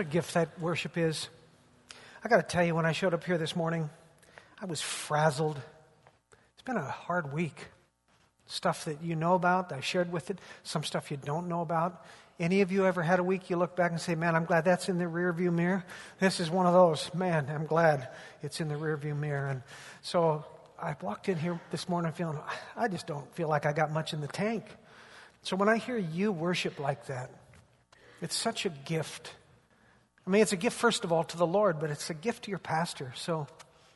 What 0.00 0.06
a 0.06 0.12
gift 0.12 0.32
that 0.32 0.58
worship 0.58 0.96
is. 0.96 1.28
I 2.24 2.30
got 2.30 2.38
to 2.38 2.42
tell 2.42 2.64
you, 2.64 2.74
when 2.74 2.86
I 2.86 2.92
showed 2.92 3.12
up 3.12 3.22
here 3.22 3.36
this 3.36 3.54
morning, 3.54 3.90
I 4.58 4.64
was 4.64 4.80
frazzled. 4.80 5.60
It's 6.54 6.62
been 6.62 6.78
a 6.78 6.82
hard 6.82 7.34
week. 7.34 7.66
Stuff 8.46 8.86
that 8.86 9.02
you 9.02 9.14
know 9.14 9.34
about, 9.34 9.72
I 9.72 9.80
shared 9.80 10.10
with 10.10 10.30
it, 10.30 10.38
some 10.62 10.84
stuff 10.84 11.10
you 11.10 11.18
don't 11.18 11.48
know 11.48 11.60
about. 11.60 12.02
Any 12.38 12.62
of 12.62 12.72
you 12.72 12.86
ever 12.86 13.02
had 13.02 13.18
a 13.18 13.22
week 13.22 13.50
you 13.50 13.58
look 13.58 13.76
back 13.76 13.90
and 13.90 14.00
say, 14.00 14.14
Man, 14.14 14.34
I'm 14.34 14.46
glad 14.46 14.64
that's 14.64 14.88
in 14.88 14.96
the 14.96 15.04
rearview 15.04 15.52
mirror? 15.52 15.84
This 16.18 16.40
is 16.40 16.48
one 16.48 16.64
of 16.64 16.72
those. 16.72 17.12
Man, 17.12 17.50
I'm 17.50 17.66
glad 17.66 18.08
it's 18.42 18.58
in 18.62 18.68
the 18.68 18.76
rearview 18.76 19.14
mirror. 19.14 19.48
And 19.48 19.62
so 20.00 20.46
I 20.80 20.96
walked 21.02 21.28
in 21.28 21.36
here 21.36 21.60
this 21.72 21.90
morning 21.90 22.10
feeling, 22.12 22.38
I 22.74 22.88
just 22.88 23.06
don't 23.06 23.30
feel 23.34 23.50
like 23.50 23.66
I 23.66 23.74
got 23.74 23.92
much 23.92 24.14
in 24.14 24.22
the 24.22 24.28
tank. 24.28 24.64
So 25.42 25.56
when 25.56 25.68
I 25.68 25.76
hear 25.76 25.98
you 25.98 26.32
worship 26.32 26.80
like 26.80 27.04
that, 27.08 27.30
it's 28.22 28.34
such 28.34 28.64
a 28.64 28.70
gift. 28.70 29.34
I 30.30 30.32
mean, 30.32 30.42
it's 30.42 30.52
a 30.52 30.56
gift, 30.56 30.78
first 30.78 31.02
of 31.02 31.10
all, 31.10 31.24
to 31.24 31.36
the 31.36 31.46
Lord, 31.46 31.80
but 31.80 31.90
it's 31.90 32.08
a 32.08 32.14
gift 32.14 32.44
to 32.44 32.50
your 32.50 32.60
pastor. 32.60 33.12
So 33.16 33.48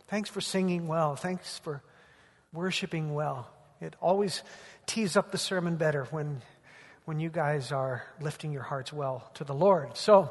thanks 0.09 0.29
for 0.29 0.41
singing 0.41 0.89
well. 0.89 1.15
Thanks 1.15 1.61
for 1.61 1.81
worshiping 2.53 3.15
well. 3.15 3.49
It 3.81 3.95
always 4.03 4.43
tees 4.85 5.17
up 5.17 5.31
the 5.31 5.39
sermon 5.39 5.77
better 5.77 6.09
when, 6.11 6.43
when 7.05 7.21
you 7.21 7.31
guys 7.31 7.71
are 7.71 8.03
lifting 8.21 8.51
your 8.51 8.65
hearts 8.65 8.93
well 8.93 9.31
to 9.35 9.45
the 9.45 9.55
Lord. 9.55 9.97
So 9.97 10.29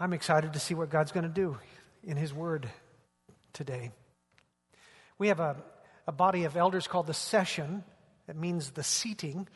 I'm 0.00 0.14
excited 0.14 0.54
to 0.54 0.58
see 0.58 0.72
what 0.72 0.88
God's 0.88 1.12
going 1.12 1.24
to 1.24 1.28
do 1.28 1.58
in 2.02 2.16
His 2.16 2.32
Word 2.32 2.70
today. 3.52 3.90
We 5.18 5.28
have 5.28 5.40
a, 5.40 5.56
a 6.06 6.12
body 6.12 6.44
of 6.44 6.56
elders 6.56 6.86
called 6.86 7.06
the 7.06 7.12
session. 7.12 7.84
It 8.28 8.36
means 8.36 8.70
the 8.70 8.82
seating. 8.82 9.46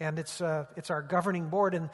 And 0.00 0.18
it's, 0.18 0.40
uh, 0.40 0.64
it's 0.74 0.88
our 0.88 1.02
governing 1.02 1.50
board. 1.50 1.74
And 1.74 1.90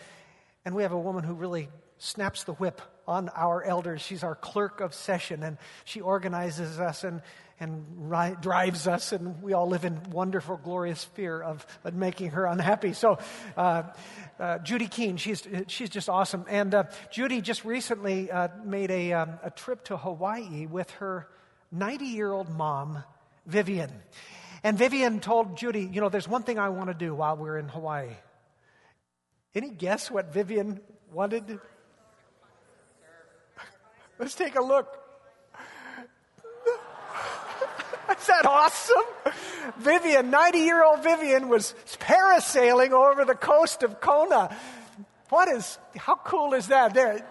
and 0.65 0.75
we 0.75 0.83
have 0.83 0.93
a 0.93 0.99
woman 0.99 1.25
who 1.25 1.35
really 1.35 1.69
snaps 2.05 2.45
the 2.45 2.53
whip 2.53 2.81
on 3.07 3.29
our 3.31 3.63
elders. 3.63 4.03
She's 4.03 4.23
our 4.23 4.35
clerk 4.35 4.81
of 4.81 4.95
session, 4.95 5.43
and 5.43 5.59
she 5.85 6.01
organizes 6.01 6.79
us 6.79 7.03
and, 7.03 7.23
and 7.59 7.85
ri- 8.11 8.37
drives 8.41 8.87
us, 8.87 9.13
and 9.13 9.43
we 9.43 9.53
all 9.55 9.69
live 9.69 9.85
in 9.85 10.11
wonderful, 10.11 10.59
glorious 10.63 11.03
fear 11.03 11.41
of, 11.43 11.67
of 11.83 11.95
making 11.95 12.31
her 12.31 12.47
unhappy. 12.47 12.93
So, 12.93 13.19
uh, 13.57 13.85
uh, 14.39 14.59
Judy 14.59 14.87
Keene, 14.87 15.17
she's, 15.17 15.47
she's 15.67 15.91
just 15.91 16.09
awesome. 16.09 16.45
And 16.49 16.75
uh, 16.75 16.85
Judy 17.11 17.41
just 17.41 17.65
recently 17.65 18.31
uh, 18.31 18.49
made 18.65 18.91
a, 18.91 19.13
um, 19.15 19.39
a 19.43 19.51
trip 19.51 19.85
to 19.85 19.97
Hawaii 19.97 20.67
with 20.67 20.91
her 20.93 21.29
90 21.73 22.05
year 22.05 22.33
old 22.33 22.51
mom, 22.51 23.03
Vivian. 23.47 23.91
And 24.63 24.79
Vivian 24.79 25.21
told 25.21 25.57
Judy, 25.57 25.89
you 25.93 26.01
know, 26.01 26.09
there's 26.09 26.29
one 26.29 26.43
thing 26.43 26.59
I 26.59 26.69
want 26.69 26.89
to 26.89 26.95
do 26.95 27.15
while 27.15 27.37
we're 27.37 27.59
in 27.59 27.69
Hawaii. 27.69 28.11
Any 29.55 29.71
guess 29.71 30.11
what 30.11 30.33
Vivian 30.33 30.81
wanted? 31.13 31.61
Let's 34.25 34.37
take 34.37 34.57
a 34.57 34.63
look. 34.63 34.89
Is 38.19 38.27
that 38.27 38.47
awesome? 38.47 39.05
Vivian, 39.77 40.31
90 40.31 40.59
year 40.61 40.83
old 40.83 41.03
Vivian, 41.03 41.51
was 41.51 41.75
parasailing 42.01 42.93
over 42.93 43.27
the 43.27 43.35
coast 43.35 43.83
of 43.83 44.01
Kona. 44.01 44.57
What 45.29 45.49
is, 45.49 45.77
how 45.99 46.15
cool 46.15 46.55
is 46.55 46.69
that? 46.69 46.95
There. 46.95 47.23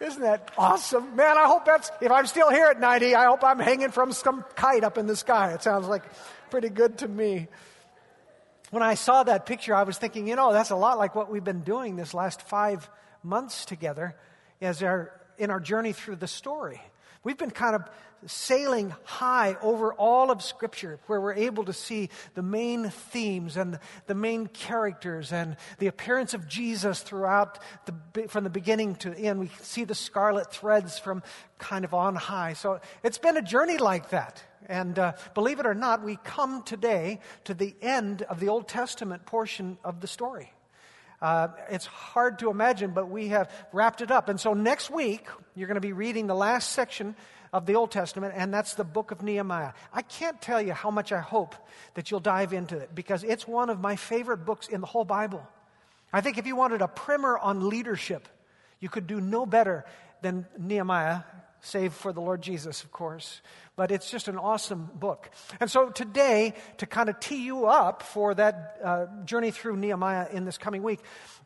Isn't 0.00 0.22
that 0.22 0.50
awesome? 0.56 1.14
Man, 1.14 1.36
I 1.36 1.44
hope 1.44 1.66
that's, 1.66 1.90
if 2.00 2.10
I'm 2.10 2.26
still 2.26 2.48
here 2.48 2.68
at 2.68 2.80
90, 2.80 3.14
I 3.14 3.26
hope 3.26 3.44
I'm 3.44 3.58
hanging 3.58 3.90
from 3.90 4.12
some 4.12 4.46
kite 4.56 4.82
up 4.82 4.96
in 4.96 5.08
the 5.08 5.16
sky. 5.16 5.52
It 5.52 5.62
sounds 5.62 5.88
like 5.88 6.04
pretty 6.48 6.70
good 6.70 6.96
to 6.98 7.06
me 7.06 7.48
when 8.70 8.82
I 8.82 8.94
saw 8.94 9.24
that 9.24 9.44
picture, 9.44 9.74
I 9.74 9.82
was 9.82 9.98
thinking, 9.98 10.26
you 10.26 10.36
know, 10.36 10.54
that's 10.54 10.70
a 10.70 10.76
lot 10.76 10.96
like 10.96 11.14
what 11.14 11.30
we've 11.30 11.44
been 11.44 11.60
doing 11.60 11.96
this 11.96 12.14
last 12.14 12.40
five 12.48 12.88
months 13.22 13.64
together 13.64 14.14
as 14.60 14.82
our, 14.82 15.12
in 15.38 15.50
our 15.50 15.60
journey 15.60 15.92
through 15.92 16.16
the 16.16 16.28
story. 16.28 16.80
We've 17.22 17.38
been 17.38 17.50
kind 17.50 17.74
of 17.74 17.82
sailing 18.26 18.94
high 19.04 19.56
over 19.62 19.92
all 19.94 20.30
of 20.30 20.42
Scripture, 20.42 20.98
where 21.06 21.20
we're 21.20 21.34
able 21.34 21.64
to 21.64 21.72
see 21.72 22.10
the 22.34 22.42
main 22.42 22.90
themes 22.90 23.56
and 23.56 23.78
the 24.06 24.14
main 24.14 24.46
characters 24.46 25.32
and 25.32 25.56
the 25.78 25.86
appearance 25.86 26.34
of 26.34 26.48
Jesus 26.48 27.00
throughout 27.00 27.58
the, 27.86 28.28
from 28.28 28.44
the 28.44 28.50
beginning 28.50 28.94
to 28.96 29.10
the 29.10 29.18
end. 29.18 29.40
We 29.40 29.50
see 29.60 29.84
the 29.84 29.94
scarlet 29.94 30.50
threads 30.50 30.98
from 30.98 31.22
kind 31.58 31.84
of 31.84 31.94
on 31.94 32.14
high. 32.14 32.54
So 32.54 32.80
it's 33.02 33.18
been 33.18 33.36
a 33.36 33.42
journey 33.42 33.78
like 33.78 34.10
that. 34.10 34.42
And 34.66 34.98
uh, 34.98 35.12
believe 35.34 35.58
it 35.58 35.66
or 35.66 35.74
not, 35.74 36.02
we 36.04 36.16
come 36.22 36.62
today 36.62 37.20
to 37.44 37.54
the 37.54 37.74
end 37.80 38.22
of 38.22 38.38
the 38.38 38.48
Old 38.48 38.68
Testament 38.68 39.26
portion 39.26 39.78
of 39.82 40.00
the 40.00 40.06
story. 40.06 40.52
Uh, 41.20 41.48
it's 41.68 41.86
hard 41.86 42.38
to 42.38 42.50
imagine, 42.50 42.92
but 42.92 43.10
we 43.10 43.28
have 43.28 43.50
wrapped 43.72 44.00
it 44.00 44.10
up. 44.10 44.28
And 44.28 44.40
so 44.40 44.54
next 44.54 44.90
week, 44.90 45.26
you're 45.54 45.68
going 45.68 45.74
to 45.74 45.80
be 45.80 45.92
reading 45.92 46.26
the 46.26 46.34
last 46.34 46.70
section 46.70 47.14
of 47.52 47.66
the 47.66 47.74
Old 47.74 47.90
Testament, 47.90 48.34
and 48.36 48.54
that's 48.54 48.74
the 48.74 48.84
book 48.84 49.10
of 49.10 49.22
Nehemiah. 49.22 49.72
I 49.92 50.02
can't 50.02 50.40
tell 50.40 50.62
you 50.62 50.72
how 50.72 50.90
much 50.90 51.12
I 51.12 51.20
hope 51.20 51.54
that 51.94 52.10
you'll 52.10 52.20
dive 52.20 52.52
into 52.52 52.76
it 52.76 52.94
because 52.94 53.24
it's 53.24 53.46
one 53.46 53.70
of 53.70 53.80
my 53.80 53.96
favorite 53.96 54.44
books 54.46 54.68
in 54.68 54.80
the 54.80 54.86
whole 54.86 55.04
Bible. 55.04 55.46
I 56.12 56.20
think 56.20 56.38
if 56.38 56.46
you 56.46 56.56
wanted 56.56 56.80
a 56.80 56.88
primer 56.88 57.36
on 57.38 57.68
leadership, 57.68 58.28
you 58.78 58.88
could 58.88 59.06
do 59.06 59.20
no 59.20 59.46
better 59.46 59.84
than 60.22 60.46
Nehemiah, 60.58 61.20
save 61.60 61.92
for 61.92 62.12
the 62.12 62.20
Lord 62.20 62.42
Jesus, 62.42 62.82
of 62.82 62.92
course 62.92 63.40
but 63.80 63.90
it's 63.90 64.10
just 64.10 64.28
an 64.28 64.36
awesome 64.36 64.90
book. 64.94 65.30
And 65.58 65.70
so 65.70 65.88
today, 65.88 66.52
to 66.76 66.86
kind 66.86 67.08
of 67.08 67.18
tee 67.18 67.42
you 67.42 67.64
up 67.64 68.02
for 68.02 68.34
that 68.34 68.76
uh, 68.84 69.06
journey 69.24 69.52
through 69.52 69.78
Nehemiah 69.78 70.26
in 70.30 70.44
this 70.44 70.58
coming 70.58 70.82
week, 70.82 71.00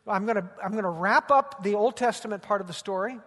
I'm 0.05 0.25
going 0.25 0.35
to 0.35 0.49
I'm 0.61 0.73
going 0.73 0.83
to 0.83 0.89
wrap 0.89 1.31
up 1.31 1.63
the 1.63 1.75
Old 1.75 1.95
Testament 1.95 2.43
part 2.43 2.59
of 2.59 2.67
the 2.67 2.73
story. 2.73 3.17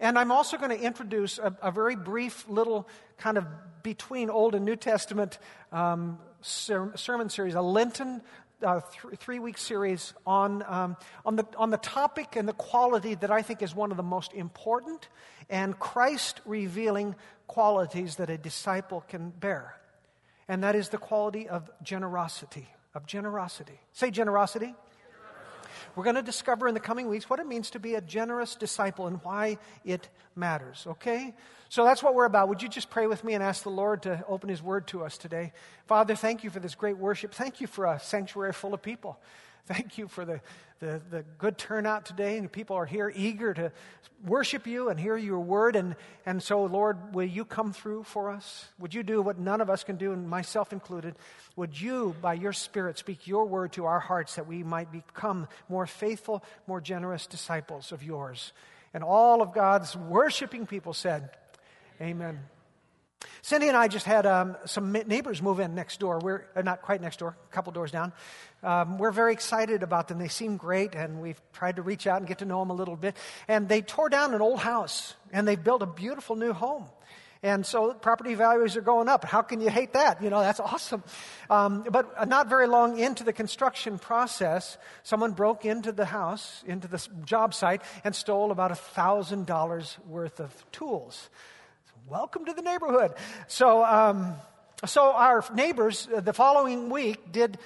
And 0.00 0.18
I'm 0.18 0.32
also 0.32 0.56
going 0.56 0.76
to 0.76 0.84
introduce 0.84 1.38
a, 1.38 1.56
a 1.62 1.70
very 1.70 1.94
brief 1.94 2.48
little 2.48 2.88
kind 3.16 3.38
of 3.38 3.46
between 3.84 4.28
Old 4.28 4.56
and 4.56 4.64
New 4.64 4.74
Testament 4.74 5.38
um, 5.70 6.18
ser- 6.40 6.96
sermon 6.96 7.28
series, 7.28 7.54
a 7.54 7.62
Lenten 7.62 8.22
uh, 8.62 8.80
th- 8.80 9.18
three 9.18 9.38
week 9.38 9.58
series 9.58 10.14
on, 10.26 10.62
um, 10.66 10.96
on, 11.24 11.36
the, 11.36 11.46
on 11.56 11.70
the 11.70 11.76
topic 11.76 12.36
and 12.36 12.48
the 12.48 12.52
quality 12.52 13.14
that 13.16 13.30
I 13.30 13.42
think 13.42 13.62
is 13.62 13.74
one 13.74 13.90
of 13.90 13.96
the 13.96 14.02
most 14.02 14.32
important 14.32 15.08
and 15.50 15.78
Christ 15.78 16.40
revealing 16.44 17.14
qualities 17.46 18.16
that 18.16 18.30
a 18.30 18.38
disciple 18.38 19.04
can 19.08 19.30
bear. 19.30 19.74
And 20.48 20.64
that 20.64 20.74
is 20.74 20.88
the 20.88 20.98
quality 20.98 21.48
of 21.48 21.70
generosity. 21.82 22.68
Of 22.94 23.06
generosity. 23.06 23.80
Say 23.92 24.10
generosity. 24.10 24.74
We're 25.98 26.04
going 26.04 26.14
to 26.14 26.22
discover 26.22 26.68
in 26.68 26.74
the 26.74 26.80
coming 26.80 27.08
weeks 27.08 27.28
what 27.28 27.40
it 27.40 27.46
means 27.48 27.70
to 27.70 27.80
be 27.80 27.96
a 27.96 28.00
generous 28.00 28.54
disciple 28.54 29.08
and 29.08 29.18
why 29.24 29.58
it 29.84 30.08
matters, 30.36 30.84
okay? 30.86 31.34
So 31.70 31.84
that's 31.84 32.04
what 32.04 32.14
we're 32.14 32.24
about. 32.24 32.48
Would 32.50 32.62
you 32.62 32.68
just 32.68 32.88
pray 32.88 33.08
with 33.08 33.24
me 33.24 33.34
and 33.34 33.42
ask 33.42 33.64
the 33.64 33.70
Lord 33.70 34.02
to 34.02 34.24
open 34.28 34.48
His 34.48 34.62
Word 34.62 34.86
to 34.86 35.02
us 35.02 35.18
today? 35.18 35.52
Father, 35.88 36.14
thank 36.14 36.44
you 36.44 36.50
for 36.50 36.60
this 36.60 36.76
great 36.76 36.96
worship. 36.98 37.34
Thank 37.34 37.60
you 37.60 37.66
for 37.66 37.84
a 37.84 37.98
sanctuary 37.98 38.52
full 38.52 38.74
of 38.74 38.80
people. 38.80 39.18
Thank 39.66 39.98
you 39.98 40.06
for 40.06 40.24
the, 40.24 40.40
the, 40.80 41.00
the, 41.10 41.24
good 41.38 41.58
turnout 41.58 42.04
today. 42.04 42.38
And 42.38 42.50
people 42.50 42.76
are 42.76 42.86
here 42.86 43.12
eager 43.14 43.52
to 43.54 43.72
worship 44.24 44.66
you 44.66 44.88
and 44.88 44.98
hear 44.98 45.16
your 45.16 45.40
word. 45.40 45.76
And, 45.76 45.96
and 46.26 46.42
so, 46.42 46.64
Lord, 46.64 47.14
will 47.14 47.26
you 47.26 47.44
come 47.44 47.72
through 47.72 48.04
for 48.04 48.30
us? 48.30 48.66
Would 48.78 48.94
you 48.94 49.02
do 49.02 49.20
what 49.20 49.38
none 49.38 49.60
of 49.60 49.70
us 49.70 49.84
can 49.84 49.96
do, 49.96 50.12
and 50.12 50.28
myself 50.28 50.72
included? 50.72 51.14
Would 51.56 51.80
you, 51.80 52.14
by 52.20 52.34
your 52.34 52.52
Spirit, 52.52 52.98
speak 52.98 53.26
your 53.26 53.44
word 53.46 53.72
to 53.72 53.86
our 53.86 54.00
hearts 54.00 54.36
that 54.36 54.46
we 54.46 54.62
might 54.62 54.92
become 54.92 55.48
more 55.68 55.86
faithful, 55.86 56.44
more 56.66 56.80
generous 56.80 57.26
disciples 57.26 57.92
of 57.92 58.02
yours? 58.02 58.52
And 58.94 59.04
all 59.04 59.42
of 59.42 59.52
God's 59.52 59.96
worshiping 59.96 60.66
people 60.66 60.94
said, 60.94 61.30
Amen. 62.00 62.38
Cindy 63.42 63.68
and 63.68 63.76
I 63.76 63.88
just 63.88 64.06
had 64.06 64.26
um, 64.26 64.56
some 64.64 64.92
neighbors 64.92 65.40
move 65.42 65.58
in 65.58 65.74
next 65.74 66.00
door. 66.00 66.18
We're 66.18 66.46
uh, 66.54 66.62
not 66.62 66.82
quite 66.82 67.00
next 67.00 67.18
door, 67.18 67.36
a 67.50 67.54
couple 67.54 67.72
doors 67.72 67.90
down. 67.90 68.12
Um, 68.62 68.98
we're 68.98 69.10
very 69.10 69.32
excited 69.32 69.82
about 69.82 70.08
them. 70.08 70.18
They 70.18 70.28
seem 70.28 70.56
great, 70.56 70.94
and 70.94 71.20
we've 71.20 71.40
tried 71.52 71.76
to 71.76 71.82
reach 71.82 72.06
out 72.06 72.18
and 72.18 72.26
get 72.26 72.38
to 72.38 72.44
know 72.44 72.60
them 72.60 72.70
a 72.70 72.74
little 72.74 72.96
bit. 72.96 73.16
And 73.48 73.68
they 73.68 73.80
tore 73.80 74.08
down 74.08 74.34
an 74.34 74.40
old 74.40 74.60
house, 74.60 75.14
and 75.32 75.46
they 75.48 75.56
built 75.56 75.82
a 75.82 75.86
beautiful 75.86 76.36
new 76.36 76.52
home. 76.52 76.86
And 77.42 77.64
so 77.64 77.94
property 77.94 78.34
values 78.34 78.76
are 78.76 78.80
going 78.80 79.08
up. 79.08 79.24
How 79.24 79.42
can 79.42 79.60
you 79.60 79.70
hate 79.70 79.92
that? 79.92 80.22
You 80.22 80.28
know, 80.28 80.40
that's 80.40 80.58
awesome. 80.60 81.04
Um, 81.48 81.84
but 81.88 82.28
not 82.28 82.48
very 82.48 82.66
long 82.66 82.98
into 82.98 83.22
the 83.22 83.32
construction 83.32 83.98
process, 83.98 84.76
someone 85.04 85.32
broke 85.32 85.64
into 85.64 85.92
the 85.92 86.04
house, 86.04 86.64
into 86.66 86.88
the 86.88 87.06
job 87.24 87.54
site, 87.54 87.82
and 88.02 88.14
stole 88.14 88.50
about 88.50 88.72
$1,000 88.72 90.06
worth 90.06 90.40
of 90.40 90.72
tools 90.72 91.30
welcome 92.08 92.46
to 92.46 92.54
the 92.54 92.62
neighborhood. 92.62 93.12
So, 93.48 93.84
um, 93.84 94.34
so 94.86 95.12
our 95.12 95.44
neighbors 95.54 96.08
uh, 96.14 96.20
the 96.20 96.32
following 96.32 96.88
week 96.88 97.32
did 97.32 97.58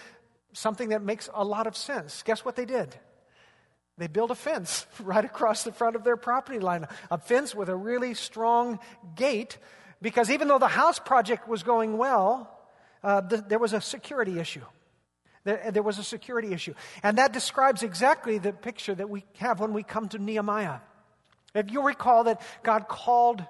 something 0.52 0.88
that 0.88 1.02
makes 1.02 1.30
a 1.32 1.44
lot 1.44 1.66
of 1.66 1.76
sense. 1.76 2.22
Guess 2.24 2.44
what 2.44 2.56
they 2.56 2.64
did? 2.64 2.94
They 3.98 4.08
built 4.08 4.30
a 4.30 4.34
fence 4.34 4.86
right 5.00 5.24
across 5.24 5.62
the 5.62 5.72
front 5.72 5.94
of 5.94 6.02
their 6.02 6.16
property 6.16 6.58
line, 6.58 6.88
a 7.10 7.18
fence 7.18 7.54
with 7.54 7.68
a 7.68 7.76
really 7.76 8.14
strong 8.14 8.80
gate, 9.14 9.58
because 10.00 10.30
even 10.30 10.48
though 10.48 10.58
the 10.58 10.66
house 10.66 10.98
project 10.98 11.46
was 11.46 11.62
going 11.62 11.96
well, 11.96 12.50
uh, 13.04 13.20
th- 13.20 13.44
there 13.48 13.60
was 13.60 13.72
a 13.72 13.80
security 13.80 14.40
issue. 14.40 14.64
There, 15.44 15.70
there 15.72 15.82
was 15.82 15.98
a 15.98 16.04
security 16.04 16.52
issue. 16.52 16.74
And 17.04 17.18
that 17.18 17.32
describes 17.32 17.84
exactly 17.84 18.38
the 18.38 18.52
picture 18.52 18.94
that 18.94 19.08
we 19.08 19.24
have 19.38 19.60
when 19.60 19.72
we 19.72 19.84
come 19.84 20.08
to 20.08 20.18
Nehemiah. 20.18 20.78
If 21.54 21.70
you 21.70 21.82
recall 21.82 22.24
that 22.24 22.40
God 22.62 22.88
called 22.88 23.44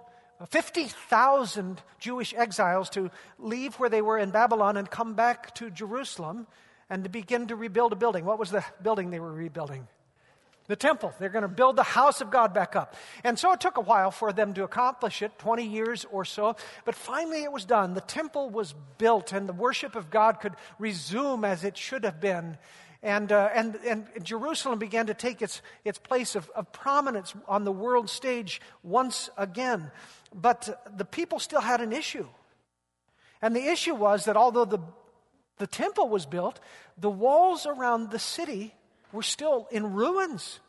50,000 0.47 1.81
Jewish 1.99 2.35
exiles 2.35 2.91
to 2.91 3.11
leave 3.39 3.75
where 3.77 3.89
they 3.89 4.03
were 4.03 4.19
in 4.19 4.31
Babylon 4.31 4.77
and 4.77 4.91
come 4.91 5.15
back 5.15 5.55
to 5.57 5.71
Jerusalem 5.71 6.47
and 6.91 7.05
to 7.05 7.11
begin 7.11 7.47
to 7.49 7.57
rebuild 7.57 7.93
a 7.93 7.97
building. 7.97 8.25
What 8.25 8.39
was 8.39 8.51
the 8.51 8.65
building 8.83 9.11
they 9.11 9.21
were 9.21 9.33
rebuilding? 9.33 9.87
The 10.69 10.77
temple. 10.77 11.13
They're 11.19 11.29
going 11.29 11.43
to 11.43 11.49
build 11.49 11.77
the 11.77 11.83
house 11.83 12.21
of 12.21 12.31
God 12.31 12.55
back 12.55 12.77
up. 12.77 12.95
And 13.25 13.39
so 13.39 13.53
it 13.53 13.61
took 13.61 13.79
a 13.79 13.83
while 13.83 14.11
for 14.11 14.33
them 14.33 14.55
to 14.55 14.65
accomplish 14.65 15.21
it 15.23 15.39
20 15.39 15.67
years 15.67 16.07
or 16.11 16.25
so. 16.25 16.57
But 16.85 16.95
finally 16.95 17.43
it 17.43 17.53
was 17.53 17.65
done. 17.65 17.95
The 17.95 18.01
temple 18.01 18.49
was 18.49 18.75
built 18.97 19.33
and 19.33 19.49
the 19.49 19.53
worship 19.53 19.97
of 19.97 20.11
God 20.11 20.41
could 20.41 20.55
resume 20.79 21.45
as 21.45 21.65
it 21.65 21.77
should 21.77 22.05
have 22.05 22.21
been. 22.21 22.59
And, 23.03 23.33
uh, 23.33 23.51
and, 23.53 23.75
and 23.85 24.07
Jerusalem 24.23 24.79
began 24.79 25.07
to 25.07 25.15
take 25.15 25.43
its, 25.43 25.61
its 25.85 25.99
place 25.99 26.37
of, 26.37 26.49
of 26.51 26.73
prominence 26.73 27.35
on 27.49 27.65
the 27.65 27.73
world 27.73 28.09
stage 28.09 28.61
once 28.85 29.29
again. 29.37 29.91
But 30.33 30.97
the 30.97 31.05
people 31.05 31.41
still 31.41 31.61
had 31.61 31.81
an 31.81 31.93
issue. 31.93 32.27
And 33.41 33.57
the 33.57 33.67
issue 33.67 33.95
was 33.95 34.27
that 34.27 34.37
although 34.37 34.65
the, 34.65 34.79
the 35.59 35.67
temple 35.67 36.09
was 36.09 36.27
built, 36.27 36.61
the 36.97 37.11
walls 37.11 37.67
around 37.67 38.11
the 38.11 38.21
city 38.21 38.73
were 39.11 39.23
still 39.23 39.67
in 39.73 39.93
ruins. 39.93 40.61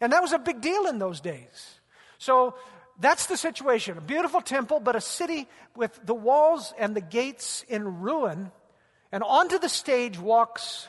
And 0.00 0.12
that 0.12 0.22
was 0.22 0.32
a 0.32 0.38
big 0.38 0.62
deal 0.62 0.86
in 0.86 0.98
those 0.98 1.20
days. 1.20 1.80
So 2.16 2.54
that's 2.98 3.26
the 3.26 3.36
situation. 3.36 3.98
A 3.98 4.00
beautiful 4.00 4.40
temple, 4.40 4.80
but 4.80 4.96
a 4.96 5.00
city 5.02 5.48
with 5.76 6.00
the 6.04 6.14
walls 6.14 6.72
and 6.78 6.96
the 6.96 7.02
gates 7.02 7.62
in 7.68 8.00
ruin. 8.00 8.50
And 9.12 9.22
onto 9.22 9.58
the 9.58 9.68
stage 9.68 10.18
walks 10.18 10.88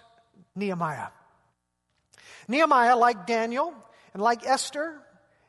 Nehemiah. 0.55 1.07
Nehemiah, 2.47 2.95
like 2.95 3.25
Daniel 3.25 3.73
and 4.13 4.21
like 4.21 4.45
Esther 4.45 4.99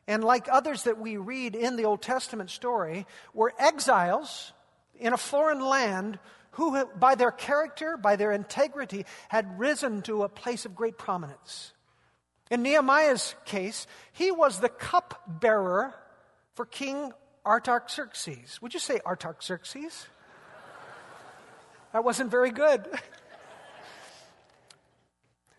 and 0.06 0.22
like 0.22 0.48
others 0.50 0.84
that 0.84 0.98
we 0.98 1.16
read 1.16 1.54
in 1.54 1.76
the 1.76 1.84
Old 1.84 2.02
Testament 2.02 2.50
story, 2.50 3.06
were 3.32 3.52
exiles 3.58 4.52
in 4.98 5.12
a 5.12 5.18
foreign 5.18 5.60
land 5.60 6.18
who, 6.52 6.84
by 6.98 7.14
their 7.14 7.32
character, 7.32 7.96
by 7.96 8.16
their 8.16 8.32
integrity, 8.32 9.06
had 9.28 9.58
risen 9.58 10.02
to 10.02 10.22
a 10.22 10.28
place 10.28 10.64
of 10.64 10.76
great 10.76 10.98
prominence. 10.98 11.72
In 12.50 12.62
Nehemiah's 12.62 13.34
case, 13.44 13.86
he 14.12 14.30
was 14.30 14.60
the 14.60 14.68
cupbearer 14.68 15.94
for 16.54 16.66
King 16.66 17.12
Artaxerxes. 17.44 18.60
Would 18.62 18.74
you 18.74 18.80
say 18.80 19.00
Artaxerxes? 19.04 20.06
That 21.92 22.04
wasn't 22.04 22.30
very 22.30 22.50
good. 22.50 22.86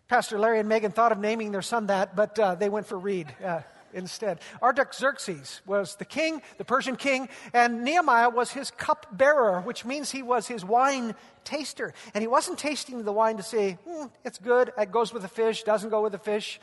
Pastor 0.08 0.38
Larry 0.38 0.60
and 0.60 0.68
Megan 0.68 0.92
thought 0.92 1.12
of 1.12 1.18
naming 1.18 1.50
their 1.50 1.62
son 1.62 1.86
that, 1.86 2.14
but 2.14 2.38
uh, 2.38 2.54
they 2.54 2.68
went 2.68 2.86
for 2.86 2.98
Reed. 2.98 3.34
Uh, 3.44 3.60
instead. 3.92 4.40
Artaxerxes 4.62 5.62
was 5.66 5.96
the 5.96 6.04
king, 6.04 6.42
the 6.58 6.64
Persian 6.64 6.96
king, 6.96 7.28
and 7.54 7.82
Nehemiah 7.82 8.28
was 8.28 8.50
his 8.50 8.70
cupbearer, 8.70 9.62
which 9.62 9.84
means 9.84 10.10
he 10.10 10.22
was 10.22 10.46
his 10.46 10.64
wine 10.64 11.14
taster. 11.44 11.94
And 12.12 12.20
he 12.20 12.28
wasn't 12.28 12.58
tasting 12.58 13.02
the 13.04 13.12
wine 13.12 13.38
to 13.38 13.42
say, 13.42 13.78
hmm, 13.88 14.06
it's 14.22 14.38
good, 14.38 14.72
it 14.76 14.92
goes 14.92 15.14
with 15.14 15.22
the 15.22 15.28
fish, 15.28 15.62
doesn't 15.62 15.90
go 15.90 16.02
with 16.02 16.12
the 16.12 16.18
fish. 16.18 16.60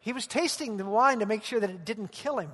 He 0.00 0.12
was 0.12 0.26
tasting 0.26 0.76
the 0.76 0.84
wine 0.84 1.20
to 1.20 1.26
make 1.26 1.44
sure 1.44 1.60
that 1.60 1.70
it 1.70 1.84
didn't 1.84 2.10
kill 2.10 2.38
him. 2.38 2.50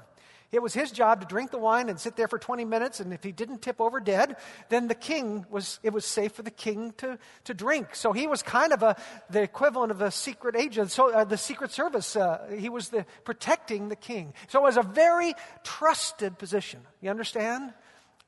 It 0.51 0.63
was 0.63 0.73
his 0.73 0.91
job 0.91 1.21
to 1.21 1.27
drink 1.27 1.51
the 1.51 1.59
wine 1.59 1.91
and 1.91 2.01
sit 2.01 2.17
there 2.17 2.27
for 2.27 2.39
20 2.39 2.65
minutes, 2.65 3.01
and 3.01 3.13
if 3.13 3.23
he 3.23 3.33
didn't 3.33 3.61
tip 3.61 3.83
over 3.83 4.01
dead, 4.01 4.37
then 4.71 4.89
the 4.89 4.95
king 4.95 5.45
was, 5.51 5.79
it 5.83 5.93
was 5.93 6.07
safe 6.07 6.33
for 6.33 6.43
the 6.43 6.51
king 6.51 6.95
to, 6.99 7.19
to 7.45 7.53
drink. 7.53 7.95
So 7.95 8.13
he 8.13 8.27
was 8.27 8.43
kind 8.43 8.73
of 8.73 8.83
a, 8.83 8.97
the 9.29 9.43
equivalent 9.43 9.91
of 9.91 10.01
a 10.01 10.11
secret 10.11 10.57
agent, 10.57 10.91
so 10.91 11.13
uh, 11.13 11.25
the 11.25 11.37
secret 11.37 11.71
service. 11.71 12.17
Uh, 12.17 12.47
he 12.59 12.71
was 12.71 12.89
the, 12.89 13.05
protecting 13.25 13.91
the 13.91 13.97
king. 13.97 14.33
So 14.49 14.61
it 14.61 14.63
was 14.63 14.79
a 14.79 14.83
very 14.83 15.35
trusted 15.65 16.39
position. 16.39 16.81
You 17.03 17.11
understand? 17.11 17.75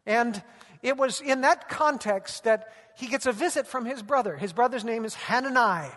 And 0.05 0.43
it 0.82 0.99
was 0.99 1.23
in 1.23 1.40
that 1.40 1.70
context 1.70 2.44
that 2.44 2.73
he 2.96 3.06
gets 3.06 3.25
a 3.25 3.32
visit 3.32 3.66
from 3.66 3.87
his 3.87 4.02
brother. 4.02 4.37
His 4.37 4.52
brother's 4.52 4.84
name 4.84 5.06
is 5.06 5.14
Hanani. 5.14 5.88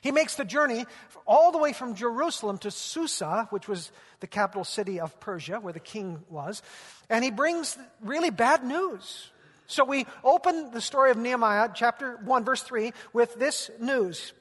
He 0.00 0.10
makes 0.10 0.34
the 0.34 0.44
journey 0.44 0.86
all 1.26 1.52
the 1.52 1.58
way 1.58 1.72
from 1.72 1.94
Jerusalem 1.94 2.58
to 2.58 2.70
Susa, 2.70 3.46
which 3.50 3.68
was 3.68 3.92
the 4.20 4.26
capital 4.26 4.64
city 4.64 4.98
of 4.98 5.18
Persia, 5.20 5.60
where 5.60 5.72
the 5.72 5.80
king 5.80 6.22
was, 6.28 6.62
and 7.08 7.24
he 7.24 7.30
brings 7.30 7.78
really 8.00 8.30
bad 8.30 8.64
news. 8.64 9.30
So 9.66 9.84
we 9.84 10.06
open 10.24 10.70
the 10.70 10.80
story 10.80 11.10
of 11.10 11.16
Nehemiah, 11.16 11.70
chapter 11.74 12.16
1, 12.24 12.44
verse 12.44 12.62
3, 12.62 12.92
with 13.12 13.38
this 13.38 13.70
news 13.80 14.32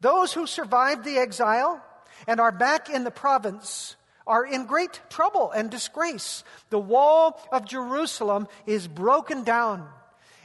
Those 0.00 0.32
who 0.32 0.46
survived 0.46 1.04
the 1.04 1.18
exile 1.18 1.84
and 2.26 2.40
are 2.40 2.52
back 2.52 2.88
in 2.88 3.04
the 3.04 3.10
province 3.10 3.96
are 4.26 4.44
in 4.44 4.64
great 4.64 5.00
trouble 5.10 5.50
and 5.50 5.70
disgrace. 5.70 6.44
The 6.70 6.78
wall 6.78 7.40
of 7.52 7.66
Jerusalem 7.66 8.48
is 8.66 8.88
broken 8.88 9.44
down, 9.44 9.86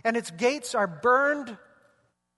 and 0.03 0.17
its 0.17 0.31
gates 0.31 0.75
are 0.75 0.87
burned 0.87 1.57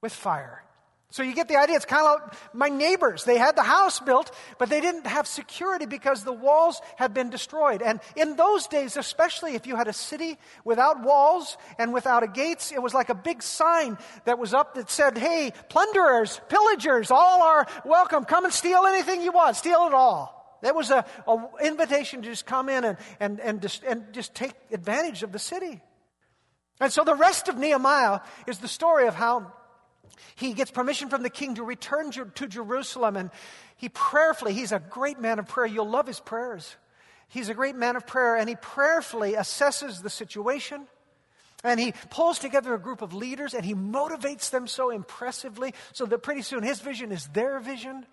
with 0.02 0.13
fire. 0.13 0.63
So 1.12 1.24
you 1.24 1.36
get 1.36 1.50
the 1.50 1.58
idea. 1.58 1.75
It's 1.75 1.84
kind 1.84 2.08
of 2.08 2.22
like 2.22 2.56
my 2.56 2.69
neighbors. 2.69 3.25
They 3.25 3.38
had 3.38 3.58
the 3.58 3.63
house 3.63 4.00
built, 4.00 4.34
but 4.58 4.69
they 4.69 4.80
didn't 4.80 5.06
have 5.06 5.28
security 5.28 5.86
because 5.86 6.24
the 6.24 6.31
walls 6.31 6.81
had 6.96 7.13
been 7.13 7.30
destroyed. 7.30 7.81
And 7.81 8.00
in 8.16 8.38
those 8.38 8.68
days, 8.68 8.96
especially 8.96 9.56
if 9.56 9.68
you 9.68 9.75
had 9.75 9.90
a 9.90 9.94
city 9.94 10.38
without 10.63 11.04
walls 11.04 11.58
and 11.78 11.94
without 11.94 12.24
a 12.24 12.28
gates, 12.28 12.72
it 12.72 12.81
was 12.81 12.94
like 12.94 13.10
a 13.10 13.13
big 13.13 13.44
sign 13.44 13.98
that 14.24 14.40
was 14.40 14.54
up 14.54 14.75
that 14.75 14.90
said, 14.90 15.18
Hey, 15.18 15.52
plunderers, 15.68 16.40
pillagers, 16.48 17.12
all 17.12 17.44
are 17.44 17.68
welcome. 17.84 18.24
Come 18.24 18.46
and 18.46 18.54
steal 18.54 18.86
anything 18.86 19.22
you 19.22 19.34
want. 19.34 19.58
Steal 19.58 19.88
it 19.88 19.94
all. 19.94 20.58
That 20.62 20.75
was 20.75 20.92
an 20.92 21.04
invitation 21.62 22.22
to 22.22 22.30
just 22.30 22.46
come 22.46 22.69
in 22.69 22.86
and, 22.86 22.98
and, 23.19 23.40
and, 23.42 23.62
just, 23.62 23.84
and 23.84 24.13
just 24.13 24.34
take 24.34 24.54
advantage 24.72 25.24
of 25.24 25.34
the 25.34 25.40
city. 25.40 25.81
And 26.80 26.92
so 26.92 27.04
the 27.04 27.16
rest 27.16 27.50
of 27.50 27.58
Nehemiah 27.58 28.22
is 28.48 28.60
the 28.60 28.69
story 28.69 29.08
of 29.08 29.16
how 29.16 29.52
he 30.36 30.54
gets 30.54 30.72
permission 30.72 31.10
from 31.10 31.24
the 31.24 31.30
king 31.30 31.56
to 31.56 31.63
return 31.63 32.12
to 32.12 32.48
Jerusalem, 32.48 33.16
and 33.16 33.30
he 33.75 33.90
prayerfully, 33.90 34.54
he's 34.54 34.72
a 34.72 34.80
great 34.80 35.19
man 35.19 35.40
of 35.40 35.48
prayer. 35.48 35.68
You'll 35.68 35.90
love 35.90 36.08
his 36.08 36.19
prayers. 36.19 36.75
He's 37.28 37.50
a 37.50 37.54
great 37.54 37.75
man 37.75 37.96
of 37.96 38.06
prayer, 38.06 38.36
and 38.36 38.50
he 38.50 38.56
prayerfully 38.56 39.34
assesses 39.34 40.02
the 40.02 40.10
situation. 40.10 40.88
And 41.63 41.80
he 41.80 41.94
pulls 42.10 42.40
together 42.40 42.74
a 42.74 42.80
group 42.80 43.02
of 43.02 43.13
leaders 43.13 43.54
and 43.54 43.63
he 43.63 43.75
motivates 43.75 44.50
them 44.50 44.68
so 44.68 44.90
impressively 44.90 45.75
so 45.94 46.06
that 46.08 46.24
pretty 46.24 46.42
soon 46.42 46.63
his 46.63 46.80
vision 46.80 47.12
is 47.12 47.28
their 47.28 47.60
vision. 47.60 48.06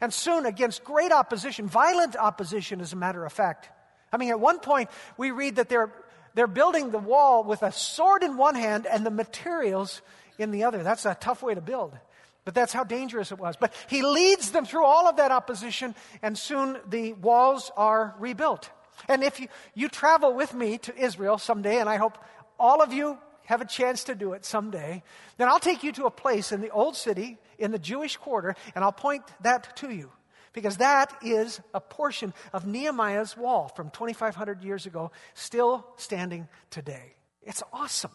And 0.00 0.12
soon, 0.12 0.46
against 0.46 0.84
great 0.84 1.12
opposition, 1.12 1.68
violent 1.68 2.16
opposition, 2.16 2.80
as 2.80 2.92
a 2.92 2.96
matter 2.96 3.24
of 3.24 3.32
fact. 3.32 3.68
I 4.12 4.16
mean, 4.16 4.30
at 4.30 4.40
one 4.40 4.60
point, 4.60 4.90
we 5.16 5.30
read 5.30 5.56
that 5.56 5.68
they're, 5.68 5.92
they're 6.34 6.46
building 6.46 6.90
the 6.90 6.98
wall 6.98 7.44
with 7.44 7.62
a 7.62 7.72
sword 7.72 8.22
in 8.22 8.36
one 8.36 8.54
hand 8.54 8.86
and 8.86 9.04
the 9.04 9.10
materials 9.10 10.02
in 10.38 10.50
the 10.50 10.64
other. 10.64 10.82
That's 10.82 11.04
a 11.04 11.14
tough 11.14 11.42
way 11.42 11.54
to 11.54 11.60
build. 11.60 11.98
But 12.44 12.54
that's 12.54 12.72
how 12.72 12.84
dangerous 12.84 13.30
it 13.30 13.38
was. 13.38 13.56
But 13.56 13.74
he 13.88 14.02
leads 14.02 14.52
them 14.52 14.64
through 14.64 14.84
all 14.84 15.06
of 15.06 15.16
that 15.16 15.30
opposition, 15.30 15.94
and 16.22 16.38
soon 16.38 16.78
the 16.88 17.12
walls 17.12 17.70
are 17.76 18.14
rebuilt. 18.18 18.70
And 19.08 19.22
if 19.22 19.38
you, 19.38 19.48
you 19.74 19.88
travel 19.88 20.32
with 20.32 20.54
me 20.54 20.78
to 20.78 20.96
Israel 20.96 21.36
someday, 21.36 21.78
and 21.78 21.88
I 21.88 21.96
hope 21.96 22.16
all 22.58 22.82
of 22.82 22.92
you 22.92 23.18
have 23.44 23.60
a 23.60 23.66
chance 23.66 24.04
to 24.04 24.14
do 24.14 24.32
it 24.32 24.44
someday, 24.44 25.02
then 25.36 25.48
I'll 25.48 25.58
take 25.58 25.82
you 25.82 25.92
to 25.92 26.06
a 26.06 26.10
place 26.10 26.52
in 26.52 26.60
the 26.60 26.70
old 26.70 26.96
city, 26.96 27.38
in 27.58 27.70
the 27.70 27.78
Jewish 27.78 28.16
quarter, 28.16 28.56
and 28.74 28.84
I'll 28.84 28.92
point 28.92 29.24
that 29.42 29.76
to 29.78 29.90
you. 29.90 30.10
Because 30.52 30.78
that 30.78 31.14
is 31.22 31.60
a 31.72 31.80
portion 31.80 32.32
of 32.52 32.66
Nehemiah's 32.66 33.36
wall 33.36 33.68
from 33.68 33.90
2,500 33.90 34.62
years 34.62 34.86
ago, 34.86 35.12
still 35.34 35.86
standing 35.96 36.48
today. 36.70 37.14
It's 37.42 37.62
awesome. 37.72 38.10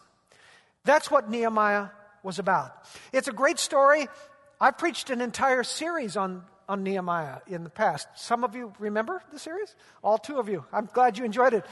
That's 0.84 1.10
what 1.10 1.30
Nehemiah 1.30 1.88
was 2.24 2.40
about. 2.40 2.74
It's 3.12 3.28
a 3.28 3.32
great 3.32 3.60
story. 3.60 4.08
I've 4.60 4.78
preached 4.78 5.10
an 5.10 5.20
entire 5.20 5.62
series 5.62 6.16
on, 6.16 6.42
on 6.68 6.82
Nehemiah 6.82 7.38
in 7.46 7.62
the 7.62 7.70
past. 7.70 8.08
Some 8.16 8.42
of 8.42 8.56
you 8.56 8.72
remember 8.80 9.22
the 9.32 9.38
series? 9.38 9.72
All 10.02 10.18
two 10.18 10.38
of 10.38 10.48
you. 10.48 10.64
I'm 10.72 10.86
glad 10.86 11.18
you 11.18 11.24
enjoyed 11.24 11.54
it. 11.54 11.64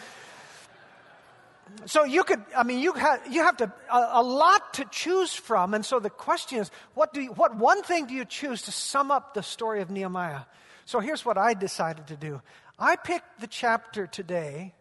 So 1.86 2.04
you 2.04 2.22
could, 2.22 2.42
I 2.54 2.64
mean, 2.64 2.80
you 2.80 2.92
have, 2.92 3.26
you 3.32 3.42
have 3.42 3.56
to, 3.56 3.72
a, 3.90 4.08
a 4.14 4.22
lot 4.22 4.74
to 4.74 4.84
choose 4.90 5.32
from. 5.32 5.72
And 5.72 5.86
so 5.86 6.00
the 6.00 6.10
question 6.10 6.58
is, 6.58 6.70
what, 6.94 7.14
do 7.14 7.22
you, 7.22 7.32
what 7.32 7.56
one 7.56 7.82
thing 7.82 8.06
do 8.06 8.14
you 8.14 8.26
choose 8.26 8.62
to 8.62 8.72
sum 8.72 9.10
up 9.10 9.32
the 9.32 9.42
story 9.42 9.80
of 9.80 9.90
Nehemiah? 9.90 10.42
So 10.84 11.00
here's 11.00 11.24
what 11.24 11.38
I 11.38 11.54
decided 11.54 12.08
to 12.08 12.16
do. 12.16 12.42
I 12.78 12.96
picked 12.96 13.40
the 13.40 13.46
chapter 13.46 14.06
today 14.06 14.74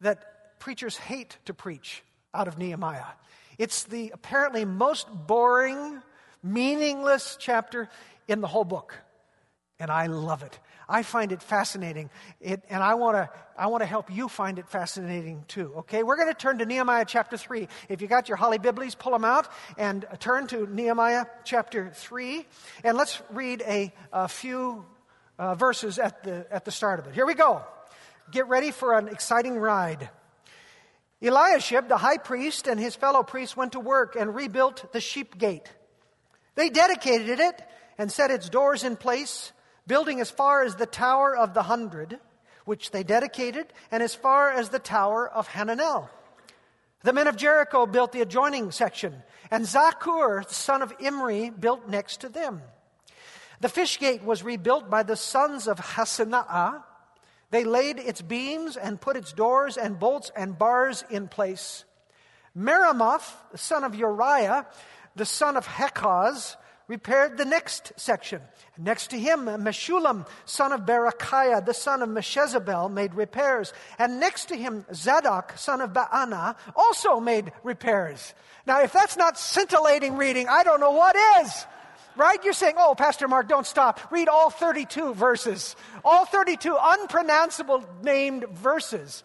that 0.00 0.60
preachers 0.60 0.96
hate 0.96 1.38
to 1.46 1.54
preach 1.54 2.04
out 2.32 2.46
of 2.46 2.56
Nehemiah. 2.56 3.04
It's 3.62 3.84
the 3.84 4.10
apparently 4.12 4.64
most 4.64 5.06
boring, 5.08 6.02
meaningless 6.42 7.36
chapter 7.38 7.88
in 8.26 8.40
the 8.40 8.48
whole 8.48 8.64
book. 8.64 8.90
and 9.82 9.90
I 9.90 10.06
love 10.06 10.44
it. 10.44 10.60
I 10.88 11.02
find 11.02 11.32
it 11.32 11.42
fascinating, 11.42 12.08
it, 12.40 12.62
and 12.70 12.84
I 12.84 12.94
want 12.94 13.16
to 13.16 13.28
I 13.58 13.66
want 13.66 13.82
to 13.82 13.86
help 13.86 14.14
you 14.14 14.28
find 14.28 14.60
it 14.60 14.68
fascinating 14.68 15.44
too. 15.48 15.72
Okay, 15.78 16.04
we're 16.04 16.14
going 16.14 16.28
to 16.28 16.38
turn 16.38 16.58
to 16.58 16.66
Nehemiah 16.66 17.04
chapter 17.04 17.36
three. 17.36 17.66
If 17.88 18.00
you 18.00 18.06
got 18.06 18.28
your 18.28 18.36
Holly 18.36 18.58
Biblies, 18.58 18.94
pull 18.94 19.10
them 19.10 19.24
out 19.24 19.48
and 19.76 20.06
turn 20.20 20.46
to 20.48 20.68
Nehemiah 20.68 21.26
chapter 21.42 21.90
three, 21.94 22.46
and 22.84 22.96
let's 22.96 23.20
read 23.30 23.62
a, 23.66 23.92
a 24.12 24.28
few 24.28 24.84
uh, 25.36 25.56
verses 25.56 25.98
at 25.98 26.22
the 26.22 26.46
at 26.52 26.64
the 26.64 26.70
start 26.70 27.00
of 27.00 27.08
it. 27.08 27.14
Here 27.14 27.26
we 27.26 27.34
go. 27.34 27.62
Get 28.30 28.46
ready 28.46 28.70
for 28.70 28.96
an 28.96 29.08
exciting 29.08 29.58
ride. 29.58 30.10
Eliashib, 31.22 31.88
the 31.88 31.96
high 31.96 32.18
priest, 32.18 32.66
and 32.66 32.80
his 32.80 32.96
fellow 32.96 33.22
priests 33.22 33.56
went 33.56 33.72
to 33.72 33.80
work 33.80 34.16
and 34.16 34.34
rebuilt 34.34 34.92
the 34.92 35.00
sheep 35.00 35.38
gate. 35.38 35.70
They 36.56 36.68
dedicated 36.68 37.38
it 37.38 37.62
and 37.96 38.10
set 38.10 38.30
its 38.30 38.48
doors 38.48 38.82
in 38.84 38.96
place 38.96 39.52
building 39.86 40.20
as 40.20 40.30
far 40.30 40.62
as 40.62 40.76
the 40.76 40.86
Tower 40.86 41.36
of 41.36 41.54
the 41.54 41.62
Hundred, 41.62 42.18
which 42.64 42.90
they 42.90 43.02
dedicated, 43.02 43.66
and 43.90 44.02
as 44.02 44.14
far 44.14 44.50
as 44.50 44.68
the 44.68 44.78
Tower 44.78 45.28
of 45.28 45.48
Hananel. 45.48 46.08
The 47.02 47.12
men 47.12 47.26
of 47.26 47.36
Jericho 47.36 47.86
built 47.86 48.12
the 48.12 48.20
adjoining 48.20 48.70
section, 48.70 49.22
and 49.50 49.64
Zaccur, 49.64 50.48
son 50.48 50.82
of 50.82 50.94
Imri, 51.00 51.50
built 51.50 51.88
next 51.88 52.20
to 52.20 52.28
them. 52.28 52.62
The 53.60 53.68
fish 53.68 53.98
gate 53.98 54.22
was 54.22 54.42
rebuilt 54.42 54.88
by 54.88 55.02
the 55.02 55.16
sons 55.16 55.66
of 55.66 55.78
Hassenaah. 55.78 56.84
They 57.52 57.64
laid 57.64 57.98
its 57.98 58.22
beams 58.22 58.78
and 58.78 58.98
put 58.98 59.16
its 59.16 59.32
doors 59.34 59.76
and 59.76 60.00
bolts 60.00 60.32
and 60.34 60.58
bars 60.58 61.04
in 61.10 61.28
place. 61.28 61.84
Meremoth, 62.56 63.30
son 63.54 63.84
of 63.84 63.94
Uriah, 63.94 64.66
the 65.16 65.26
son 65.26 65.58
of 65.58 65.66
Hakkoz, 65.66 66.56
repaired 66.88 67.36
the 67.36 67.44
next 67.44 67.92
section. 67.96 68.40
Next 68.78 69.10
to 69.10 69.18
him, 69.18 69.44
Meshullam, 69.44 70.26
son 70.46 70.72
of 70.72 70.80
Berechiah, 70.80 71.64
the 71.64 71.74
son 71.74 72.00
of 72.00 72.08
Meshezabel, 72.08 72.90
made 72.90 73.14
repairs. 73.14 73.74
And 73.98 74.18
next 74.18 74.46
to 74.46 74.56
him, 74.56 74.86
Zadok, 74.94 75.52
son 75.56 75.82
of 75.82 75.92
Baana, 75.92 76.56
also 76.74 77.20
made 77.20 77.52
repairs. 77.62 78.32
Now, 78.66 78.80
if 78.80 78.94
that's 78.94 79.18
not 79.18 79.38
scintillating 79.38 80.16
reading, 80.16 80.48
I 80.48 80.62
don't 80.62 80.80
know 80.80 80.92
what 80.92 81.16
is. 81.42 81.66
Right? 82.16 82.42
You're 82.44 82.52
saying, 82.52 82.74
oh, 82.78 82.94
Pastor 82.94 83.28
Mark, 83.28 83.48
don't 83.48 83.66
stop. 83.66 84.00
Read 84.10 84.28
all 84.28 84.50
32 84.50 85.14
verses. 85.14 85.76
All 86.04 86.24
32 86.24 86.76
unpronounceable 86.80 87.84
named 88.02 88.46
verses. 88.48 89.22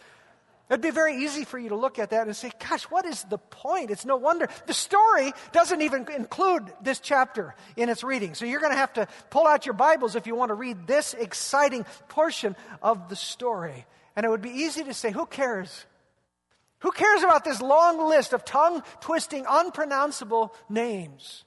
It'd 0.70 0.82
be 0.82 0.90
very 0.90 1.24
easy 1.24 1.46
for 1.46 1.58
you 1.58 1.70
to 1.70 1.76
look 1.76 1.98
at 1.98 2.10
that 2.10 2.28
and 2.28 2.36
say, 2.36 2.52
gosh, 2.70 2.84
what 2.84 3.06
is 3.06 3.24
the 3.24 3.38
point? 3.38 3.90
It's 3.90 4.06
no 4.06 4.18
wonder. 4.18 4.50
The 4.66 4.74
story 4.74 5.32
doesn't 5.54 5.82
even 5.82 6.06
include 6.14 6.74
this 6.82 7.00
chapter 7.00 7.56
in 7.78 7.88
its 7.88 8.04
reading. 8.04 8.36
So 8.36 8.46
you're 8.46 8.60
going 8.60 8.74
to 8.74 8.78
have 8.78 8.94
to 8.94 9.08
pull 9.30 9.48
out 9.48 9.66
your 9.66 9.74
Bibles 9.74 10.16
if 10.16 10.28
you 10.28 10.36
want 10.36 10.50
to 10.50 10.56
read 10.56 10.86
this 10.86 11.14
exciting 11.14 11.86
portion 12.10 12.58
of 12.82 13.08
the 13.08 13.16
story. 13.16 13.86
And 14.18 14.26
it 14.26 14.30
would 14.30 14.42
be 14.42 14.50
easy 14.50 14.84
to 14.84 14.94
say, 14.94 15.12
who 15.12 15.26
cares? 15.26 15.86
Who 16.80 16.92
cares 16.92 17.24
about 17.24 17.46
this 17.46 17.62
long 17.62 18.10
list 18.10 18.34
of 18.34 18.44
tongue 18.44 18.84
twisting, 19.00 19.46
unpronounceable 19.48 20.54
names? 20.70 21.46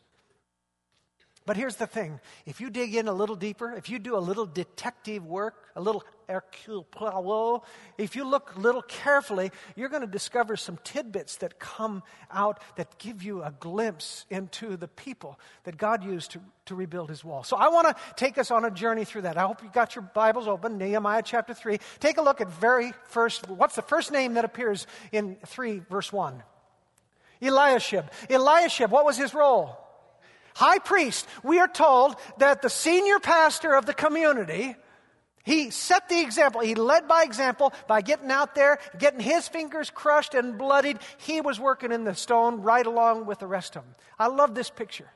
But 1.51 1.57
here's 1.57 1.75
the 1.75 1.89
thing 1.89 2.21
if 2.47 2.61
you 2.61 2.71
dig 2.71 2.95
in 2.95 3.09
a 3.09 3.13
little 3.13 3.35
deeper, 3.35 3.73
if 3.73 3.91
you 3.91 3.99
do 3.99 4.17
a 4.17 4.23
little 4.23 4.47
detective 4.47 5.27
work, 5.27 5.69
a 5.75 5.81
little 5.81 6.05
Hercule 6.29 6.85
Poirot, 6.85 7.63
if 7.99 8.15
you 8.15 8.23
look 8.23 8.55
a 8.55 8.61
little 8.61 8.83
carefully, 8.83 9.51
you're 9.75 9.89
going 9.89 10.03
to 10.03 10.07
discover 10.07 10.55
some 10.57 10.79
tidbits 10.85 11.39
that 11.39 11.59
come 11.59 12.05
out 12.31 12.61
that 12.77 12.97
give 13.01 13.25
you 13.25 13.43
a 13.43 13.53
glimpse 13.59 14.27
into 14.31 14.77
the 14.77 14.87
people 14.87 15.41
that 15.65 15.77
God 15.77 16.05
used 16.05 16.31
to, 16.31 16.41
to 16.67 16.77
rebuild 16.77 17.09
his 17.09 17.25
wall. 17.25 17.43
So 17.43 17.57
I 17.57 17.67
want 17.67 17.89
to 17.89 17.97
take 18.15 18.39
us 18.39 18.53
on 18.53 18.65
a 18.65 18.71
journey 18.71 19.05
through 19.05 19.23
that. 19.23 19.37
I 19.37 19.43
hope 19.43 19.61
you 19.65 19.71
got 19.73 19.97
your 19.97 20.03
Bibles 20.03 20.47
open, 20.47 20.79
Nehemiah 20.79 21.23
chapter 21.25 21.53
3. 21.53 21.81
Take 21.99 22.19
a 22.19 22.23
look 22.23 22.41
at 22.41 22.49
very 22.49 22.93
first, 23.09 23.49
what's 23.49 23.75
the 23.75 23.83
first 23.83 24.13
name 24.13 24.35
that 24.35 24.45
appears 24.45 24.87
in 25.11 25.37
3 25.47 25.83
verse 25.91 26.13
1? 26.13 26.45
Eliashib. 27.43 28.05
Eliashib, 28.29 28.93
what 28.93 29.05
was 29.05 29.17
his 29.17 29.35
role? 29.35 29.90
High 30.61 30.79
priest, 30.79 31.27
we 31.43 31.59
are 31.59 31.67
told 31.67 32.17
that 32.37 32.61
the 32.61 32.69
senior 32.69 33.19
pastor 33.19 33.73
of 33.75 33.87
the 33.87 33.95
community, 33.95 34.77
he 35.43 35.71
set 35.71 36.11
the 36.11 36.21
example. 36.21 36.61
He 36.61 36.75
led 36.75 37.09
by 37.09 37.23
example 37.23 37.73
by 37.89 38.03
getting 38.03 38.31
out 38.31 38.55
there, 38.55 38.79
getting 38.99 39.21
his 39.21 39.49
fingers 39.49 39.89
crushed 39.89 40.35
and 40.35 40.59
bloodied. 40.59 40.99
He 41.17 41.41
was 41.41 41.59
working 41.59 41.93
in 41.93 42.05
the 42.05 42.15
stone 42.15 42.61
right 42.61 42.85
along 42.85 43.25
with 43.25 43.39
the 43.39 43.47
rest 43.47 43.75
of 43.75 43.85
them. 43.85 43.95
I 44.19 44.27
love 44.27 44.55
this 44.55 44.69
picture. 44.69 45.11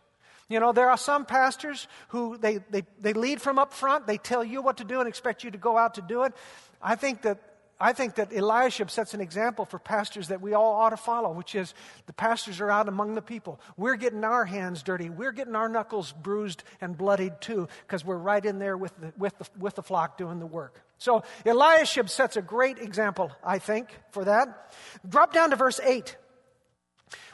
You 0.49 0.61
know, 0.61 0.73
there 0.73 0.89
are 0.89 0.97
some 0.97 1.27
pastors 1.27 1.89
who 2.09 2.39
they, 2.39 2.61
they, 2.71 2.85
they 2.99 3.13
lead 3.13 3.43
from 3.43 3.59
up 3.59 3.75
front. 3.75 4.07
They 4.07 4.17
tell 4.17 4.43
you 4.43 4.63
what 4.63 4.79
to 4.79 4.85
do 4.85 5.01
and 5.01 5.09
expect 5.09 5.45
you 5.45 5.51
to 5.51 5.59
go 5.59 5.77
out 5.77 5.95
to 5.95 6.03
do 6.03 6.23
it. 6.23 6.33
I 6.81 6.95
think 6.95 7.21
that 7.23 7.39
I 7.85 7.93
think 7.93 8.15
that 8.15 8.33
Eliashib 8.33 8.91
sets 8.91 9.13
an 9.13 9.21
example 9.21 9.67
for 9.67 9.79
pastors 9.79 10.29
that 10.29 10.41
we 10.41 10.55
all 10.55 10.73
ought 10.73 10.91
to 10.91 10.97
follow, 10.97 11.33
which 11.33 11.55
is 11.55 11.75
the 12.07 12.15
pastors 12.15 12.59
are 12.63 12.71
out 12.71 12.89
among 12.89 13.15
the 13.15 13.21
people. 13.21 13.61
We're 13.77 13.97
getting 13.97 14.25
our 14.25 14.47
hands 14.47 14.83
dirty. 14.83 15.11
We're 15.11 15.33
getting 15.33 15.55
our 15.55 15.69
knuckles 15.69 16.11
bruised 16.11 16.65
and 16.81 16.97
bloodied 16.97 17.43
too, 17.43 17.69
because 17.87 18.03
we're 18.03 18.17
right 18.17 18.43
in 18.43 18.59
there 18.59 18.79
with 18.79 18.99
the, 18.99 19.13
with, 19.19 19.37
the, 19.37 19.47
with 19.59 19.75
the 19.75 19.83
flock 19.83 20.17
doing 20.17 20.39
the 20.39 20.47
work. 20.47 20.81
So 20.97 21.25
Eliashib 21.45 22.09
sets 22.09 22.39
a 22.39 22.43
great 22.43 22.79
example, 22.79 23.31
I 23.45 23.59
think, 23.59 23.91
for 24.13 24.25
that. 24.25 24.73
Drop 25.07 25.35
down 25.35 25.51
to 25.51 25.57
verse 25.57 25.79
8. 25.79 26.17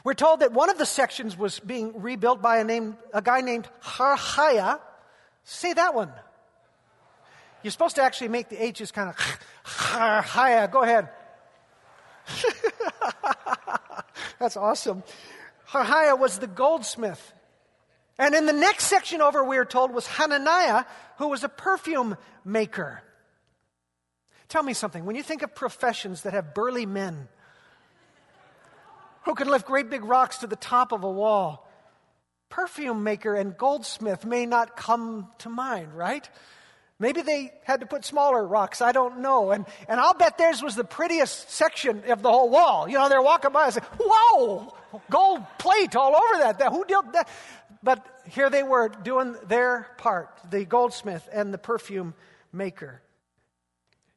We're 0.03 0.15
told 0.15 0.41
that 0.41 0.51
one 0.51 0.69
of 0.69 0.77
the 0.77 0.85
sections 0.85 1.37
was 1.37 1.61
being 1.61 2.01
rebuilt 2.01 2.41
by 2.41 2.57
a, 2.57 2.65
name, 2.65 2.97
a 3.13 3.21
guy 3.21 3.39
named 3.39 3.69
Harhaiah. 3.81 4.81
Say 5.45 5.71
that 5.71 5.95
one. 5.95 6.11
You're 7.63 7.71
supposed 7.71 7.95
to 7.95 8.03
actually 8.03 8.29
make 8.29 8.49
the 8.49 8.63
H's 8.63 8.91
kind 8.91 9.09
of 9.09 9.15
higher. 9.63 10.67
Go 10.67 10.83
ahead. 10.83 11.09
That's 14.39 14.57
awesome. 14.57 15.03
Harhaiah 15.69 16.17
was 16.17 16.39
the 16.39 16.47
goldsmith. 16.47 17.33
And 18.17 18.35
in 18.35 18.45
the 18.45 18.53
next 18.53 18.85
section 18.85 19.21
over, 19.21 19.43
we 19.43 19.57
are 19.57 19.65
told, 19.65 19.91
was 19.91 20.05
Hananiah, 20.05 20.85
who 21.17 21.29
was 21.29 21.43
a 21.43 21.49
perfume 21.49 22.17
maker. 22.43 23.01
Tell 24.47 24.63
me 24.63 24.73
something. 24.73 25.05
When 25.05 25.15
you 25.15 25.23
think 25.23 25.43
of 25.43 25.55
professions 25.55 26.23
that 26.23 26.33
have 26.33 26.53
burly 26.53 26.85
men 26.85 27.29
who 29.23 29.33
can 29.33 29.47
lift 29.47 29.65
great 29.65 29.89
big 29.89 30.03
rocks 30.03 30.39
to 30.39 30.47
the 30.47 30.55
top 30.55 30.91
of 30.91 31.03
a 31.03 31.09
wall, 31.09 31.69
perfume 32.49 33.03
maker 33.03 33.33
and 33.33 33.57
goldsmith 33.57 34.25
may 34.25 34.45
not 34.45 34.75
come 34.75 35.29
to 35.39 35.49
mind, 35.49 35.93
right? 35.93 36.29
Maybe 37.01 37.23
they 37.23 37.51
had 37.63 37.79
to 37.79 37.87
put 37.87 38.05
smaller 38.05 38.45
rocks. 38.45 38.79
I 38.79 38.91
don't 38.91 39.21
know. 39.21 39.49
And, 39.49 39.65
and 39.87 39.99
I'll 39.99 40.13
bet 40.13 40.37
theirs 40.37 40.61
was 40.61 40.75
the 40.75 40.83
prettiest 40.83 41.49
section 41.49 42.03
of 42.11 42.21
the 42.21 42.29
whole 42.29 42.47
wall. 42.47 42.87
You 42.87 42.99
know, 42.99 43.09
they're 43.09 43.23
walking 43.23 43.51
by 43.51 43.65
and 43.65 43.73
say, 43.73 43.81
whoa, 43.99 44.71
gold 45.09 45.41
plate 45.57 45.95
all 45.95 46.15
over 46.15 46.43
that. 46.43 46.59
that 46.59 46.71
who 46.71 46.85
did 46.85 47.13
that? 47.13 47.27
But 47.81 48.05
here 48.29 48.51
they 48.51 48.61
were 48.61 48.87
doing 48.87 49.35
their 49.47 49.87
part, 49.97 50.29
the 50.51 50.63
goldsmith 50.63 51.27
and 51.33 51.51
the 51.51 51.57
perfume 51.57 52.13
maker. 52.53 53.01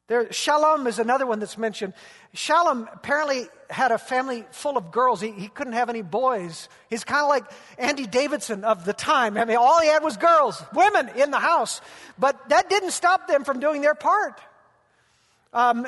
There, 0.06 0.26
Shallum 0.26 0.86
is 0.86 0.98
another 0.98 1.26
one 1.26 1.40
that's 1.40 1.56
mentioned. 1.56 1.94
Shallum 2.34 2.86
apparently 2.92 3.46
had 3.70 3.90
a 3.90 3.96
family 3.96 4.44
full 4.50 4.76
of 4.76 4.92
girls. 4.92 5.22
He, 5.22 5.30
he 5.30 5.48
couldn't 5.48 5.72
have 5.72 5.88
any 5.88 6.02
boys. 6.02 6.68
He's 6.90 7.04
kind 7.04 7.22
of 7.22 7.28
like 7.30 7.44
Andy 7.78 8.06
Davidson 8.06 8.64
of 8.64 8.84
the 8.84 8.92
time. 8.92 9.38
I 9.38 9.46
mean, 9.46 9.56
all 9.56 9.80
he 9.80 9.88
had 9.88 10.02
was 10.02 10.18
girls, 10.18 10.62
women 10.74 11.08
in 11.16 11.30
the 11.30 11.38
house. 11.38 11.80
But 12.18 12.50
that 12.50 12.68
didn't 12.68 12.90
stop 12.90 13.28
them 13.28 13.44
from 13.44 13.60
doing 13.60 13.80
their 13.80 13.94
part. 13.94 14.38
Um, 15.54 15.86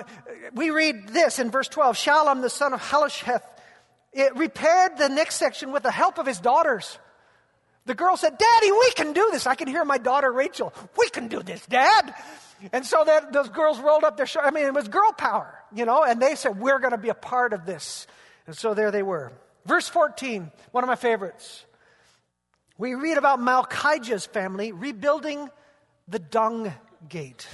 we 0.54 0.70
read 0.70 1.08
this 1.08 1.38
in 1.38 1.50
verse 1.50 1.68
12 1.68 1.96
Shallum, 1.96 2.40
the 2.40 2.48
son 2.48 2.72
of 2.72 2.80
Hallohesh, 2.80 3.40
repaired 4.34 4.96
the 4.96 5.10
next 5.10 5.34
section 5.34 5.72
with 5.72 5.82
the 5.82 5.90
help 5.90 6.16
of 6.16 6.24
his 6.24 6.38
daughters. 6.38 6.98
The 7.84 7.94
girl 7.94 8.16
said, 8.16 8.38
Daddy, 8.38 8.72
we 8.72 8.92
can 8.92 9.12
do 9.12 9.28
this. 9.30 9.46
I 9.46 9.56
can 9.56 9.68
hear 9.68 9.84
my 9.84 9.98
daughter 9.98 10.32
Rachel. 10.32 10.72
We 10.98 11.10
can 11.10 11.28
do 11.28 11.42
this, 11.42 11.66
Dad. 11.66 12.14
And 12.72 12.84
so 12.84 13.04
that 13.04 13.32
those 13.32 13.48
girls 13.48 13.78
rolled 13.78 14.04
up 14.04 14.16
their 14.16 14.26
shoulders. 14.26 14.50
I 14.52 14.54
mean, 14.54 14.66
it 14.66 14.74
was 14.74 14.88
girl 14.88 15.12
power, 15.12 15.62
you 15.74 15.84
know, 15.84 16.04
and 16.04 16.20
they 16.20 16.34
said, 16.34 16.58
We're 16.58 16.78
going 16.78 16.92
to 16.92 16.98
be 16.98 17.08
a 17.08 17.14
part 17.14 17.52
of 17.52 17.66
this. 17.66 18.06
And 18.46 18.56
so 18.56 18.74
there 18.74 18.90
they 18.90 19.02
were. 19.02 19.32
Verse 19.64 19.88
14, 19.88 20.50
one 20.70 20.84
of 20.84 20.88
my 20.88 20.96
favorites. 20.96 21.64
We 22.78 22.94
read 22.94 23.18
about 23.18 23.40
Malchijah's 23.40 24.26
family 24.26 24.72
rebuilding 24.72 25.48
the 26.06 26.18
dung 26.18 26.72
gate. 27.08 27.48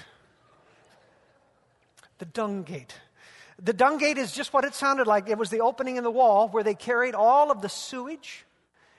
The 2.19 2.27
dung 2.27 2.65
gate. 2.65 2.95
The 3.63 3.73
dung 3.73 3.99
gate 3.99 4.19
is 4.19 4.33
just 4.33 4.53
what 4.53 4.65
it 4.65 4.75
sounded 4.75 5.07
like. 5.07 5.29
It 5.29 5.39
was 5.39 5.51
the 5.51 5.61
opening 5.61 5.97
in 5.97 6.05
the 6.05 6.11
wall 6.11 6.49
where 6.49 6.65
they 6.65 6.75
carried 6.75 7.15
all 7.15 7.51
of 7.51 7.63
the 7.63 7.69
sewage 7.69 8.45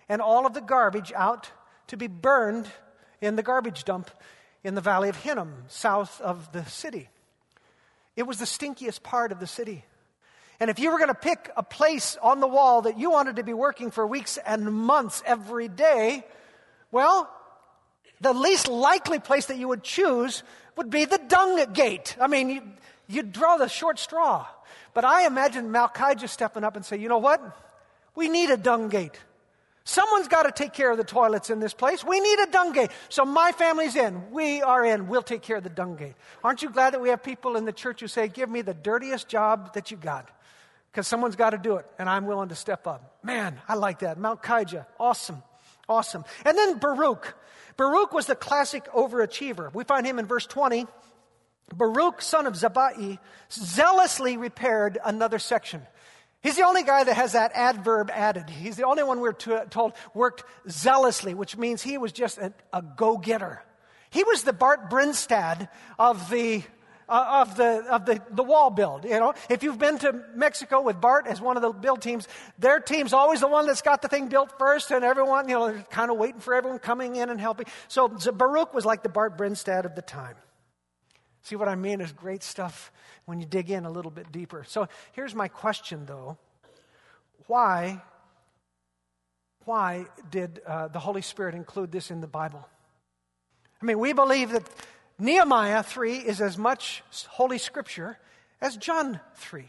and 0.08 0.22
all 0.22 0.46
of 0.46 0.54
the 0.54 0.62
garbage 0.62 1.12
out 1.14 1.52
to 1.88 1.98
be 1.98 2.08
burned 2.08 2.68
in 3.22 3.36
the 3.36 3.44
garbage 3.44 3.84
dump 3.84 4.10
in 4.64 4.76
the 4.76 4.82
valley 4.82 5.10
of 5.10 5.18
Hinnom, 5.18 5.54
south 5.68 6.22
of 6.22 6.52
the 6.52 6.66
city. 6.66 7.10
It 8.16 8.24
was 8.24 8.38
the 8.38 8.46
stinkiest 8.46 9.04
part 9.04 9.32
of 9.32 9.40
the 9.40 9.48
city. 9.48 9.84
And 10.60 10.70
if 10.70 10.80
you 10.80 10.92
were 10.92 10.98
going 10.98 11.10
to 11.10 11.16
pick 11.16 11.52
a 11.58 11.64
place 11.64 12.18
on 12.22 12.40
the 12.40 12.48
wall 12.48 12.84
that 12.84 12.98
you 12.98 13.12
wanted 13.12 13.38
to 13.38 13.44
be 13.44 13.54
working 13.54 13.92
for 13.92 14.06
weeks 14.06 14.38
and 14.38 14.72
months 14.72 15.22
every 15.26 15.68
day, 15.68 16.24
well, 16.92 17.30
the 18.22 18.34
least 18.34 18.68
likely 18.68 19.20
place 19.20 19.48
that 19.48 19.58
you 19.58 19.68
would 19.68 19.84
choose 19.84 20.44
would 20.78 20.90
be 20.90 21.06
the 21.06 21.20
dung 21.28 21.74
gate. 21.74 22.16
I 22.22 22.28
mean, 22.28 22.50
you, 22.50 22.62
you'd 23.08 23.32
draw 23.34 23.58
the 23.58 23.68
short 23.68 24.00
straw. 24.00 24.46
But 24.94 25.06
I 25.06 25.26
imagine 25.26 25.70
Malchijah 25.70 26.30
stepping 26.30 26.64
up 26.64 26.76
and 26.76 26.86
say, 26.86 26.98
you 26.98 27.10
know 27.10 27.18
what? 27.18 27.42
We 28.16 28.30
need 28.30 28.50
a 28.50 28.58
dung 28.58 28.90
gate. 28.90 29.20
Someone's 29.86 30.30
got 30.30 30.44
to 30.44 30.52
take 30.52 30.72
care 30.72 30.92
of 30.92 30.98
the 30.98 31.04
toilets 31.04 31.50
in 31.50 31.60
this 31.60 31.74
place. 31.74 32.04
We 32.06 32.20
need 32.20 32.40
a 32.40 32.48
dung 32.48 32.72
gate. 32.72 32.92
So 33.10 33.26
my 33.26 33.52
family's 33.52 33.96
in. 33.96 34.32
We 34.32 34.62
are 34.62 34.86
in. 34.86 35.08
We'll 35.08 35.24
take 35.24 35.42
care 35.42 35.58
of 35.58 35.64
the 35.64 35.70
dung 35.70 35.98
gate. 35.98 36.14
Aren't 36.44 36.62
you 36.62 36.70
glad 36.70 36.94
that 36.94 37.02
we 37.02 37.10
have 37.10 37.22
people 37.22 37.58
in 37.58 37.66
the 37.66 37.74
church 37.74 38.00
who 38.00 38.08
say, 38.08 38.30
give 38.30 38.50
me 38.50 38.62
the 38.62 38.74
dirtiest 38.74 39.28
job 39.28 39.74
that 39.74 39.92
you 39.92 39.98
got? 39.98 40.30
Because 40.92 41.08
someone's 41.08 41.36
got 41.36 41.50
to 41.50 41.58
do 41.58 41.78
it, 41.78 41.86
and 42.00 42.08
I'm 42.08 42.26
willing 42.28 42.50
to 42.50 42.56
step 42.56 42.88
up. 42.88 43.18
Man, 43.24 43.60
I 43.68 43.74
like 43.76 44.00
that. 44.00 44.18
Malchijah, 44.18 44.86
Awesome. 45.00 45.44
Awesome. 45.90 46.24
And 46.46 46.58
then 46.58 46.78
Baruch. 46.78 47.36
Baruch 47.76 48.14
was 48.14 48.26
the 48.26 48.36
classic 48.36 48.86
overachiever. 48.94 49.74
We 49.74 49.84
find 49.84 50.06
him 50.06 50.18
in 50.18 50.26
verse 50.26 50.46
20. 50.46 50.88
Baruch, 51.76 52.22
son 52.22 52.46
of 52.46 52.54
Zabbai, 52.54 53.18
zealously 53.52 54.38
repaired 54.38 54.98
another 55.04 55.40
section. 55.40 55.82
He's 56.44 56.58
the 56.58 56.66
only 56.66 56.84
guy 56.84 57.06
that 57.06 57.16
has 57.16 57.32
that 57.32 57.54
adverb 57.56 58.12
added. 58.14 58.50
He's 58.50 58.76
the 58.76 58.86
only 58.86 59.04
one 59.04 59.22
we're 59.22 59.32
told 59.32 59.94
worked 60.14 60.44
zealously, 60.70 61.34
which 61.34 61.56
means 61.56 61.82
he 61.82 61.98
was 61.98 62.12
just 62.12 62.38
a, 62.38 62.54
a 62.74 62.82
go 62.82 63.18
getter. 63.18 63.64
He 64.10 64.26
was 64.26 64.44
the 64.44 64.52
Bart 64.52 64.92
Brinstad 64.92 65.70
of 65.98 66.30
the 66.30 66.64
uh, 67.08 67.46
of 67.46 67.56
the 67.56 67.86
of 67.90 68.06
the, 68.06 68.22
the 68.32 68.44
wall 68.44 68.70
build. 68.70 69.06
You 69.06 69.20
know, 69.20 69.34
if 69.50 69.64
you've 69.64 69.80
been 69.80 69.98
to 70.00 70.22
Mexico 70.36 70.82
with 70.82 71.00
Bart 71.00 71.28
as 71.28 71.40
one 71.40 71.56
of 71.56 71.64
the 71.64 71.72
build 71.72 72.02
teams, 72.02 72.28
their 72.60 72.80
team's 72.80 73.14
always 73.14 73.40
the 73.40 73.48
one 73.48 73.66
that's 73.66 73.82
got 73.82 74.02
the 74.02 74.10
thing 74.10 74.28
built 74.28 74.58
first, 74.60 74.92
and 74.92 75.06
everyone, 75.06 75.48
you 75.48 75.56
know, 75.56 75.74
kind 75.90 76.12
of 76.12 76.18
waiting 76.18 76.42
for 76.42 76.54
everyone 76.54 76.80
coming 76.80 77.16
in 77.16 77.30
and 77.30 77.40
helping. 77.40 77.68
So 77.88 78.10
Baruch 78.10 78.74
was 78.74 78.86
like 78.86 79.02
the 79.02 79.10
Bart 79.10 79.38
Brinstad 79.38 79.86
of 79.86 79.96
the 79.96 80.02
time. 80.02 80.36
See 81.44 81.56
what 81.56 81.68
I 81.68 81.76
mean? 81.76 82.02
Is 82.02 82.12
great 82.12 82.42
stuff 82.42 82.92
when 83.26 83.40
you 83.40 83.46
dig 83.46 83.70
in 83.70 83.86
a 83.86 83.92
little 83.92 84.12
bit 84.12 84.32
deeper. 84.32 84.64
So 84.68 84.88
here's 85.12 85.36
my 85.36 85.48
question, 85.48 86.06
though: 86.06 86.38
Why? 87.48 88.02
Why 89.66 90.06
did 90.30 90.62
uh, 90.66 90.90
the 90.90 91.00
Holy 91.00 91.22
Spirit 91.22 91.56
include 91.56 91.92
this 91.92 92.12
in 92.12 92.22
the 92.22 92.28
Bible? 92.28 92.68
I 93.82 93.86
mean, 93.86 94.00
we 94.00 94.14
believe 94.14 94.52
that 94.52 94.64
Nehemiah 95.20 95.84
3 95.84 96.18
is 96.18 96.42
as 96.42 96.58
much 96.58 97.04
Holy 97.30 97.58
Scripture 97.58 98.18
as 98.62 98.78
John 98.78 99.20
3. 99.36 99.66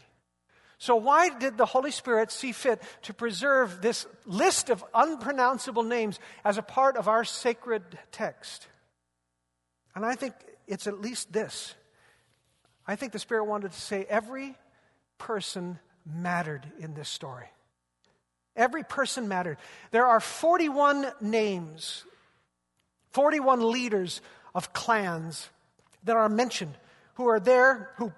So, 0.77 0.95
why 0.95 1.29
did 1.29 1.57
the 1.57 1.65
Holy 1.65 1.91
Spirit 1.91 2.31
see 2.31 2.51
fit 2.51 2.81
to 3.03 3.13
preserve 3.13 3.81
this 3.81 4.05
list 4.25 4.69
of 4.69 4.83
unpronounceable 4.93 5.83
names 5.83 6.19
as 6.43 6.57
a 6.57 6.61
part 6.61 6.97
of 6.97 7.07
our 7.07 7.23
sacred 7.23 7.83
text? 8.11 8.67
And 9.95 10.05
I 10.05 10.15
think 10.15 10.33
it's 10.67 10.87
at 10.87 11.01
least 11.01 11.31
this. 11.31 11.75
I 12.87 12.95
think 12.95 13.11
the 13.11 13.19
Spirit 13.19 13.45
wanted 13.45 13.71
to 13.71 13.81
say 13.81 14.05
every 14.07 14.55
person 15.17 15.79
mattered 16.05 16.65
in 16.79 16.93
this 16.93 17.09
story. 17.09 17.47
Every 18.55 18.83
person 18.83 19.27
mattered. 19.27 19.57
There 19.91 20.05
are 20.05 20.19
41 20.19 21.11
names, 21.19 22.05
41 23.11 23.71
leaders 23.71 24.21
of 24.53 24.71
clans 24.71 25.49
that 26.03 26.15
are 26.15 26.29
mentioned 26.29 26.77
who 27.15 27.27
are 27.27 27.39
there, 27.39 27.91
who 27.97 28.13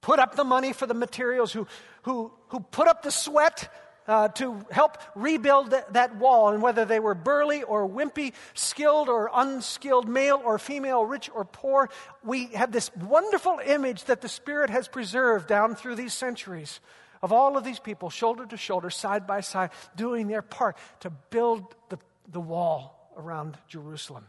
put 0.00 0.18
up 0.18 0.36
the 0.36 0.44
money 0.44 0.72
for 0.72 0.86
the 0.86 0.94
materials, 0.94 1.52
who, 1.52 1.66
who, 2.02 2.32
who 2.48 2.60
put 2.60 2.88
up 2.88 3.02
the 3.02 3.10
sweat 3.10 3.68
uh, 4.06 4.28
to 4.28 4.64
help 4.70 4.98
rebuild 5.14 5.70
th- 5.70 5.84
that 5.92 6.16
wall. 6.16 6.50
And 6.50 6.62
whether 6.62 6.84
they 6.84 7.00
were 7.00 7.14
burly 7.14 7.62
or 7.62 7.88
wimpy, 7.88 8.32
skilled 8.54 9.08
or 9.08 9.30
unskilled, 9.32 10.08
male 10.08 10.40
or 10.44 10.58
female, 10.58 11.04
rich 11.04 11.30
or 11.34 11.44
poor, 11.44 11.88
we 12.22 12.46
have 12.48 12.72
this 12.72 12.90
wonderful 12.96 13.60
image 13.64 14.04
that 14.04 14.20
the 14.20 14.28
Spirit 14.28 14.70
has 14.70 14.88
preserved 14.88 15.48
down 15.48 15.74
through 15.74 15.94
these 15.94 16.14
centuries 16.14 16.80
of 17.22 17.32
all 17.32 17.56
of 17.56 17.64
these 17.64 17.78
people, 17.78 18.10
shoulder 18.10 18.44
to 18.44 18.56
shoulder, 18.56 18.90
side 18.90 19.26
by 19.26 19.40
side, 19.40 19.70
doing 19.96 20.28
their 20.28 20.42
part 20.42 20.76
to 21.00 21.08
build 21.08 21.74
the, 21.88 21.98
the 22.30 22.40
wall 22.40 23.10
around 23.16 23.56
Jerusalem. 23.66 24.26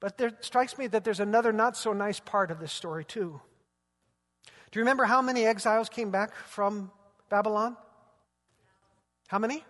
But 0.00 0.16
there 0.16 0.32
strikes 0.40 0.78
me 0.78 0.86
that 0.86 1.04
there's 1.04 1.20
another 1.20 1.52
not 1.52 1.76
so 1.76 1.92
nice 1.92 2.18
part 2.18 2.50
of 2.50 2.58
this 2.58 2.72
story, 2.72 3.04
too. 3.04 3.40
Do 4.46 4.78
you 4.78 4.80
remember 4.80 5.04
how 5.04 5.20
many 5.20 5.44
exiles 5.44 5.90
came 5.90 6.10
back 6.10 6.34
from 6.34 6.90
Babylon? 7.28 7.76
How 9.32 9.38
many? 9.38 9.64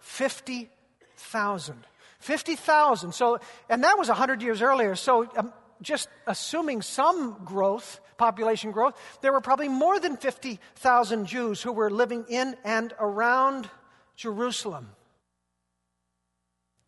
50,000. 0.00 1.86
50,000. 2.18 3.14
So, 3.14 3.38
and 3.68 3.84
that 3.84 3.96
was 3.96 4.08
100 4.08 4.42
years 4.42 4.62
earlier. 4.62 4.96
So, 4.96 5.30
um, 5.36 5.52
just 5.80 6.08
assuming 6.26 6.82
some 6.82 7.40
growth, 7.44 8.00
population 8.16 8.72
growth, 8.72 9.00
there 9.20 9.32
were 9.32 9.40
probably 9.40 9.68
more 9.68 10.00
than 10.00 10.16
50,000 10.16 11.26
Jews 11.26 11.62
who 11.62 11.70
were 11.70 11.88
living 11.88 12.24
in 12.28 12.56
and 12.64 12.92
around 12.98 13.70
Jerusalem. 14.16 14.90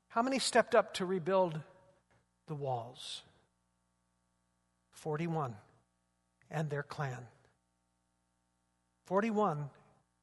How 0.09 0.23
many 0.23 0.41
stepped 0.41 0.75
up 0.75 0.95
to 0.95 1.07
rebuild 1.07 1.61
the 2.49 2.57
walls. 2.57 3.23
41 4.91 5.55
and 6.51 6.69
their 6.69 6.83
clan. 6.83 7.29
41 9.07 9.71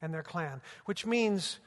and 0.01 0.13
their 0.13 0.23
clan, 0.23 0.61
which 0.85 1.05
means 1.05 1.59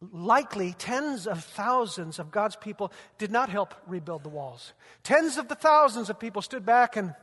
likely 0.00 0.74
tens 0.78 1.26
of 1.26 1.42
thousands 1.42 2.18
of 2.18 2.30
God's 2.30 2.56
people 2.56 2.92
did 3.18 3.30
not 3.30 3.48
help 3.48 3.74
rebuild 3.86 4.22
the 4.22 4.28
walls. 4.28 4.72
Tens 5.02 5.36
of 5.38 5.48
the 5.48 5.54
thousands 5.54 6.08
of 6.08 6.18
people 6.18 6.42
stood 6.42 6.64
back 6.64 6.96
and, 6.96 7.14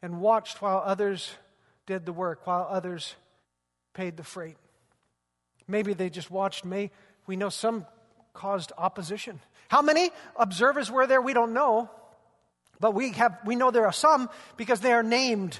and 0.00 0.20
watched 0.20 0.62
while 0.62 0.82
others 0.84 1.30
did 1.86 2.06
the 2.06 2.12
work, 2.12 2.46
while 2.46 2.66
others 2.70 3.14
paid 3.94 4.16
the 4.16 4.22
freight. 4.22 4.56
Maybe 5.66 5.94
they 5.94 6.10
just 6.10 6.30
watched. 6.30 6.64
May 6.64 6.90
we 7.26 7.36
know 7.36 7.48
some 7.48 7.86
caused 8.32 8.72
opposition. 8.78 9.40
How 9.68 9.82
many 9.82 10.10
observers 10.36 10.90
were 10.90 11.06
there? 11.06 11.20
We 11.20 11.32
don't 11.32 11.52
know. 11.52 11.90
But 12.80 12.92
we, 12.92 13.12
have, 13.12 13.38
we 13.44 13.56
know 13.56 13.70
there 13.70 13.86
are 13.86 13.92
some 13.92 14.28
because 14.56 14.80
they 14.80 14.92
are 14.92 15.02
named. 15.02 15.58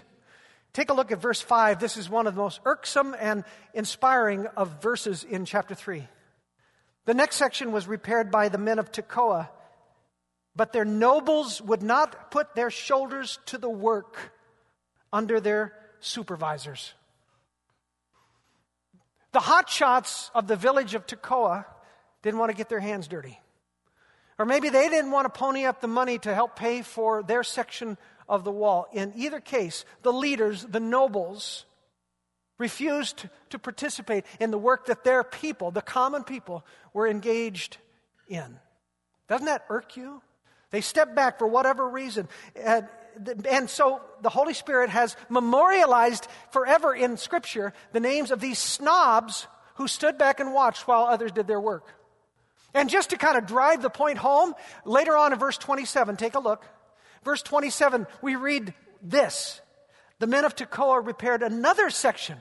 Take 0.73 0.90
a 0.90 0.95
look 0.95 1.12
at 1.12 1.21
verse 1.21 1.40
5. 1.40 1.79
This 1.79 1.97
is 1.97 2.11
one 2.11 2.27
of 2.27 2.35
the 2.35 2.40
most 2.40 2.61
irksome 2.64 3.14
and 3.19 3.45
inspiring 3.73 4.47
of 4.57 4.83
verses 4.83 5.25
in 5.25 5.45
chapter 5.45 5.75
3. 5.75 6.07
The 7.07 7.14
next 7.14 7.37
section 7.37 7.73
was 7.73 7.87
repaired 7.87 8.31
by 8.31 8.49
the 8.49 8.59
men 8.59 8.79
of 8.79 8.90
Tekoa, 8.90 9.49
but 10.57 10.73
their 10.73 10.85
nobles 10.85 11.61
would 11.61 11.83
not 11.83 12.31
put 12.31 12.55
their 12.55 12.71
shoulders 12.71 13.38
to 13.47 13.59
the 13.59 13.69
work 13.69 14.33
under 15.12 15.40
their 15.40 15.75
supervisors. 16.01 16.95
The 19.33 19.40
hotshots 19.40 20.31
of 20.35 20.47
the 20.47 20.57
village 20.57 20.95
of 20.95 21.07
Tekoa 21.07 21.67
didn't 22.23 22.38
want 22.38 22.51
to 22.51 22.57
get 22.57 22.69
their 22.69 22.81
hands 22.81 23.09
dirty. 23.09 23.40
Or 24.38 24.47
maybe 24.47 24.69
they 24.69 24.88
didn't 24.88 25.11
want 25.11 25.27
to 25.27 25.38
pony 25.38 25.64
up 25.64 25.81
the 25.81 25.88
money 25.88 26.19
to 26.21 26.35
help 26.35 26.57
pay 26.57 26.83
for 26.83 27.23
their 27.23 27.43
section 27.43 27.99
of 28.29 28.45
the 28.45 28.51
wall. 28.51 28.87
In 28.93 29.12
either 29.17 29.40
case, 29.40 29.85
the 30.03 30.12
leaders, 30.12 30.64
the 30.64 30.81
nobles, 30.81 31.67
refused 32.59 33.29
to 33.51 33.59
participate 33.59 34.25
in 34.40 34.51
the 34.51 34.59
work 34.59 34.87
that 34.87 35.05
their 35.05 35.25
people, 35.25 35.71
the 35.71 35.83
common 35.83 36.25
people, 36.25 36.64
were 36.93 37.09
engaged 37.09 37.79
in. 38.29 38.59
Doesn't 39.29 39.47
that 39.47 39.64
irk 39.69 39.97
you? 39.97 40.23
They 40.71 40.81
stepped 40.81 41.14
back 41.14 41.38
for 41.38 41.47
whatever 41.47 41.88
reason. 41.88 42.29
And, 42.57 42.88
and 43.49 43.71
so 43.71 44.01
the 44.23 44.29
Holy 44.29 44.55
Spirit 44.55 44.90
has 44.90 45.17
memorialized 45.29 46.27
forever 46.51 46.95
in 46.95 47.17
Scripture 47.17 47.73
the 47.93 48.01
names 48.01 48.31
of 48.31 48.40
these 48.40 48.59
snobs 48.59 49.47
who 49.77 49.88
stood 49.88 50.19
back 50.19 50.40
and 50.40 50.53
watched 50.53 50.87
while 50.87 51.05
others 51.05 51.33
did 51.33 51.47
their 51.47 51.61
work. 51.61 51.87
And 52.75 52.90
just 52.90 53.11
to 53.11 53.17
kind 53.17 53.38
of 53.38 53.47
drive 53.47 53.83
the 53.83 53.90
point 53.90 54.19
home, 54.19 54.55
later 54.85 55.17
on 55.17 55.33
in 55.33 55.38
verse 55.38 55.59
27, 55.59 56.17
take 56.17 56.35
a 56.35 56.40
look. 56.40 56.64
Verse 57.25 57.43
27, 57.43 58.07
we 58.21 58.35
read 58.35 58.75
this 59.01 59.61
The 60.18 60.27
men 60.27 60.44
of 60.44 60.55
Tekoa 60.55 61.05
repaired 61.05 61.42
another 61.42 61.90
section. 61.90 62.38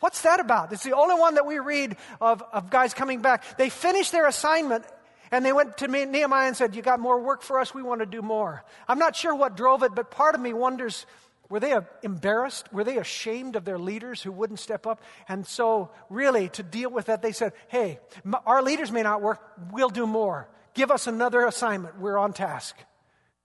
What's 0.00 0.22
that 0.22 0.40
about? 0.40 0.72
It's 0.72 0.82
the 0.82 0.94
only 0.94 1.14
one 1.14 1.34
that 1.34 1.46
we 1.46 1.58
read 1.58 1.96
of, 2.20 2.42
of 2.52 2.70
guys 2.70 2.94
coming 2.94 3.22
back. 3.22 3.56
They 3.56 3.70
finished 3.70 4.12
their 4.12 4.26
assignment 4.26 4.84
and 5.32 5.44
they 5.44 5.52
went 5.52 5.78
to 5.78 5.88
Nehemiah 5.88 6.46
and 6.46 6.56
said, 6.56 6.76
You 6.76 6.82
got 6.82 7.00
more 7.00 7.20
work 7.20 7.42
for 7.42 7.58
us? 7.58 7.74
We 7.74 7.82
want 7.82 8.00
to 8.00 8.06
do 8.06 8.22
more. 8.22 8.64
I'm 8.86 8.98
not 8.98 9.16
sure 9.16 9.34
what 9.34 9.56
drove 9.56 9.82
it, 9.82 9.94
but 9.94 10.10
part 10.10 10.34
of 10.34 10.40
me 10.40 10.52
wonders 10.52 11.06
were 11.48 11.60
they 11.60 11.78
embarrassed? 12.02 12.72
Were 12.72 12.84
they 12.84 12.98
ashamed 12.98 13.54
of 13.54 13.64
their 13.64 13.78
leaders 13.78 14.20
who 14.20 14.32
wouldn't 14.32 14.58
step 14.58 14.86
up? 14.86 15.00
And 15.28 15.46
so, 15.46 15.90
really, 16.10 16.48
to 16.50 16.62
deal 16.62 16.90
with 16.90 17.06
that, 17.06 17.22
they 17.22 17.32
said, 17.32 17.52
Hey, 17.68 18.00
our 18.44 18.62
leaders 18.62 18.90
may 18.90 19.02
not 19.02 19.22
work. 19.22 19.40
We'll 19.70 19.88
do 19.88 20.06
more. 20.06 20.48
Give 20.74 20.90
us 20.90 21.06
another 21.06 21.46
assignment. 21.46 22.00
We're 22.00 22.18
on 22.18 22.32
task. 22.32 22.76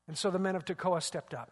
And 0.08 0.18
so 0.18 0.32
the 0.32 0.40
men 0.40 0.56
of 0.56 0.66
Tekoa 0.66 1.02
stepped 1.02 1.34
up. 1.34 1.52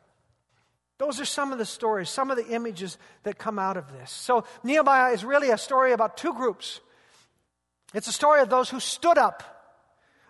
Those 0.99 1.21
are 1.21 1.25
some 1.25 1.53
of 1.53 1.57
the 1.57 1.65
stories, 1.65 2.09
some 2.09 2.29
of 2.29 2.35
the 2.35 2.47
images 2.49 2.97
that 3.23 3.37
come 3.37 3.57
out 3.57 3.77
of 3.77 3.91
this. 3.93 4.11
So, 4.11 4.43
Nehemiah 4.63 5.13
is 5.13 5.23
really 5.23 5.49
a 5.49 5.57
story 5.57 5.93
about 5.93 6.17
two 6.17 6.33
groups. 6.33 6.81
It's 7.93 8.09
a 8.09 8.11
story 8.11 8.41
of 8.41 8.49
those 8.49 8.69
who 8.69 8.81
stood 8.81 9.17
up, 9.17 9.41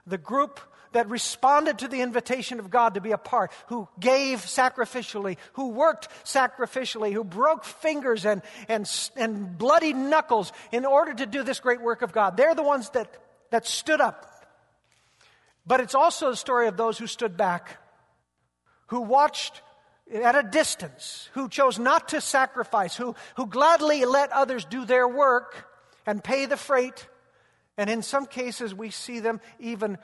the 0.05 0.19
group 0.19 0.59
that 0.91 1.09
responded 1.09 1.79
to 1.79 1.87
the 1.87 2.01
invitation 2.01 2.59
of 2.59 2.69
God 2.69 2.93
to 2.93 3.01
be 3.01 3.11
a 3.11 3.17
part, 3.17 3.51
who 3.67 3.87
gave 3.99 4.39
sacrificially, 4.41 5.37
who 5.53 5.69
worked 5.69 6.07
sacrificially, 6.23 7.13
who 7.13 7.23
broke 7.23 7.63
fingers 7.63 8.25
and, 8.25 8.43
and, 8.67 8.89
and 9.15 9.57
bloody 9.57 9.93
knuckles 9.93 10.53
in 10.71 10.85
order 10.85 11.15
to 11.15 11.25
do 11.25 11.41
this 11.41 11.59
great 11.59 11.81
work 11.81 12.03
of 12.03 12.11
God. 12.11 12.37
They're 12.37 12.55
the 12.55 12.63
ones 12.63 12.91
that, 12.91 13.11
that 13.49 13.65
stood 13.65 14.01
up. 14.01 14.25
But 15.65 15.79
it's 15.79 15.95
also 15.95 16.29
a 16.29 16.35
story 16.35 16.67
of 16.67 16.77
those 16.77 16.97
who 16.97 17.07
stood 17.07 17.37
back, 17.37 17.77
who 18.87 19.01
watched 19.01 19.61
at 20.13 20.35
a 20.35 20.43
distance, 20.43 21.29
who 21.33 21.49
chose 21.49 21.77
not 21.77 22.09
to 22.09 22.21
sacrifice, 22.21 22.95
who, 22.95 23.15
who 23.35 23.45
gladly 23.45 24.05
let 24.05 24.31
others 24.31 24.65
do 24.65 24.85
their 24.85 25.07
work 25.07 25.67
and 26.05 26.23
pay 26.23 26.45
the 26.45 26.57
freight. 26.57 27.07
And 27.77 27.89
in 27.89 28.01
some 28.01 28.25
cases, 28.25 28.73
we 28.73 28.89
see 28.89 29.19
them 29.19 29.39
even 29.59 29.97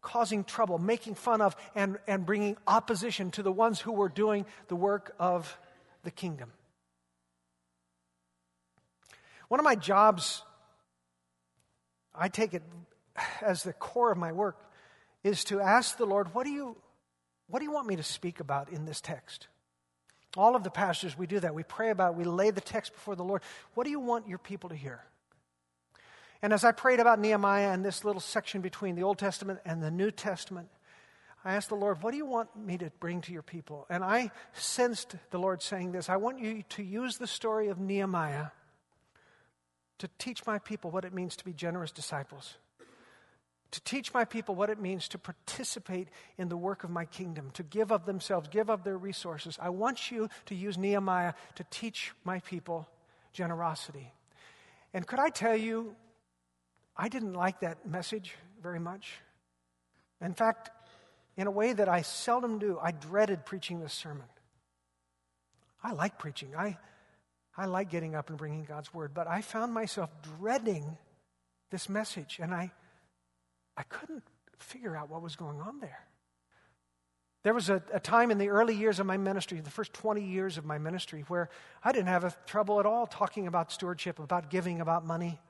causing 0.00 0.42
trouble, 0.42 0.78
making 0.78 1.14
fun 1.14 1.40
of, 1.40 1.54
and, 1.74 1.98
and 2.08 2.26
bringing 2.26 2.56
opposition 2.66 3.30
to 3.30 3.42
the 3.42 3.52
ones 3.52 3.80
who 3.80 3.92
were 3.92 4.08
doing 4.08 4.44
the 4.66 4.76
work 4.76 5.14
of 5.18 5.56
the 6.02 6.10
kingdom. 6.10 6.52
One 9.46 9.60
of 9.60 9.64
my 9.64 9.76
jobs, 9.76 10.42
I 12.14 12.28
take 12.28 12.52
it 12.52 12.62
as 13.40 13.62
the 13.62 13.72
core 13.72 14.10
of 14.10 14.18
my 14.18 14.32
work, 14.32 14.58
is 15.22 15.44
to 15.44 15.60
ask 15.60 15.96
the 15.98 16.06
Lord, 16.06 16.34
what 16.34 16.44
do 16.44 16.50
you, 16.50 16.76
what 17.46 17.60
do 17.60 17.64
you 17.64 17.70
want 17.70 17.86
me 17.86 17.94
to 17.96 18.02
speak 18.02 18.40
about 18.40 18.70
in 18.70 18.86
this 18.86 19.00
text? 19.00 19.46
All 20.36 20.56
of 20.56 20.64
the 20.64 20.70
pastors, 20.70 21.16
we 21.16 21.26
do 21.26 21.40
that. 21.40 21.54
We 21.54 21.62
pray 21.62 21.90
about 21.90 22.12
it. 22.12 22.16
We 22.16 22.24
lay 22.24 22.50
the 22.50 22.60
text 22.60 22.92
before 22.92 23.16
the 23.16 23.24
Lord. 23.24 23.42
What 23.74 23.84
do 23.84 23.90
you 23.90 24.00
want 24.00 24.28
your 24.28 24.38
people 24.38 24.70
to 24.70 24.76
hear? 24.76 25.02
And 26.40 26.52
as 26.52 26.64
I 26.64 26.72
prayed 26.72 27.00
about 27.00 27.20
Nehemiah 27.20 27.70
and 27.70 27.84
this 27.84 28.04
little 28.04 28.20
section 28.20 28.62
between 28.62 28.96
the 28.96 29.02
Old 29.02 29.18
Testament 29.18 29.60
and 29.64 29.82
the 29.82 29.90
New 29.90 30.10
Testament, 30.10 30.68
I 31.44 31.54
asked 31.54 31.68
the 31.68 31.76
Lord, 31.76 32.02
What 32.02 32.12
do 32.12 32.16
you 32.16 32.26
want 32.26 32.48
me 32.56 32.78
to 32.78 32.90
bring 32.98 33.20
to 33.22 33.32
your 33.32 33.42
people? 33.42 33.86
And 33.90 34.02
I 34.02 34.30
sensed 34.52 35.14
the 35.30 35.38
Lord 35.38 35.62
saying 35.62 35.92
this 35.92 36.08
I 36.08 36.16
want 36.16 36.40
you 36.40 36.62
to 36.70 36.82
use 36.82 37.18
the 37.18 37.26
story 37.26 37.68
of 37.68 37.78
Nehemiah 37.78 38.46
to 39.98 40.08
teach 40.18 40.46
my 40.46 40.58
people 40.58 40.90
what 40.90 41.04
it 41.04 41.12
means 41.12 41.36
to 41.36 41.44
be 41.44 41.52
generous 41.52 41.92
disciples 41.92 42.56
to 43.72 43.80
teach 43.80 44.14
my 44.14 44.24
people 44.24 44.54
what 44.54 44.70
it 44.70 44.78
means 44.78 45.08
to 45.08 45.18
participate 45.18 46.08
in 46.38 46.48
the 46.48 46.56
work 46.56 46.84
of 46.84 46.90
my 46.90 47.06
kingdom, 47.06 47.50
to 47.54 47.62
give 47.62 47.90
of 47.90 48.04
themselves, 48.06 48.48
give 48.48 48.70
of 48.70 48.84
their 48.84 48.98
resources. 48.98 49.58
I 49.60 49.70
want 49.70 50.10
you 50.10 50.28
to 50.46 50.54
use 50.54 50.78
Nehemiah 50.78 51.32
to 51.56 51.64
teach 51.70 52.12
my 52.24 52.40
people 52.40 52.86
generosity. 53.32 54.12
And 54.92 55.06
could 55.06 55.18
I 55.18 55.30
tell 55.30 55.56
you, 55.56 55.96
I 56.96 57.08
didn't 57.08 57.32
like 57.32 57.60
that 57.60 57.88
message 57.88 58.34
very 58.62 58.78
much. 58.78 59.14
In 60.20 60.34
fact, 60.34 60.70
in 61.38 61.46
a 61.46 61.50
way 61.50 61.72
that 61.72 61.88
I 61.88 62.02
seldom 62.02 62.58
do, 62.58 62.78
I 62.80 62.90
dreaded 62.90 63.46
preaching 63.46 63.80
this 63.80 63.94
sermon. 63.94 64.26
I 65.82 65.92
like 65.92 66.18
preaching. 66.18 66.50
I, 66.56 66.76
I 67.56 67.64
like 67.64 67.90
getting 67.90 68.14
up 68.14 68.28
and 68.28 68.36
bringing 68.36 68.64
God's 68.64 68.92
word, 68.92 69.12
but 69.14 69.26
I 69.26 69.40
found 69.40 69.72
myself 69.72 70.10
dreading 70.38 70.98
this 71.70 71.88
message. 71.88 72.38
And 72.40 72.52
I, 72.52 72.70
I 73.82 73.96
couldn't 73.96 74.22
figure 74.58 74.96
out 74.96 75.10
what 75.10 75.22
was 75.22 75.34
going 75.34 75.60
on 75.60 75.80
there. 75.80 76.06
There 77.42 77.52
was 77.52 77.68
a, 77.68 77.82
a, 77.92 77.98
time 77.98 78.30
in 78.30 78.38
the 78.38 78.50
early 78.50 78.76
years 78.76 79.00
of 79.00 79.06
my 79.06 79.16
ministry, 79.16 79.58
the 79.58 79.70
first 79.70 79.92
20 79.92 80.22
years 80.22 80.56
of 80.56 80.64
my 80.64 80.78
ministry, 80.78 81.24
where 81.26 81.50
I 81.82 81.90
didn't 81.90 82.06
have 82.06 82.22
a, 82.22 82.32
trouble 82.46 82.78
at 82.78 82.86
all 82.86 83.08
talking 83.08 83.48
about 83.48 83.72
stewardship, 83.72 84.20
about 84.20 84.50
giving, 84.50 84.80
about 84.80 85.04
money. 85.04 85.40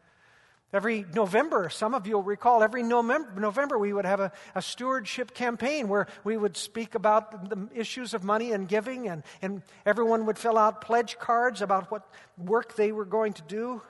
Every 0.72 1.04
November, 1.14 1.68
some 1.68 1.92
of 1.92 2.06
you 2.06 2.14
will 2.14 2.22
recall, 2.22 2.62
every 2.62 2.82
November, 2.82 3.78
we 3.78 3.92
would 3.92 4.06
have 4.06 4.20
a, 4.20 4.32
a, 4.54 4.62
stewardship 4.62 5.34
campaign 5.34 5.88
where 5.88 6.06
we 6.24 6.38
would 6.38 6.56
speak 6.56 6.94
about 6.94 7.50
the 7.50 7.68
issues 7.78 8.14
of 8.14 8.24
money 8.24 8.52
and 8.52 8.66
giving, 8.66 9.08
and, 9.08 9.24
and 9.42 9.60
everyone 9.84 10.24
would 10.24 10.38
fill 10.38 10.56
out 10.56 10.80
pledge 10.80 11.18
cards 11.18 11.60
about 11.60 11.90
what 11.90 12.08
work 12.38 12.76
they 12.76 12.92
were 12.92 13.04
going 13.04 13.34
to 13.34 13.42
do 13.42 13.82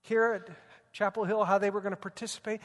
here 0.00 0.42
at 0.42 0.56
Chapel 0.94 1.24
Hill, 1.24 1.44
how 1.44 1.58
they 1.58 1.68
were 1.68 1.82
going 1.82 1.92
to 1.92 2.00
participate 2.00 2.62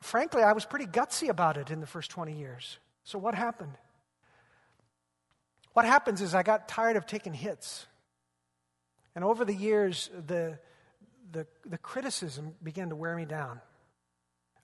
frankly, 0.00 0.42
I 0.42 0.52
was 0.52 0.64
pretty 0.64 0.86
gutsy 0.86 1.28
about 1.28 1.56
it 1.56 1.70
in 1.70 1.80
the 1.80 1.86
first 1.86 2.10
20 2.10 2.32
years. 2.32 2.78
So, 3.04 3.18
what 3.18 3.34
happened? 3.34 3.76
What 5.72 5.84
happens 5.84 6.20
is 6.20 6.34
I 6.34 6.42
got 6.42 6.68
tired 6.68 6.96
of 6.96 7.06
taking 7.06 7.32
hits. 7.32 7.86
And 9.14 9.24
over 9.24 9.44
the 9.44 9.54
years, 9.54 10.10
the, 10.26 10.58
the, 11.32 11.46
the 11.64 11.78
criticism 11.78 12.54
began 12.62 12.90
to 12.90 12.96
wear 12.96 13.16
me 13.16 13.24
down. 13.24 13.60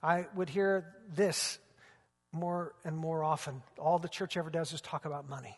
I 0.01 0.27
would 0.35 0.49
hear 0.49 0.93
this 1.13 1.59
more 2.31 2.73
and 2.83 2.95
more 2.95 3.23
often. 3.23 3.61
All 3.77 3.99
the 3.99 4.09
church 4.09 4.37
ever 4.37 4.49
does 4.49 4.73
is 4.73 4.81
talk 4.81 5.05
about 5.05 5.27
money. 5.27 5.57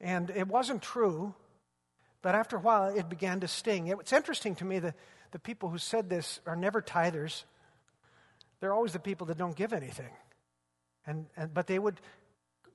And 0.00 0.30
it 0.30 0.48
wasn't 0.48 0.82
true, 0.82 1.34
but 2.22 2.34
after 2.34 2.56
a 2.56 2.60
while, 2.60 2.94
it 2.94 3.08
began 3.08 3.40
to 3.40 3.48
sting. 3.48 3.88
It's 3.88 4.12
interesting 4.12 4.54
to 4.56 4.64
me 4.64 4.78
that 4.78 4.94
the 5.30 5.38
people 5.38 5.68
who 5.68 5.78
said 5.78 6.08
this 6.08 6.40
are 6.46 6.56
never 6.56 6.82
tithers. 6.82 7.44
They're 8.60 8.72
always 8.72 8.92
the 8.92 9.00
people 9.00 9.26
that 9.28 9.38
don't 9.38 9.56
give 9.56 9.72
anything. 9.72 10.10
And, 11.06 11.26
and, 11.36 11.52
but 11.52 11.66
they 11.66 11.78
would 11.78 12.00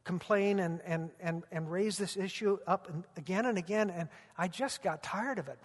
complain 0.03 0.59
and, 0.59 0.81
and, 0.85 1.09
and, 1.19 1.43
and 1.51 1.69
raise 1.69 1.97
this 1.97 2.15
issue 2.15 2.57
up 2.67 2.89
again 3.17 3.45
and 3.45 3.57
again, 3.57 3.89
and 3.89 4.07
I 4.37 4.47
just 4.47 4.83
got 4.83 5.03
tired 5.03 5.39
of 5.39 5.47
it. 5.47 5.59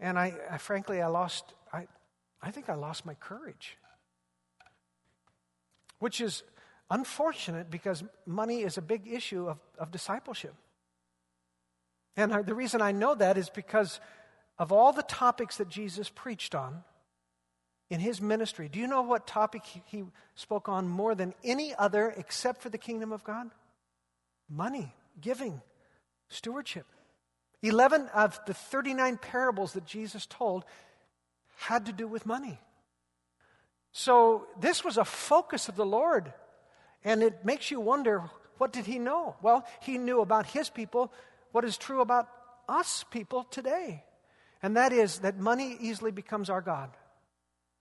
And 0.00 0.18
I, 0.18 0.34
I 0.50 0.58
frankly, 0.58 1.00
I 1.00 1.06
lost, 1.06 1.54
I, 1.72 1.86
I 2.42 2.50
think 2.50 2.68
I 2.68 2.74
lost 2.74 3.06
my 3.06 3.14
courage. 3.14 3.76
Which 5.98 6.20
is 6.20 6.42
unfortunate 6.90 7.70
because 7.70 8.04
money 8.26 8.60
is 8.60 8.78
a 8.78 8.82
big 8.82 9.06
issue 9.06 9.48
of, 9.48 9.58
of 9.78 9.90
discipleship. 9.90 10.54
And 12.16 12.32
the 12.46 12.54
reason 12.54 12.80
I 12.80 12.92
know 12.92 13.14
that 13.14 13.36
is 13.36 13.50
because 13.50 14.00
of 14.58 14.72
all 14.72 14.92
the 14.92 15.02
topics 15.02 15.58
that 15.58 15.68
Jesus 15.68 16.08
preached 16.08 16.54
on, 16.54 16.84
in 17.88 18.00
his 18.00 18.20
ministry, 18.20 18.68
do 18.68 18.80
you 18.80 18.86
know 18.86 19.02
what 19.02 19.26
topic 19.26 19.62
he 19.64 20.04
spoke 20.34 20.68
on 20.68 20.88
more 20.88 21.14
than 21.14 21.34
any 21.44 21.74
other 21.74 22.12
except 22.16 22.62
for 22.62 22.68
the 22.68 22.78
kingdom 22.78 23.12
of 23.12 23.22
God? 23.22 23.50
Money, 24.48 24.92
giving, 25.20 25.60
stewardship. 26.28 26.86
11 27.62 28.08
of 28.14 28.38
the 28.46 28.54
39 28.54 29.18
parables 29.18 29.72
that 29.72 29.86
Jesus 29.86 30.26
told 30.26 30.64
had 31.56 31.86
to 31.86 31.92
do 31.92 32.06
with 32.06 32.26
money. 32.26 32.58
So 33.92 34.46
this 34.60 34.84
was 34.84 34.98
a 34.98 35.04
focus 35.04 35.68
of 35.68 35.76
the 35.76 35.86
Lord. 35.86 36.32
And 37.04 37.22
it 37.22 37.44
makes 37.44 37.70
you 37.70 37.80
wonder 37.80 38.24
what 38.58 38.72
did 38.72 38.86
he 38.86 38.98
know? 38.98 39.36
Well, 39.42 39.66
he 39.80 39.98
knew 39.98 40.20
about 40.20 40.46
his 40.46 40.68
people 40.68 41.12
what 41.52 41.64
is 41.64 41.78
true 41.78 42.00
about 42.00 42.28
us 42.68 43.04
people 43.10 43.44
today. 43.44 44.04
And 44.62 44.76
that 44.76 44.92
is 44.92 45.20
that 45.20 45.38
money 45.38 45.76
easily 45.80 46.10
becomes 46.10 46.50
our 46.50 46.60
God. 46.60 46.90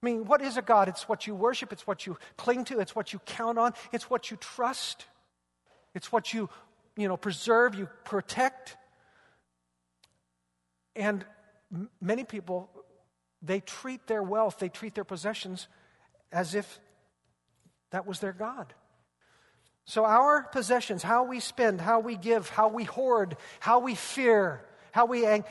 I 0.06 0.08
mean, 0.08 0.26
what 0.26 0.44
is 0.44 0.56
a 0.56 0.62
God? 0.62 0.88
It's 0.88 1.10
what 1.10 1.26
you 1.26 1.34
worship, 1.34 1.74
it's 1.74 1.88
what 1.88 2.06
you 2.06 2.16
cling 2.38 2.64
to, 2.66 2.80
it's 2.80 2.96
what 2.96 3.12
you 3.12 3.18
count 3.26 3.58
on, 3.58 3.74
it's 3.92 4.08
what 4.08 4.30
you 4.30 4.38
trust, 4.38 5.08
it's 5.96 6.12
what 6.12 6.32
you, 6.32 6.48
you 6.96 7.08
know, 7.08 7.18
preserve, 7.18 7.74
you 7.74 7.90
protect. 8.04 8.78
And 10.96 11.26
many 12.00 12.24
people, 12.24 12.70
they 13.42 13.62
treat 13.62 14.06
their 14.06 14.22
wealth, 14.22 14.60
they 14.60 14.70
treat 14.70 14.94
their 14.94 15.04
possessions 15.04 15.68
as 16.32 16.54
if 16.54 16.80
that 17.90 18.06
was 18.06 18.20
their 18.20 18.34
God. 18.34 18.76
So, 19.86 20.06
our 20.06 20.44
possessions, 20.44 21.02
how 21.02 21.24
we 21.24 21.40
spend, 21.40 21.82
how 21.82 22.00
we 22.00 22.16
give, 22.16 22.50
how 22.50 22.68
we 22.68 22.84
hoard, 22.84 23.38
how 23.60 23.80
we 23.80 23.96
fear, 23.96 24.64
how 24.96 25.06
we 25.06 25.26
uh, 25.28 25.42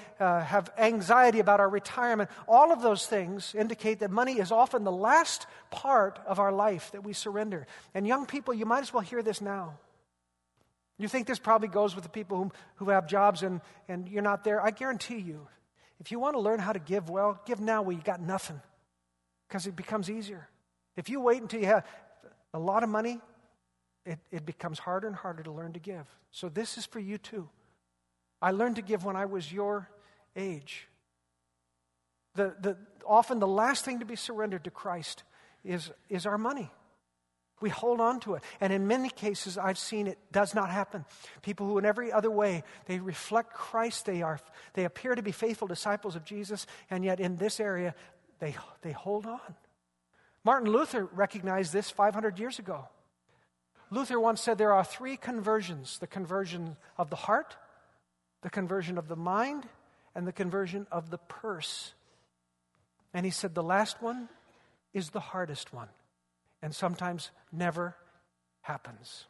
have 0.40 0.72
anxiety 0.78 1.38
about 1.38 1.60
our 1.60 1.68
retirement, 1.68 2.30
all 2.48 2.72
of 2.72 2.80
those 2.80 3.04
things 3.04 3.54
indicate 3.54 3.98
that 3.98 4.10
money 4.10 4.38
is 4.38 4.50
often 4.50 4.84
the 4.84 4.90
last 4.90 5.46
part 5.70 6.18
of 6.26 6.38
our 6.38 6.50
life 6.50 6.90
that 6.92 7.04
we 7.04 7.12
surrender. 7.12 7.66
And 7.92 8.06
young 8.06 8.24
people, 8.24 8.54
you 8.54 8.64
might 8.64 8.80
as 8.80 8.94
well 8.94 9.02
hear 9.02 9.22
this 9.22 9.42
now. 9.42 9.74
You 10.96 11.08
think 11.08 11.26
this 11.26 11.38
probably 11.38 11.68
goes 11.68 11.94
with 11.94 12.04
the 12.04 12.10
people 12.10 12.38
who, 12.38 12.52
who 12.76 12.88
have 12.88 13.06
jobs 13.06 13.42
and, 13.42 13.60
and 13.86 14.08
you're 14.08 14.22
not 14.22 14.44
there. 14.44 14.64
I 14.64 14.70
guarantee 14.70 15.18
you, 15.18 15.46
if 16.00 16.10
you 16.10 16.18
want 16.18 16.36
to 16.36 16.40
learn 16.40 16.58
how 16.58 16.72
to 16.72 16.78
give 16.78 17.10
well, 17.10 17.38
give 17.44 17.60
now 17.60 17.82
where 17.82 17.94
you 17.94 18.02
got 18.02 18.22
nothing 18.22 18.62
because 19.46 19.66
it 19.66 19.76
becomes 19.76 20.08
easier. 20.08 20.48
If 20.96 21.10
you 21.10 21.20
wait 21.20 21.42
until 21.42 21.60
you 21.60 21.66
have 21.66 21.86
a 22.54 22.58
lot 22.58 22.82
of 22.82 22.88
money, 22.88 23.20
it, 24.06 24.20
it 24.32 24.46
becomes 24.46 24.78
harder 24.78 25.06
and 25.06 25.14
harder 25.14 25.42
to 25.42 25.50
learn 25.50 25.74
to 25.74 25.80
give. 25.80 26.06
So 26.30 26.48
this 26.48 26.78
is 26.78 26.86
for 26.86 26.98
you 26.98 27.18
too. 27.18 27.50
I 28.44 28.50
learned 28.50 28.76
to 28.76 28.82
give 28.82 29.06
when 29.06 29.16
I 29.16 29.24
was 29.24 29.50
your 29.50 29.88
age. 30.36 30.86
The, 32.34 32.54
the, 32.60 32.76
often 33.06 33.38
the 33.38 33.46
last 33.46 33.86
thing 33.86 34.00
to 34.00 34.04
be 34.04 34.16
surrendered 34.16 34.64
to 34.64 34.70
Christ 34.70 35.22
is, 35.64 35.90
is 36.10 36.26
our 36.26 36.36
money. 36.36 36.70
We 37.62 37.70
hold 37.70 38.02
on 38.02 38.20
to 38.20 38.34
it. 38.34 38.42
And 38.60 38.70
in 38.70 38.86
many 38.86 39.08
cases, 39.08 39.56
I've 39.56 39.78
seen 39.78 40.06
it 40.06 40.18
does 40.30 40.54
not 40.54 40.68
happen. 40.68 41.06
People 41.40 41.66
who, 41.66 41.78
in 41.78 41.86
every 41.86 42.12
other 42.12 42.30
way, 42.30 42.64
they 42.84 42.98
reflect 43.00 43.54
Christ, 43.54 44.04
they, 44.04 44.20
are, 44.20 44.38
they 44.74 44.84
appear 44.84 45.14
to 45.14 45.22
be 45.22 45.32
faithful 45.32 45.66
disciples 45.66 46.14
of 46.14 46.26
Jesus, 46.26 46.66
and 46.90 47.02
yet 47.02 47.20
in 47.20 47.36
this 47.36 47.60
area, 47.60 47.94
they, 48.40 48.54
they 48.82 48.92
hold 48.92 49.24
on. 49.24 49.54
Martin 50.44 50.70
Luther 50.70 51.06
recognized 51.06 51.72
this 51.72 51.88
500 51.88 52.38
years 52.38 52.58
ago. 52.58 52.88
Luther 53.88 54.20
once 54.20 54.42
said 54.42 54.58
there 54.58 54.74
are 54.74 54.84
three 54.84 55.16
conversions 55.16 55.98
the 55.98 56.06
conversion 56.06 56.76
of 56.98 57.08
the 57.08 57.16
heart, 57.16 57.56
the 58.44 58.50
conversion 58.50 58.98
of 58.98 59.08
the 59.08 59.16
mind, 59.16 59.66
and 60.14 60.26
the 60.26 60.32
conversion 60.32 60.86
of 60.92 61.08
the 61.08 61.16
purse. 61.16 61.94
And 63.14 63.24
he 63.24 63.32
said 63.32 63.54
the 63.54 63.62
last 63.62 64.02
one 64.02 64.28
is 64.92 65.10
the 65.10 65.18
hardest 65.18 65.72
one, 65.72 65.88
and 66.60 66.74
sometimes 66.74 67.30
never 67.50 67.96
happens. 68.60 69.24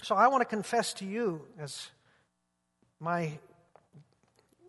So 0.00 0.14
I 0.14 0.28
want 0.28 0.40
to 0.40 0.46
confess 0.46 0.94
to 0.94 1.04
you, 1.04 1.42
as 1.60 1.90
my 2.98 3.38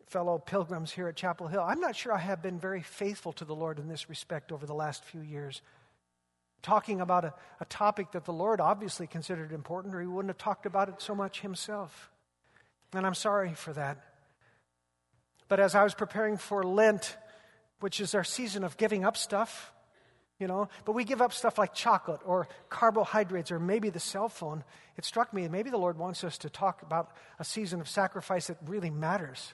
fellow 0.07 0.37
pilgrims 0.37 0.91
here 0.91 1.07
at 1.07 1.15
Chapel 1.15 1.47
Hill, 1.47 1.63
I'm 1.65 1.79
not 1.79 1.95
sure 1.95 2.11
I 2.11 2.17
have 2.17 2.41
been 2.41 2.59
very 2.59 2.81
faithful 2.81 3.31
to 3.33 3.45
the 3.45 3.55
Lord 3.55 3.79
in 3.79 3.87
this 3.87 4.09
respect 4.09 4.51
over 4.51 4.65
the 4.65 4.73
last 4.73 5.05
few 5.05 5.21
years. 5.21 5.61
Talking 6.61 6.99
about 6.99 7.23
a, 7.23 7.33
a 7.61 7.65
topic 7.65 8.11
that 8.11 8.25
the 8.25 8.33
Lord 8.33 8.59
obviously 8.59 9.07
considered 9.07 9.53
important, 9.53 9.95
or 9.95 10.01
He 10.01 10.07
wouldn't 10.07 10.29
have 10.29 10.37
talked 10.37 10.65
about 10.65 10.89
it 10.89 10.95
so 11.01 11.15
much 11.15 11.39
Himself. 11.39 12.11
And 12.93 13.05
I'm 13.05 13.15
sorry 13.15 13.53
for 13.53 13.73
that. 13.73 13.97
But 15.47 15.59
as 15.59 15.75
I 15.75 15.83
was 15.83 15.93
preparing 15.93 16.37
for 16.37 16.63
Lent, 16.63 17.17
which 17.79 17.99
is 17.99 18.13
our 18.15 18.23
season 18.23 18.63
of 18.63 18.77
giving 18.77 19.03
up 19.03 19.17
stuff, 19.17 19.71
you 20.39 20.47
know, 20.47 20.69
but 20.85 20.93
we 20.93 21.03
give 21.03 21.21
up 21.21 21.33
stuff 21.33 21.57
like 21.57 21.73
chocolate 21.73 22.21
or 22.25 22.47
carbohydrates 22.69 23.51
or 23.51 23.59
maybe 23.59 23.89
the 23.89 23.99
cell 23.99 24.29
phone. 24.29 24.63
It 24.97 25.03
struck 25.03 25.33
me 25.33 25.47
maybe 25.49 25.69
the 25.69 25.77
Lord 25.77 25.97
wants 25.97 26.23
us 26.23 26.37
to 26.39 26.49
talk 26.49 26.81
about 26.81 27.11
a 27.39 27.43
season 27.43 27.81
of 27.81 27.89
sacrifice 27.89 28.47
that 28.47 28.57
really 28.65 28.89
matters, 28.89 29.53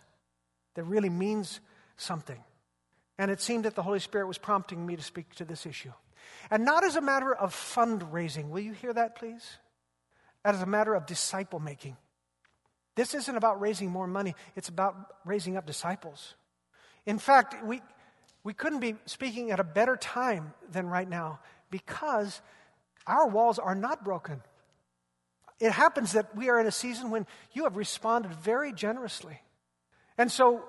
that 0.76 0.84
really 0.84 1.10
means 1.10 1.60
something. 1.98 2.43
And 3.17 3.32
it 3.32 3.41
seemed 3.41 3.65
that 3.65 3.76
the 3.76 3.84
Holy 3.84 4.00
Spirit 4.00 4.28
was 4.28 4.38
prompting 4.38 4.86
me 4.86 4.95
to 4.95 5.02
speak 5.02 5.34
to 5.36 5.45
this 5.45 5.65
issue. 5.65 5.93
And 6.52 6.65
not 6.65 6.84
as 6.84 6.95
a 6.95 7.02
matter 7.02 7.34
of 7.34 7.54
fundraising. 7.54 8.50
Will 8.50 8.60
you 8.60 8.74
hear 8.74 8.93
that, 8.93 9.15
please? 9.15 9.58
As 10.43 10.62
a 10.62 10.65
matter 10.65 10.93
of 10.93 11.06
disciple 11.06 11.60
making. 11.60 11.95
This 12.96 13.14
isn't 13.14 13.36
about 13.36 13.62
raising 13.62 13.90
more 13.90 14.08
money, 14.08 14.36
it's 14.56 14.70
about 14.70 14.96
raising 15.26 15.58
up 15.58 15.66
disciples. 15.66 16.36
In 17.06 17.20
fact, 17.20 17.56
we, 17.64 17.82
we 18.44 18.54
couldn't 18.54 18.80
be 18.80 18.96
speaking 19.06 19.52
at 19.52 19.60
a 19.60 19.64
better 19.64 19.96
time 19.96 20.54
than 20.72 20.88
right 20.88 21.08
now 21.08 21.40
because 21.70 22.42
our 23.06 23.28
walls 23.28 23.60
are 23.60 23.76
not 23.76 24.04
broken. 24.04 24.42
It 25.60 25.72
happens 25.72 26.14
that 26.14 26.36
we 26.36 26.50
are 26.50 26.60
in 26.60 26.68
a 26.68 26.72
season 26.72 27.12
when 27.12 27.28
you 27.54 27.64
have 27.64 27.78
responded 27.78 28.34
very 28.34 28.74
generously. 28.74 29.40
And 30.18 30.32
so 30.32 30.66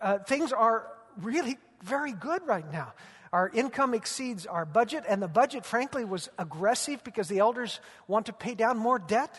uh, 0.00 0.18
things 0.18 0.52
are 0.52 0.86
really 1.20 1.58
very 1.82 2.12
good 2.12 2.42
right 2.46 2.70
now. 2.72 2.92
Our 3.32 3.48
income 3.48 3.94
exceeds 3.94 4.46
our 4.46 4.64
budget, 4.64 5.04
and 5.08 5.20
the 5.20 5.28
budget, 5.28 5.66
frankly, 5.66 6.04
was 6.04 6.28
aggressive 6.38 7.02
because 7.02 7.28
the 7.28 7.40
elders 7.40 7.80
want 8.06 8.26
to 8.26 8.32
pay 8.32 8.54
down 8.54 8.78
more 8.78 8.98
debt. 8.98 9.36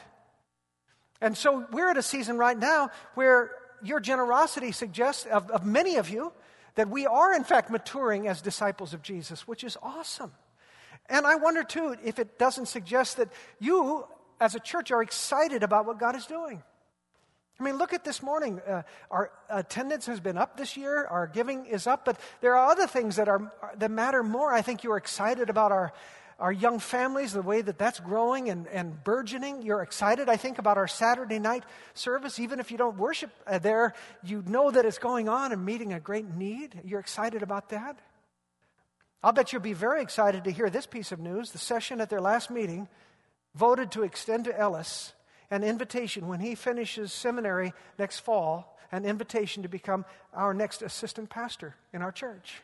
And 1.26 1.36
so 1.36 1.66
we're 1.72 1.90
at 1.90 1.98
a 1.98 2.04
season 2.04 2.38
right 2.38 2.56
now 2.58 2.92
where 3.16 3.50
your 3.84 4.00
generosity 4.00 4.72
suggests, 4.72 5.26
of, 5.26 5.50
of 5.50 5.66
many 5.66 5.96
of 5.96 6.08
you, 6.08 6.32
that 6.76 6.88
we 6.88 7.08
are, 7.08 7.34
in 7.34 7.44
fact, 7.44 7.72
maturing 7.72 8.28
as 8.28 8.44
disciples 8.44 8.94
of 8.94 9.02
Jesus, 9.02 9.48
which 9.48 9.64
is 9.64 9.76
awesome. 9.82 10.32
And 11.10 11.26
I 11.26 11.34
wonder, 11.34 11.64
too, 11.64 11.96
if 12.04 12.20
it 12.20 12.38
doesn't 12.38 12.68
suggest 12.68 13.18
that 13.18 13.30
you, 13.60 14.06
as 14.40 14.54
a 14.54 14.60
church, 14.60 14.92
are 14.92 15.02
excited 15.02 15.64
about 15.64 15.88
what 15.88 15.98
God 15.98 16.16
is 16.16 16.28
doing. 16.28 16.62
I 17.60 17.64
mean, 17.64 17.80
look 17.80 17.94
at 17.94 18.04
this 18.04 18.22
morning. 18.22 18.60
Uh, 18.60 18.84
our 19.10 19.32
attendance 19.50 20.06
has 20.06 20.20
been 20.20 20.38
up 20.38 20.58
this 20.58 20.78
year. 20.78 21.08
Our 21.08 21.26
giving 21.26 21.66
is 21.66 21.88
up, 21.88 22.06
but 22.06 22.20
there 22.42 22.56
are 22.56 22.70
other 22.70 22.86
things 22.86 23.16
that 23.16 23.28
are 23.30 23.52
that 23.78 23.90
matter 23.90 24.22
more. 24.22 24.54
I 24.54 24.62
think 24.62 24.84
you're 24.84 24.98
excited 24.98 25.50
about 25.50 25.72
our 25.72 25.92
our 26.40 26.52
young 26.52 26.80
families, 26.80 27.34
the 27.34 27.42
way 27.42 27.62
that 27.62 27.78
that's 27.78 28.00
growing 28.00 28.50
and, 28.50 28.68
and 28.68 29.04
burgeoning. 29.04 29.62
You're 29.62 29.82
excited, 29.82 30.28
I 30.28 30.36
think, 30.36 30.60
about 30.60 30.78
our 30.78 30.88
Saturday 30.88 31.40
night 31.40 31.64
service. 31.94 32.40
Even 32.40 32.60
if 32.60 32.72
you 32.72 32.78
don't 32.78 32.98
worship 32.98 33.32
uh, 33.48 33.58
there, 33.58 33.94
you 34.24 34.44
know 34.46 34.70
that 34.70 34.86
it's 34.86 34.98
going 34.98 35.30
on 35.30 35.52
and 35.54 35.66
meeting 35.66 35.94
a 35.94 36.00
great 36.00 36.28
need. 36.36 36.82
You're 36.84 37.00
excited 37.00 37.42
about 37.42 37.70
that. 37.70 38.00
I'll 39.24 39.32
bet 39.32 39.54
you'll 39.54 39.62
be 39.62 39.74
very 39.74 40.02
excited 40.02 40.44
to 40.44 40.52
hear 40.52 40.70
this 40.70 40.86
piece 40.86 41.12
of 41.12 41.20
news. 41.20 41.52
The 41.52 41.58
session 41.58 42.02
at 42.02 42.10
their 42.10 42.22
last 42.22 42.52
meeting 42.52 42.88
voted 43.56 43.92
to 43.92 44.04
extend 44.04 44.44
to 44.46 44.60
Ellis 44.60 45.14
an 45.50 45.64
invitation 45.64 46.28
when 46.28 46.40
he 46.40 46.56
finishes 46.56 47.14
seminary 47.14 47.74
next 47.98 48.20
fall, 48.20 48.78
an 48.92 49.06
invitation 49.06 49.64
to 49.64 49.70
become 49.70 50.06
our 50.34 50.54
next 50.54 50.82
assistant 50.82 51.30
pastor 51.30 51.76
in 51.94 52.02
our 52.02 52.12
church. 52.12 52.62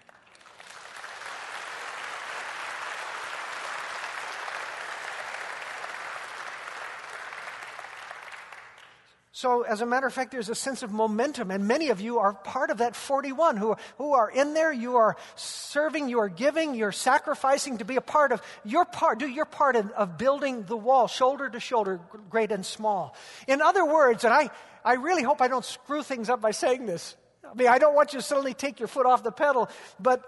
So, 9.42 9.64
as 9.64 9.82
a 9.82 9.88
matter 9.88 10.06
of 10.06 10.14
fact, 10.14 10.30
there's 10.30 10.50
a 10.50 10.54
sense 10.56 10.84
of 10.84 10.92
momentum, 10.92 11.50
and 11.50 11.68
many 11.68 11.90
of 11.90 12.00
you 12.00 12.20
are 12.20 12.32
part 12.32 12.70
of 12.70 12.78
that 12.78 12.96
41 12.96 13.58
who, 13.58 13.76
who 13.98 14.14
are 14.14 14.30
in 14.30 14.54
there. 14.54 14.72
You 14.72 14.98
are 14.98 15.18
serving, 15.34 16.10
you 16.10 16.20
are 16.20 16.30
giving, 16.30 16.76
you're 16.76 16.92
sacrificing 16.92 17.80
to 17.80 17.84
be 17.84 17.96
a 17.96 18.02
part 18.02 18.32
of 18.32 18.44
your 18.64 18.86
part, 18.86 19.18
do 19.18 19.26
your 19.26 19.46
part 19.46 19.76
of, 19.76 19.90
of 19.94 20.20
building 20.20 20.62
the 20.66 20.78
wall, 20.78 21.08
shoulder 21.08 21.50
to 21.50 21.60
shoulder, 21.60 22.00
great 22.30 22.52
and 22.52 22.64
small. 22.64 23.16
In 23.48 23.64
other 23.64 23.84
words, 23.84 24.26
and 24.26 24.32
I, 24.32 24.52
I 24.86 24.94
really 24.94 25.24
hope 25.24 25.42
I 25.42 25.48
don't 25.48 25.66
screw 25.66 26.04
things 26.04 26.30
up 26.30 26.40
by 26.40 26.52
saying 26.52 26.86
this. 26.86 27.16
I 27.44 27.56
mean, 27.56 27.68
I 27.68 27.80
don't 27.80 27.96
want 27.96 28.14
you 28.14 28.20
to 28.20 28.24
suddenly 28.24 28.54
take 28.54 28.80
your 28.80 28.88
foot 28.88 29.08
off 29.08 29.24
the 29.24 29.32
pedal, 29.32 29.72
but 30.00 30.24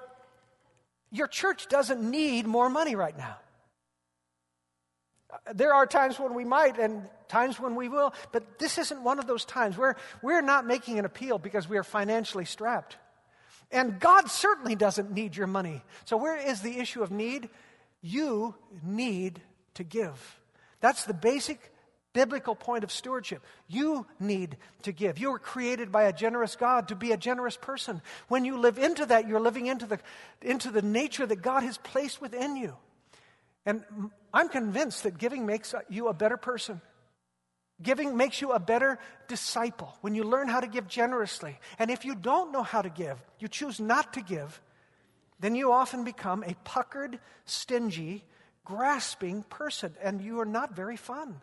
your 1.12 1.28
church 1.28 1.68
doesn't 1.68 2.02
need 2.02 2.48
more 2.48 2.68
money 2.68 2.96
right 2.96 3.16
now. 3.16 3.38
There 5.54 5.74
are 5.74 5.86
times 5.86 6.20
when 6.20 6.34
we 6.34 6.46
might 6.46 6.78
and 6.78 7.08
times 7.28 7.60
when 7.60 7.76
we 7.76 7.90
will, 7.90 8.14
but 8.32 8.60
this 8.60 8.78
isn't 8.78 9.04
one 9.04 9.20
of 9.20 9.28
those 9.28 9.46
times. 9.46 9.78
We're, 9.78 9.96
we're 10.22 10.42
not 10.42 10.66
making 10.66 11.00
an 11.00 11.06
appeal 11.06 11.38
because 11.38 11.68
we 11.68 11.78
are 11.78 11.84
financially 11.84 12.46
strapped. 12.46 12.98
And 13.72 14.00
God 14.00 14.30
certainly 14.30 14.76
doesn't 14.76 15.12
need 15.12 15.36
your 15.36 15.48
money. 15.48 15.82
So, 16.06 16.16
where 16.16 16.38
is 16.38 16.62
the 16.62 16.80
issue 16.80 17.02
of 17.02 17.12
need? 17.12 17.50
You 18.02 18.54
need 18.84 19.42
to 19.74 19.84
give. 19.84 20.40
That's 20.80 21.06
the 21.06 21.14
basic 21.14 21.74
biblical 22.14 22.56
point 22.56 22.84
of 22.84 22.92
stewardship. 22.92 23.42
You 23.68 24.06
need 24.20 24.58
to 24.84 24.92
give. 24.92 25.18
You 25.18 25.32
were 25.32 25.40
created 25.40 25.92
by 25.92 26.04
a 26.04 26.14
generous 26.14 26.56
God 26.56 26.90
to 26.90 26.96
be 26.96 27.12
a 27.12 27.18
generous 27.18 27.58
person. 27.58 28.02
When 28.28 28.46
you 28.46 28.60
live 28.60 28.78
into 28.78 29.06
that, 29.08 29.28
you're 29.28 29.40
living 29.40 29.66
into 29.66 29.88
the, 29.88 30.00
into 30.42 30.70
the 30.70 30.84
nature 30.84 31.26
that 31.26 31.42
God 31.42 31.64
has 31.64 31.78
placed 31.80 32.22
within 32.22 32.56
you. 32.56 32.76
And 33.66 33.84
I'm 34.34 34.50
convinced 34.50 35.04
that 35.04 35.18
giving 35.18 35.46
makes 35.46 35.74
you 35.90 36.08
a 36.08 36.14
better 36.14 36.38
person. 36.38 36.82
Giving 37.82 38.16
makes 38.16 38.42
you 38.42 38.52
a 38.52 38.60
better 38.60 39.00
disciple 39.28 39.94
when 40.02 40.16
you 40.16 40.24
learn 40.24 40.48
how 40.48 40.60
to 40.60 40.68
give 40.68 40.88
generously. 40.88 41.60
And 41.80 41.90
if 41.90 42.06
you 42.06 42.16
don't 42.16 42.52
know 42.52 42.64
how 42.64 42.82
to 42.82 42.90
give, 42.90 43.18
you 43.40 43.48
choose 43.48 43.80
not 43.80 44.14
to 44.14 44.22
give, 44.22 44.62
then 45.40 45.56
you 45.56 45.72
often 45.72 46.04
become 46.04 46.44
a 46.44 46.56
puckered, 46.64 47.20
stingy, 47.46 48.24
grasping 48.64 49.44
person, 49.44 49.94
and 50.02 50.22
you 50.22 50.40
are 50.40 50.46
not 50.46 50.76
very 50.76 50.98
fun. 50.98 51.42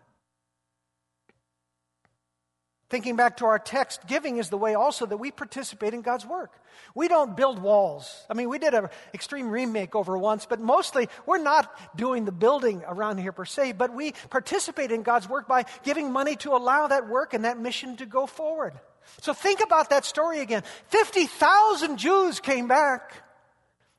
Thinking 2.90 3.14
back 3.14 3.36
to 3.36 3.46
our 3.46 3.60
text, 3.60 4.00
giving 4.08 4.38
is 4.38 4.50
the 4.50 4.58
way 4.58 4.74
also 4.74 5.06
that 5.06 5.16
we 5.16 5.30
participate 5.30 5.94
in 5.94 6.02
God's 6.02 6.26
work. 6.26 6.52
We 6.92 7.06
don't 7.06 7.36
build 7.36 7.60
walls. 7.60 8.26
I 8.28 8.34
mean, 8.34 8.48
we 8.48 8.58
did 8.58 8.74
an 8.74 8.88
extreme 9.14 9.48
remake 9.48 9.94
over 9.94 10.18
once, 10.18 10.44
but 10.44 10.60
mostly 10.60 11.08
we're 11.24 11.38
not 11.38 11.72
doing 11.96 12.24
the 12.24 12.32
building 12.32 12.82
around 12.84 13.18
here 13.18 13.30
per 13.30 13.44
se, 13.44 13.72
but 13.72 13.94
we 13.94 14.12
participate 14.28 14.90
in 14.90 15.04
God's 15.04 15.28
work 15.28 15.46
by 15.46 15.66
giving 15.84 16.10
money 16.10 16.34
to 16.36 16.50
allow 16.50 16.88
that 16.88 17.08
work 17.08 17.32
and 17.32 17.44
that 17.44 17.60
mission 17.60 17.96
to 17.98 18.06
go 18.06 18.26
forward. 18.26 18.72
So 19.20 19.32
think 19.32 19.60
about 19.60 19.90
that 19.90 20.04
story 20.04 20.40
again. 20.40 20.64
50,000 20.88 21.96
Jews 21.96 22.40
came 22.40 22.66
back, 22.66 23.22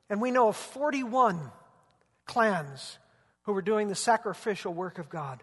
and 0.10 0.21
we 0.21 0.32
know 0.32 0.49
of 0.49 0.58
41 0.58 1.39
clans 2.25 2.99
who 3.43 3.54
were 3.54 3.62
doing 3.62 3.88
the 3.88 3.95
sacrificial 3.95 4.73
work 4.73 4.99
of 4.99 5.10
God. 5.10 5.41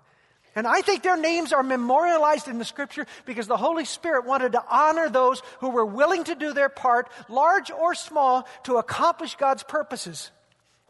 And 0.59 0.67
I 0.67 0.81
think 0.81 1.05
their 1.05 1.17
names 1.17 1.53
are 1.53 1.63
memorialized 1.63 2.49
in 2.49 2.59
the 2.59 2.65
scripture 2.65 3.07
because 3.25 3.47
the 3.47 3.57
Holy 3.57 3.85
Spirit 3.85 4.27
wanted 4.27 4.53
to 4.53 4.65
honor 4.69 5.09
those 5.09 5.41
who 5.61 5.69
were 5.69 5.87
willing 5.87 6.25
to 6.25 6.35
do 6.35 6.53
their 6.53 6.69
part, 6.69 7.09
large 7.29 7.71
or 7.71 7.95
small, 7.95 8.45
to 8.65 8.79
accomplish 8.79 9.37
God's 9.37 9.63
purposes, 9.63 10.33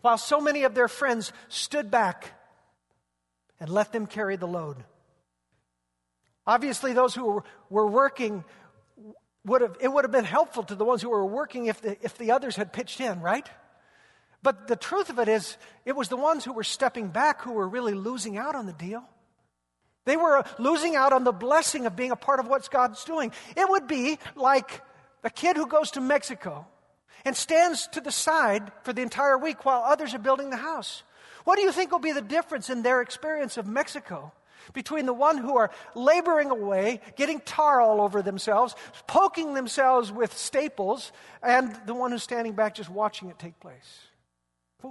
while 0.00 0.16
so 0.16 0.40
many 0.40 0.64
of 0.64 0.74
their 0.74 0.88
friends 0.88 1.35
stood 1.48 1.90
back 1.90 2.33
and 3.61 3.68
let 3.68 3.92
them 3.92 4.07
carry 4.07 4.37
the 4.37 4.46
load. 4.46 4.83
Obviously, 6.46 6.94
those 6.94 7.14
who 7.14 7.42
were 7.68 7.87
working 7.87 8.44
would 9.44 9.61
have, 9.61 9.76
it 9.83 9.88
would 9.88 10.04
have 10.04 10.12
been 10.12 10.24
helpful 10.24 10.62
to 10.62 10.76
the 10.76 10.85
ones 10.87 11.02
who 11.02 11.11
were 11.11 11.26
working 11.26 11.66
if 11.66 11.83
the, 11.83 12.02
if 12.02 12.16
the 12.16 12.31
others 12.31 12.57
had 12.57 12.72
pitched 12.72 13.02
in, 13.02 13.20
right? 13.20 13.46
But 14.42 14.66
the 14.66 14.76
truth 14.76 15.11
of 15.11 15.18
it 15.18 15.28
is, 15.28 15.59
it 15.85 15.94
was 15.94 16.09
the 16.09 16.16
ones 16.16 16.42
who 16.42 16.54
were 16.54 16.64
stepping 16.64 17.09
back 17.09 17.42
who 17.42 17.52
were 17.52 17.68
really 17.68 17.92
losing 17.92 18.38
out 18.38 18.54
on 18.54 18.64
the 18.64 18.72
deal. 18.72 19.04
They 20.09 20.16
were 20.16 20.42
losing 20.59 20.97
out 20.97 21.12
on 21.12 21.25
the 21.25 21.33
blessing 21.33 21.85
of 21.85 21.94
being 21.94 22.12
a 22.12 22.16
part 22.16 22.40
of 22.40 22.49
what 22.49 22.71
God's 22.71 23.05
doing. 23.05 23.31
It 23.55 23.68
would 23.68 23.87
be 23.87 24.18
like 24.37 24.81
a 25.23 25.29
kid 25.29 25.59
who 25.59 25.66
goes 25.66 25.90
to 25.92 26.01
Mexico 26.01 26.66
and 27.27 27.37
stands 27.37 27.87
to 27.88 28.01
the 28.01 28.11
side 28.11 28.73
for 28.85 28.94
the 28.94 29.03
entire 29.03 29.37
week 29.37 29.66
while 29.66 29.83
others 29.85 30.14
are 30.14 30.18
building 30.18 30.49
the 30.49 30.57
house? 30.57 31.03
What 31.44 31.57
do 31.57 31.62
you 31.62 31.73
think 31.73 31.92
will 31.92 31.99
be 31.99 32.12
the 32.12 32.23
difference 32.23 32.71
in 32.71 32.83
their 32.83 33.03
experience 33.03 33.59
of 33.59 33.66
Mexico 33.66 34.33
between 34.73 35.05
the 35.05 35.12
one 35.12 35.37
who 35.37 35.59
are 35.59 35.71
laboring 35.94 36.49
away, 36.49 37.03
getting 37.16 37.40
tar 37.40 37.83
all 37.83 38.01
over 38.01 38.23
themselves, 38.23 38.75
poking 39.07 39.53
themselves 39.53 40.11
with 40.11 40.35
staples, 40.35 41.12
and 41.42 41.79
the 41.85 41.92
one 41.92 42.12
who's 42.12 42.23
standing 42.23 42.55
back 42.55 42.75
just 42.75 42.88
watching 42.88 43.29
it 43.29 43.38
take 43.38 43.61
place? 43.61 44.07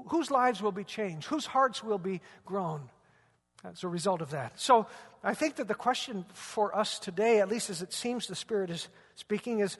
Whose 0.10 0.30
lives 0.30 0.62
will 0.62 0.72
be 0.72 0.84
changed? 0.84 1.26
Whose 1.26 1.48
hearts 1.48 1.84
will 1.84 1.98
be 1.98 2.22
grown 2.46 2.92
as 3.64 3.84
a 3.84 3.88
result 3.88 4.22
of 4.22 4.32
that? 4.32 4.60
So 4.60 4.88
I 5.24 5.34
think 5.34 5.56
that 5.56 5.68
the 5.68 5.76
question 5.76 6.26
for 6.34 6.76
us 6.76 7.00
today, 7.00 7.40
at 7.40 7.50
least 7.50 7.70
as 7.70 7.82
it 7.82 7.94
seems 7.94 8.28
the 8.28 8.36
Spirit 8.36 8.70
is 8.70 8.88
speaking, 9.16 9.60
is 9.60 9.78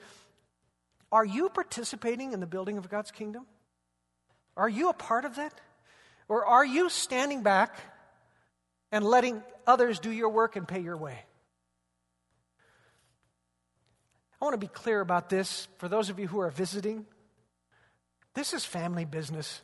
are 1.10 1.24
you 1.24 1.48
participating 1.48 2.32
in 2.32 2.40
the 2.40 2.46
building 2.46 2.76
of 2.76 2.88
God's 2.90 3.10
kingdom? 3.10 3.46
Are 4.56 4.68
you 4.68 4.90
a 4.90 4.94
part 4.94 5.24
of 5.24 5.36
that? 5.36 5.54
Or 6.28 6.44
are 6.44 6.64
you 6.64 6.90
standing 6.90 7.42
back 7.42 7.74
and 8.92 9.04
letting 9.04 9.42
others 9.66 9.98
do 9.98 10.10
your 10.10 10.28
work 10.28 10.56
and 10.56 10.68
pay 10.68 10.80
your 10.80 10.96
way? 10.96 11.18
I 14.40 14.44
want 14.44 14.54
to 14.54 14.58
be 14.58 14.68
clear 14.68 15.00
about 15.00 15.30
this 15.30 15.66
for 15.78 15.88
those 15.88 16.10
of 16.10 16.18
you 16.18 16.28
who 16.28 16.40
are 16.40 16.50
visiting. 16.50 17.06
This 18.34 18.52
is 18.52 18.64
family 18.64 19.04
business. 19.04 19.62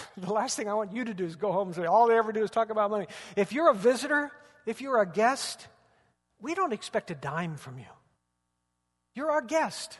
the 0.16 0.32
last 0.32 0.56
thing 0.56 0.68
I 0.68 0.74
want 0.74 0.92
you 0.92 1.04
to 1.04 1.14
do 1.14 1.24
is 1.24 1.36
go 1.36 1.52
home 1.52 1.68
and 1.68 1.76
say, 1.76 1.84
all 1.84 2.08
they 2.08 2.16
ever 2.16 2.32
do 2.32 2.42
is 2.42 2.50
talk 2.50 2.70
about 2.70 2.90
money. 2.90 3.06
If 3.36 3.52
you're 3.52 3.70
a 3.70 3.74
visitor, 3.74 4.30
if 4.66 4.80
you're 4.80 5.00
a 5.00 5.06
guest, 5.06 5.66
we 6.40 6.54
don't 6.54 6.72
expect 6.72 7.10
a 7.10 7.14
dime 7.14 7.56
from 7.56 7.78
you. 7.78 7.86
You're 9.14 9.30
our 9.30 9.42
guest. 9.42 9.98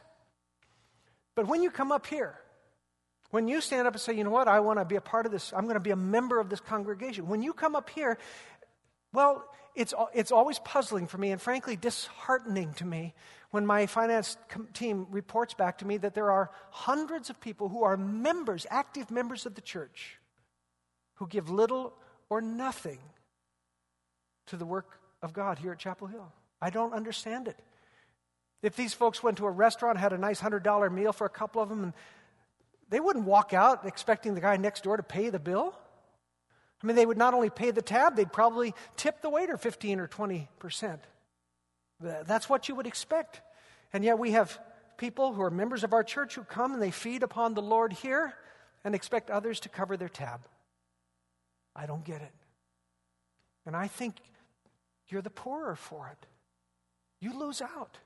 But 1.34 1.46
when 1.46 1.62
you 1.62 1.70
come 1.70 1.92
up 1.92 2.06
here, 2.06 2.34
when 3.30 3.48
you 3.48 3.60
stand 3.60 3.86
up 3.86 3.94
and 3.94 4.00
say, 4.00 4.14
you 4.14 4.24
know 4.24 4.30
what, 4.30 4.48
I 4.48 4.60
want 4.60 4.78
to 4.78 4.84
be 4.84 4.96
a 4.96 5.00
part 5.00 5.24
of 5.24 5.32
this, 5.32 5.52
I'm 5.54 5.64
going 5.64 5.74
to 5.74 5.80
be 5.80 5.90
a 5.90 5.96
member 5.96 6.38
of 6.38 6.50
this 6.50 6.60
congregation. 6.60 7.28
When 7.28 7.42
you 7.42 7.52
come 7.52 7.74
up 7.74 7.88
here, 7.88 8.18
well, 9.12 9.44
it's, 9.74 9.94
it's 10.12 10.32
always 10.32 10.58
puzzling 10.60 11.06
for 11.06 11.18
me 11.18 11.30
and 11.30 11.40
frankly 11.40 11.76
disheartening 11.76 12.74
to 12.74 12.84
me 12.84 13.14
when 13.50 13.66
my 13.66 13.86
finance 13.86 14.36
team 14.72 15.06
reports 15.10 15.54
back 15.54 15.78
to 15.78 15.86
me 15.86 15.98
that 15.98 16.14
there 16.14 16.30
are 16.30 16.50
hundreds 16.70 17.30
of 17.30 17.40
people 17.40 17.68
who 17.68 17.82
are 17.82 17.96
members, 17.96 18.66
active 18.70 19.10
members 19.10 19.46
of 19.46 19.54
the 19.54 19.60
church, 19.60 20.18
who 21.14 21.26
give 21.26 21.50
little 21.50 21.94
or 22.30 22.40
nothing 22.40 22.98
to 24.46 24.56
the 24.56 24.64
work 24.64 24.98
of 25.22 25.32
God 25.32 25.58
here 25.58 25.72
at 25.72 25.78
Chapel 25.78 26.06
Hill. 26.06 26.32
I 26.60 26.70
don't 26.70 26.94
understand 26.94 27.48
it. 27.48 27.58
If 28.62 28.76
these 28.76 28.94
folks 28.94 29.22
went 29.22 29.38
to 29.38 29.46
a 29.46 29.50
restaurant, 29.50 29.98
had 29.98 30.12
a 30.12 30.18
nice 30.18 30.40
$100 30.40 30.92
meal 30.92 31.12
for 31.12 31.26
a 31.26 31.30
couple 31.30 31.60
of 31.60 31.68
them, 31.68 31.82
and 31.82 31.92
they 32.88 33.00
wouldn't 33.00 33.24
walk 33.24 33.52
out 33.52 33.86
expecting 33.86 34.34
the 34.34 34.40
guy 34.40 34.56
next 34.56 34.84
door 34.84 34.96
to 34.96 35.02
pay 35.02 35.30
the 35.30 35.38
bill. 35.38 35.74
I 36.82 36.86
mean, 36.86 36.96
they 36.96 37.06
would 37.06 37.18
not 37.18 37.34
only 37.34 37.50
pay 37.50 37.70
the 37.70 37.82
tab, 37.82 38.16
they'd 38.16 38.32
probably 38.32 38.74
tip 38.96 39.22
the 39.22 39.30
waiter 39.30 39.56
15 39.56 40.00
or 40.00 40.08
20 40.08 40.48
percent. 40.58 41.00
That's 42.00 42.48
what 42.48 42.68
you 42.68 42.74
would 42.74 42.86
expect. 42.86 43.40
And 43.92 44.04
yet 44.04 44.18
we 44.18 44.32
have 44.32 44.58
people 44.96 45.32
who 45.32 45.42
are 45.42 45.50
members 45.50 45.84
of 45.84 45.92
our 45.92 46.02
church 46.02 46.34
who 46.34 46.42
come 46.42 46.72
and 46.72 46.82
they 46.82 46.90
feed 46.90 47.22
upon 47.22 47.54
the 47.54 47.62
Lord 47.62 47.92
here 47.92 48.34
and 48.84 48.94
expect 48.94 49.30
others 49.30 49.60
to 49.60 49.68
cover 49.68 49.96
their 49.96 50.08
tab. 50.08 50.40
I 51.76 51.86
don't 51.86 52.04
get 52.04 52.22
it. 52.22 52.32
And 53.64 53.76
I 53.76 53.86
think 53.86 54.16
you're 55.08 55.22
the 55.22 55.30
poorer 55.30 55.76
for 55.76 56.08
it. 56.08 56.26
You 57.20 57.38
lose 57.38 57.62
out 57.62 57.98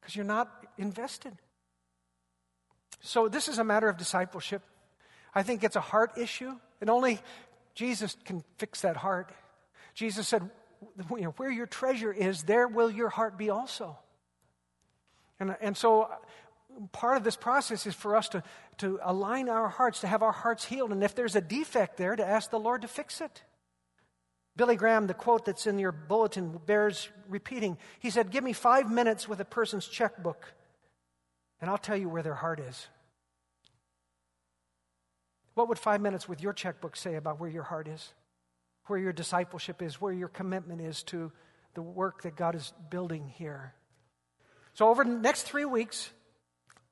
because 0.00 0.14
you're 0.14 0.24
not 0.24 0.50
invested. 0.76 1.32
So, 3.00 3.28
this 3.28 3.48
is 3.48 3.58
a 3.58 3.64
matter 3.64 3.88
of 3.88 3.96
discipleship. 3.96 4.62
I 5.34 5.42
think 5.42 5.64
it's 5.64 5.76
a 5.76 5.80
heart 5.80 6.18
issue, 6.18 6.52
and 6.80 6.90
only 6.90 7.20
Jesus 7.74 8.16
can 8.24 8.44
fix 8.58 8.82
that 8.82 8.96
heart. 8.96 9.32
Jesus 9.94 10.28
said, 10.28 10.50
where 11.08 11.50
your 11.50 11.66
treasure 11.66 12.12
is, 12.12 12.44
there 12.44 12.68
will 12.68 12.90
your 12.90 13.08
heart 13.08 13.36
be 13.36 13.50
also. 13.50 13.98
And, 15.38 15.56
and 15.60 15.76
so 15.76 16.02
uh, 16.02 16.16
part 16.92 17.16
of 17.16 17.24
this 17.24 17.36
process 17.36 17.86
is 17.86 17.94
for 17.94 18.16
us 18.16 18.28
to, 18.30 18.42
to 18.78 18.98
align 19.02 19.48
our 19.48 19.68
hearts, 19.68 20.00
to 20.00 20.06
have 20.06 20.22
our 20.22 20.32
hearts 20.32 20.64
healed. 20.64 20.92
And 20.92 21.02
if 21.02 21.14
there's 21.14 21.36
a 21.36 21.40
defect 21.40 21.96
there, 21.96 22.14
to 22.16 22.24
ask 22.24 22.50
the 22.50 22.58
Lord 22.58 22.82
to 22.82 22.88
fix 22.88 23.20
it. 23.20 23.42
Billy 24.56 24.76
Graham, 24.76 25.06
the 25.06 25.14
quote 25.14 25.44
that's 25.44 25.66
in 25.66 25.78
your 25.78 25.92
bulletin 25.92 26.60
bears 26.66 27.08
repeating. 27.28 27.78
He 28.00 28.10
said, 28.10 28.30
Give 28.30 28.44
me 28.44 28.52
five 28.52 28.90
minutes 28.90 29.28
with 29.28 29.40
a 29.40 29.44
person's 29.44 29.86
checkbook, 29.86 30.52
and 31.60 31.70
I'll 31.70 31.78
tell 31.78 31.96
you 31.96 32.08
where 32.08 32.22
their 32.22 32.34
heart 32.34 32.60
is. 32.60 32.88
What 35.54 35.68
would 35.68 35.78
five 35.78 36.00
minutes 36.00 36.28
with 36.28 36.42
your 36.42 36.52
checkbook 36.52 36.96
say 36.96 37.16
about 37.16 37.40
where 37.40 37.50
your 37.50 37.64
heart 37.64 37.88
is? 37.88 38.12
where 38.90 38.98
your 38.98 39.12
discipleship 39.12 39.80
is, 39.80 40.00
where 40.00 40.12
your 40.12 40.28
commitment 40.28 40.80
is 40.80 41.04
to 41.04 41.30
the 41.74 41.82
work 41.82 42.22
that 42.22 42.34
God 42.34 42.56
is 42.56 42.72
building 42.90 43.28
here. 43.36 43.72
So, 44.74 44.88
over 44.88 45.04
the 45.04 45.10
next 45.10 45.44
three 45.44 45.64
weeks, 45.64 46.10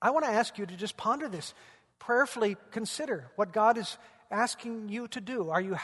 I 0.01 0.11
want 0.11 0.25
to 0.25 0.31
ask 0.31 0.59
you 0.59 0.65
to 0.65 0.77
just 0.77 0.97
ponder 0.97 1.29
this, 1.29 1.55
prayerfully 1.99 2.57
consider 2.71 3.31
what 3.35 3.53
God 3.53 3.77
is 3.77 3.99
asking 4.31 4.89
you 4.89 5.09
to 5.09 5.21
do. 5.21 5.51
Are 5.51 5.61
you, 5.61 5.77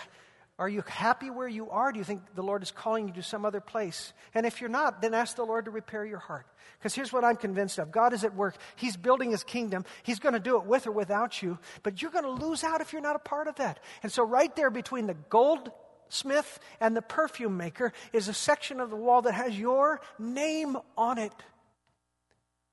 are 0.57 0.69
you 0.69 0.85
happy 0.87 1.31
where 1.31 1.49
you 1.49 1.69
are? 1.71 1.90
Do 1.90 1.99
you 1.99 2.05
think 2.05 2.23
the 2.37 2.43
Lord 2.43 2.62
is 2.62 2.71
calling 2.71 3.09
you 3.09 3.14
to 3.14 3.23
some 3.25 3.45
other 3.45 3.61
place? 3.61 4.12
And 4.35 4.47
if 4.47 4.61
you're 4.61 4.71
not, 4.71 5.03
then 5.03 5.12
ask 5.12 5.35
the 5.35 5.45
Lord 5.45 5.64
to 5.64 5.73
repair 5.73 6.05
your 6.05 6.19
heart. 6.19 6.47
Because 6.79 6.95
here's 6.95 7.12
what 7.12 7.25
I'm 7.25 7.37
convinced 7.37 7.79
of 7.79 7.90
God 7.90 8.12
is 8.12 8.23
at 8.23 8.37
work. 8.37 8.55
He's 8.77 8.97
building 8.97 9.33
His 9.33 9.43
kingdom. 9.43 9.85
He's 10.05 10.21
going 10.21 10.35
to 10.35 10.40
do 10.40 10.57
it 10.57 10.64
with 10.64 10.87
or 10.87 10.93
without 10.93 11.43
you, 11.43 11.59
but 11.83 12.01
you're 12.01 12.12
going 12.12 12.25
to 12.25 12.47
lose 12.47 12.62
out 12.62 12.81
if 12.81 12.93
you're 12.93 13.03
not 13.03 13.17
a 13.17 13.21
part 13.21 13.49
of 13.49 13.57
that. 13.57 13.81
And 14.05 14.12
so, 14.12 14.25
right 14.25 14.55
there 14.55 14.71
between 14.71 15.09
the 15.09 15.17
goldsmith 15.29 16.61
and 16.81 16.97
the 16.97 17.03
perfume 17.03 17.57
maker 17.57 17.93
is 18.12 18.29
a 18.29 18.35
section 18.35 18.79
of 18.79 18.90
the 18.90 18.97
wall 18.97 19.23
that 19.23 19.35
has 19.35 19.59
your 19.59 20.01
name 20.21 20.77
on 20.97 21.19
it. 21.19 21.33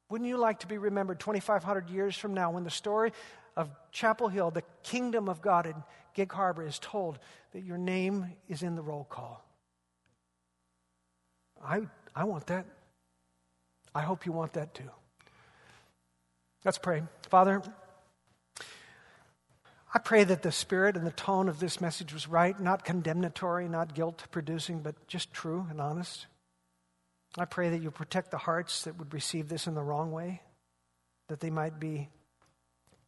Wouldn't 0.10 0.28
you 0.28 0.38
like 0.38 0.60
to 0.60 0.68
be 0.68 0.78
remembered 0.78 1.20
2,500 1.20 1.90
years 1.90 2.16
from 2.16 2.34
now 2.34 2.52
when 2.52 2.66
the 2.66 2.70
story 2.70 3.14
of 3.56 3.70
Chapel 3.92 4.28
Hill, 4.28 4.52
the 4.52 4.64
kingdom 4.84 5.30
of 5.30 5.42
God 5.42 5.66
in 5.66 5.76
Gig 6.14 6.32
Harbor, 6.32 6.66
is 6.66 6.80
told 6.80 7.20
that 7.54 7.64
your 7.64 7.78
name 7.78 8.34
is 8.48 8.64
in 8.64 8.76
the 8.76 8.82
roll 8.82 9.06
call? 9.06 9.46
I, 11.64 11.82
I 12.16 12.24
want 12.24 12.48
that. 12.48 12.66
I 13.94 14.02
hope 14.02 14.26
you 14.26 14.32
want 14.32 14.54
that 14.54 14.74
too. 14.74 14.90
Let's 16.64 16.78
pray. 16.78 17.04
Father, 17.30 17.62
I 19.94 20.00
pray 20.00 20.24
that 20.24 20.42
the 20.42 20.52
spirit 20.52 20.96
and 20.96 21.06
the 21.06 21.12
tone 21.12 21.50
of 21.50 21.60
this 21.60 21.82
message 21.82 22.14
was 22.14 22.28
right, 22.28 22.58
not 22.60 22.86
condemnatory, 22.86 23.68
not 23.68 23.94
guilt 23.94 24.24
producing, 24.32 24.80
but 24.80 25.08
just 25.08 25.34
true 25.34 25.68
and 25.70 25.82
honest. 25.82 26.28
I 27.38 27.46
pray 27.46 27.70
that 27.70 27.82
you 27.82 27.92
protect 27.92 28.32
the 28.32 28.38
hearts 28.38 28.84
that 28.84 28.98
would 28.98 29.14
receive 29.14 29.50
this 29.50 29.68
in 29.68 29.74
the 29.74 29.84
wrong 29.84 30.12
way, 30.12 30.42
that 31.28 31.40
they 31.40 31.50
might 31.50 31.80
be 31.80 32.10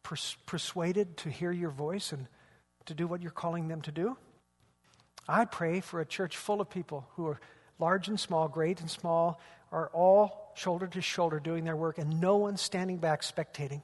pers- 0.04 0.36
persuaded 0.46 1.16
to 1.18 1.30
hear 1.30 1.50
your 1.50 1.70
voice 1.70 2.12
and 2.12 2.28
to 2.86 2.94
do 2.94 3.08
what 3.08 3.22
you're 3.22 3.32
calling 3.32 3.66
them 3.66 3.80
to 3.82 3.90
do. 3.90 4.16
I 5.26 5.46
pray 5.46 5.80
for 5.80 6.00
a 6.00 6.06
church 6.06 6.36
full 6.36 6.60
of 6.60 6.70
people 6.70 7.08
who 7.16 7.26
are 7.26 7.40
large 7.80 8.08
and 8.08 8.20
small, 8.20 8.46
great 8.46 8.80
and 8.80 8.90
small, 8.90 9.40
are 9.72 9.88
all 9.92 10.52
shoulder 10.54 10.86
to 10.86 11.00
shoulder 11.00 11.40
doing 11.40 11.64
their 11.64 11.74
work, 11.74 11.98
and 11.98 12.20
no 12.20 12.36
one 12.36 12.56
standing 12.56 12.98
back 12.98 13.22
spectating. 13.22 13.82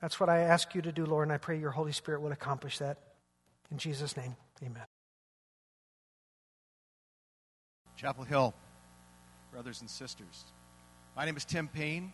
That's 0.00 0.18
what 0.18 0.28
I 0.28 0.40
ask 0.40 0.74
you 0.74 0.82
to 0.82 0.92
do, 0.92 1.06
Lord, 1.06 1.28
and 1.28 1.32
I 1.32 1.38
pray 1.38 1.58
your 1.58 1.70
Holy 1.70 1.92
Spirit 1.92 2.20
will 2.22 2.32
accomplish 2.32 2.78
that. 2.78 2.98
In 3.70 3.78
Jesus' 3.78 4.16
name, 4.16 4.34
amen. 4.62 4.84
Chapel 7.96 8.24
Hill, 8.24 8.54
brothers 9.52 9.80
and 9.80 9.90
sisters. 9.90 10.44
My 11.16 11.24
name 11.24 11.36
is 11.36 11.44
Tim 11.44 11.68
Payne, 11.68 12.12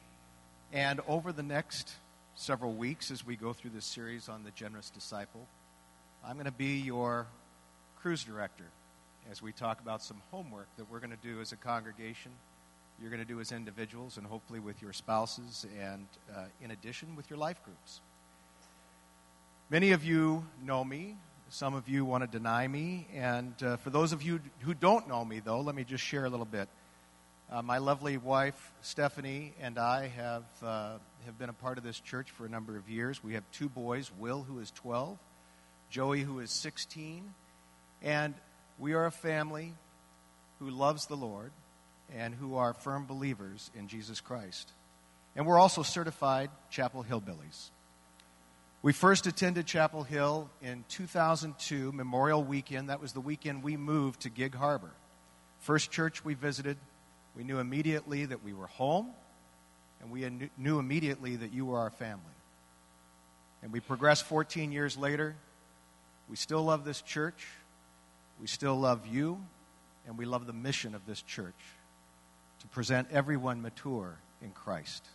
and 0.74 1.00
over 1.08 1.32
the 1.32 1.42
next 1.42 1.90
several 2.34 2.74
weeks, 2.74 3.10
as 3.10 3.24
we 3.24 3.36
go 3.36 3.54
through 3.54 3.70
this 3.70 3.86
series 3.86 4.28
on 4.28 4.44
the 4.44 4.50
generous 4.50 4.90
disciple, 4.90 5.46
I'm 6.22 6.34
going 6.34 6.44
to 6.44 6.52
be 6.52 6.80
your 6.80 7.26
cruise 8.00 8.24
director 8.24 8.66
as 9.30 9.40
we 9.40 9.52
talk 9.52 9.80
about 9.80 10.02
some 10.02 10.20
homework 10.30 10.68
that 10.76 10.90
we're 10.90 10.98
going 10.98 11.16
to 11.16 11.26
do 11.26 11.40
as 11.40 11.52
a 11.52 11.56
congregation 11.56 12.32
you're 13.00 13.10
going 13.10 13.22
to 13.22 13.28
do 13.28 13.40
as 13.40 13.52
individuals 13.52 14.16
and 14.16 14.26
hopefully 14.26 14.60
with 14.60 14.80
your 14.80 14.92
spouses 14.92 15.66
and 15.80 16.06
uh, 16.34 16.44
in 16.62 16.70
addition 16.70 17.16
with 17.16 17.28
your 17.28 17.38
life 17.38 17.62
groups. 17.64 18.00
Many 19.70 19.92
of 19.92 20.04
you 20.04 20.44
know 20.64 20.84
me. 20.84 21.16
Some 21.50 21.74
of 21.74 21.88
you 21.88 22.04
want 22.04 22.22
to 22.22 22.38
deny 22.38 22.66
me. 22.66 23.06
And 23.14 23.54
uh, 23.62 23.76
for 23.78 23.90
those 23.90 24.12
of 24.12 24.22
you 24.22 24.40
who 24.60 24.74
don't 24.74 25.08
know 25.08 25.24
me, 25.24 25.40
though, 25.40 25.60
let 25.60 25.74
me 25.74 25.84
just 25.84 26.04
share 26.04 26.24
a 26.24 26.30
little 26.30 26.46
bit. 26.46 26.68
Uh, 27.50 27.60
my 27.60 27.78
lovely 27.78 28.16
wife, 28.16 28.72
Stephanie, 28.80 29.52
and 29.60 29.78
I 29.78 30.08
have, 30.08 30.44
uh, 30.62 30.96
have 31.26 31.38
been 31.38 31.50
a 31.50 31.54
part 31.54 31.76
of 31.76 31.84
this 31.84 32.00
church 32.00 32.30
for 32.30 32.46
a 32.46 32.48
number 32.48 32.76
of 32.76 32.88
years. 32.88 33.22
We 33.22 33.34
have 33.34 33.44
two 33.52 33.68
boys 33.68 34.10
Will, 34.18 34.42
who 34.42 34.60
is 34.60 34.70
12, 34.70 35.18
Joey, 35.90 36.22
who 36.22 36.40
is 36.40 36.50
16. 36.50 37.34
And 38.02 38.34
we 38.78 38.94
are 38.94 39.04
a 39.04 39.12
family 39.12 39.74
who 40.58 40.70
loves 40.70 41.06
the 41.06 41.16
Lord 41.16 41.52
and 42.14 42.34
who 42.34 42.56
are 42.56 42.72
firm 42.72 43.04
believers 43.04 43.70
in 43.78 43.88
Jesus 43.88 44.20
Christ. 44.20 44.72
and 45.36 45.46
we're 45.46 45.58
also 45.58 45.82
certified 45.82 46.48
Chapel 46.70 47.04
Hillbillies. 47.04 47.70
We 48.82 48.92
first 48.92 49.26
attended 49.26 49.66
Chapel 49.66 50.04
Hill 50.04 50.48
in 50.62 50.84
2002, 50.88 51.90
Memorial 51.92 52.44
Weekend. 52.44 52.88
That 52.88 53.00
was 53.00 53.12
the 53.12 53.20
weekend 53.20 53.62
we 53.62 53.76
moved 53.76 54.20
to 54.20 54.30
Gig 54.30 54.54
Harbor. 54.54 54.92
First 55.60 55.90
church 55.90 56.24
we 56.24 56.34
visited, 56.34 56.76
we 57.36 57.44
knew 57.44 57.58
immediately 57.58 58.26
that 58.26 58.44
we 58.44 58.52
were 58.52 58.66
home, 58.66 59.10
and 60.00 60.10
we 60.10 60.50
knew 60.56 60.78
immediately 60.78 61.36
that 61.36 61.52
you 61.52 61.66
were 61.66 61.78
our 61.78 61.90
family. 61.90 62.22
And 63.62 63.72
we 63.72 63.80
progressed 63.80 64.24
14 64.24 64.72
years 64.72 64.96
later. 64.96 65.34
We 66.28 66.36
still 66.36 66.62
love 66.62 66.84
this 66.84 67.00
church. 67.00 67.46
We 68.40 68.46
still 68.46 68.76
love 68.76 69.06
you. 69.06 69.40
And 70.06 70.18
we 70.18 70.26
love 70.26 70.46
the 70.46 70.52
mission 70.52 70.94
of 70.94 71.06
this 71.06 71.22
church 71.22 71.54
to 72.60 72.66
present 72.68 73.08
everyone 73.10 73.62
mature 73.62 74.18
in 74.42 74.50
Christ. 74.50 75.06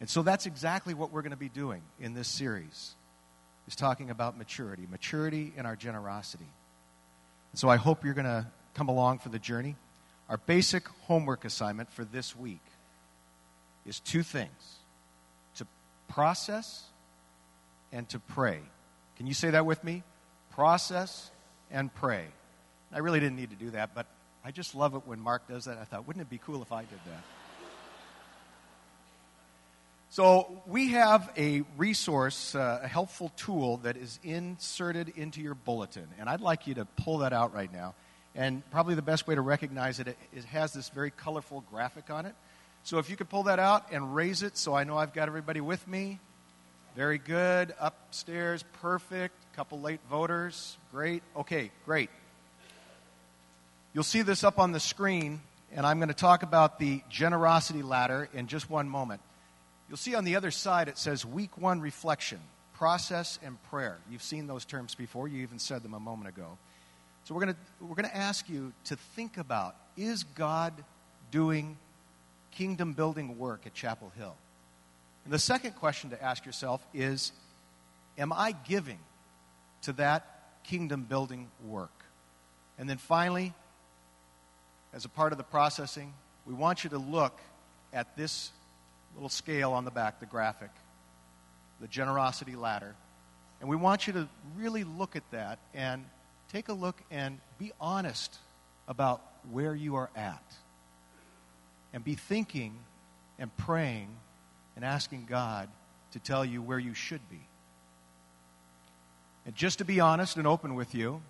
And 0.00 0.10
so 0.10 0.22
that's 0.22 0.46
exactly 0.46 0.94
what 0.94 1.12
we're 1.12 1.22
going 1.22 1.30
to 1.30 1.36
be 1.36 1.48
doing 1.48 1.82
in 2.00 2.12
this 2.12 2.26
series 2.26 2.96
is 3.68 3.76
talking 3.76 4.10
about 4.10 4.36
maturity, 4.36 4.86
maturity 4.90 5.52
in 5.56 5.64
our 5.64 5.76
generosity. 5.76 6.48
And 7.52 7.58
so 7.58 7.68
I 7.68 7.76
hope 7.76 8.04
you're 8.04 8.14
going 8.14 8.24
to 8.24 8.46
come 8.74 8.88
along 8.88 9.20
for 9.20 9.28
the 9.28 9.38
journey. 9.38 9.76
Our 10.28 10.36
basic 10.36 10.88
homework 11.06 11.44
assignment 11.44 11.90
for 11.92 12.04
this 12.04 12.34
week 12.34 12.62
is 13.84 14.00
two 14.00 14.22
things 14.22 14.76
to 15.56 15.66
process 16.08 16.84
and 17.92 18.08
to 18.10 18.18
pray. 18.18 18.60
Can 19.16 19.26
you 19.26 19.34
say 19.34 19.50
that 19.50 19.66
with 19.66 19.82
me? 19.84 20.02
Process 20.50 21.30
and 21.70 21.92
pray. 21.94 22.26
I 22.92 22.98
really 22.98 23.20
didn't 23.20 23.36
need 23.36 23.50
to 23.50 23.56
do 23.56 23.70
that, 23.70 23.94
but 23.94 24.06
I 24.44 24.50
just 24.50 24.74
love 24.74 24.94
it 24.94 25.06
when 25.06 25.20
Mark 25.20 25.48
does 25.48 25.66
that. 25.66 25.78
I 25.78 25.84
thought, 25.84 26.06
wouldn't 26.06 26.24
it 26.24 26.30
be 26.30 26.38
cool 26.38 26.62
if 26.62 26.72
I 26.72 26.80
did 26.82 27.00
that? 27.06 27.22
So, 30.10 30.62
we 30.66 30.88
have 30.88 31.32
a 31.38 31.62
resource, 31.78 32.54
uh, 32.54 32.80
a 32.82 32.86
helpful 32.86 33.32
tool 33.34 33.78
that 33.78 33.96
is 33.96 34.20
inserted 34.22 35.08
into 35.16 35.40
your 35.40 35.54
bulletin. 35.54 36.06
And 36.18 36.28
I'd 36.28 36.42
like 36.42 36.66
you 36.66 36.74
to 36.74 36.84
pull 36.84 37.18
that 37.18 37.32
out 37.32 37.54
right 37.54 37.72
now. 37.72 37.94
And 38.34 38.68
probably 38.70 38.94
the 38.94 39.02
best 39.02 39.26
way 39.26 39.34
to 39.34 39.40
recognize 39.40 40.00
it, 40.00 40.08
it 40.08 40.44
has 40.46 40.72
this 40.72 40.88
very 40.88 41.10
colorful 41.10 41.64
graphic 41.70 42.10
on 42.10 42.26
it. 42.26 42.34
So, 42.84 42.98
if 42.98 43.10
you 43.10 43.16
could 43.16 43.28
pull 43.28 43.44
that 43.44 43.58
out 43.58 43.92
and 43.92 44.14
raise 44.14 44.42
it 44.42 44.56
so 44.56 44.74
I 44.74 44.84
know 44.84 44.96
I've 44.96 45.12
got 45.12 45.28
everybody 45.28 45.60
with 45.60 45.86
me. 45.86 46.18
Very 46.96 47.18
good. 47.18 47.74
Upstairs, 47.78 48.64
perfect. 48.80 49.34
Couple 49.54 49.80
late 49.80 50.00
voters. 50.10 50.76
Great. 50.90 51.22
Okay, 51.36 51.70
great. 51.84 52.10
You'll 53.94 54.04
see 54.04 54.22
this 54.22 54.42
up 54.42 54.58
on 54.58 54.72
the 54.72 54.80
screen, 54.80 55.40
and 55.74 55.86
I'm 55.86 55.98
going 55.98 56.08
to 56.08 56.14
talk 56.14 56.42
about 56.42 56.78
the 56.78 57.02
generosity 57.10 57.82
ladder 57.82 58.28
in 58.32 58.46
just 58.46 58.68
one 58.68 58.88
moment. 58.88 59.20
You'll 59.88 59.98
see 59.98 60.14
on 60.14 60.24
the 60.24 60.36
other 60.36 60.50
side 60.50 60.88
it 60.88 60.96
says 60.96 61.26
week 61.26 61.58
one 61.58 61.80
reflection, 61.80 62.40
process, 62.74 63.38
and 63.44 63.62
prayer. 63.64 63.98
You've 64.10 64.22
seen 64.22 64.46
those 64.46 64.64
terms 64.64 64.94
before, 64.94 65.28
you 65.28 65.42
even 65.42 65.58
said 65.58 65.82
them 65.82 65.92
a 65.92 66.00
moment 66.00 66.28
ago. 66.28 66.56
So 67.24 67.34
we're 67.34 67.44
going 67.44 67.54
to, 67.54 67.84
we're 67.84 67.94
going 67.94 68.08
to 68.08 68.16
ask 68.16 68.48
you 68.48 68.72
to 68.84 68.96
think 68.96 69.38
about 69.38 69.76
is 69.96 70.24
God 70.24 70.72
doing 71.30 71.76
kingdom 72.50 72.92
building 72.92 73.38
work 73.38 73.62
at 73.66 73.74
Chapel 73.74 74.12
Hill? 74.16 74.34
And 75.24 75.32
the 75.32 75.38
second 75.38 75.72
question 75.72 76.10
to 76.10 76.22
ask 76.22 76.44
yourself 76.44 76.84
is 76.92 77.32
Am 78.18 78.32
I 78.32 78.52
giving 78.52 78.98
to 79.82 79.92
that 79.94 80.26
kingdom 80.64 81.04
building 81.04 81.48
work? 81.64 82.04
And 82.78 82.88
then 82.88 82.98
finally, 82.98 83.54
as 84.92 85.04
a 85.04 85.08
part 85.08 85.32
of 85.32 85.38
the 85.38 85.44
processing, 85.44 86.12
we 86.44 86.54
want 86.54 86.84
you 86.84 86.90
to 86.90 86.98
look 86.98 87.38
at 87.92 88.16
this 88.16 88.50
little 89.14 89.28
scale 89.28 89.72
on 89.72 89.84
the 89.84 89.90
back, 89.90 90.20
the 90.20 90.26
graphic, 90.26 90.70
the 91.80 91.86
generosity 91.86 92.56
ladder. 92.56 92.94
And 93.60 93.68
we 93.68 93.76
want 93.76 94.06
you 94.06 94.12
to 94.14 94.28
really 94.56 94.84
look 94.84 95.16
at 95.16 95.22
that 95.30 95.58
and 95.72 96.04
take 96.52 96.68
a 96.68 96.72
look 96.72 96.96
and 97.10 97.38
be 97.58 97.72
honest 97.80 98.36
about 98.86 99.22
where 99.50 99.74
you 99.74 99.96
are 99.96 100.10
at. 100.14 100.42
And 101.92 102.04
be 102.04 102.14
thinking 102.14 102.74
and 103.38 103.54
praying 103.56 104.08
and 104.76 104.84
asking 104.84 105.26
God 105.28 105.68
to 106.12 106.18
tell 106.18 106.44
you 106.44 106.62
where 106.62 106.78
you 106.78 106.94
should 106.94 107.20
be. 107.30 107.40
And 109.44 109.54
just 109.54 109.78
to 109.78 109.84
be 109.84 110.00
honest 110.00 110.36
and 110.36 110.46
open 110.46 110.74
with 110.74 110.94
you, 110.94 111.20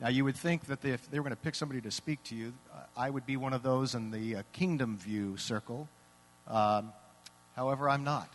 now 0.00 0.08
you 0.08 0.24
would 0.24 0.36
think 0.36 0.64
that 0.66 0.84
if 0.84 1.10
they 1.10 1.18
were 1.18 1.24
going 1.24 1.36
to 1.36 1.42
pick 1.42 1.54
somebody 1.54 1.80
to 1.82 1.90
speak 1.90 2.22
to 2.24 2.34
you, 2.34 2.54
I 2.96 3.10
would 3.10 3.26
be 3.26 3.36
one 3.36 3.52
of 3.52 3.62
those 3.62 3.94
in 3.94 4.10
the 4.10 4.36
uh, 4.36 4.42
kingdom 4.52 4.96
view 4.96 5.36
circle. 5.36 5.88
Um, 6.48 6.92
However, 7.60 7.90
I'm 7.90 8.04
not. 8.04 8.32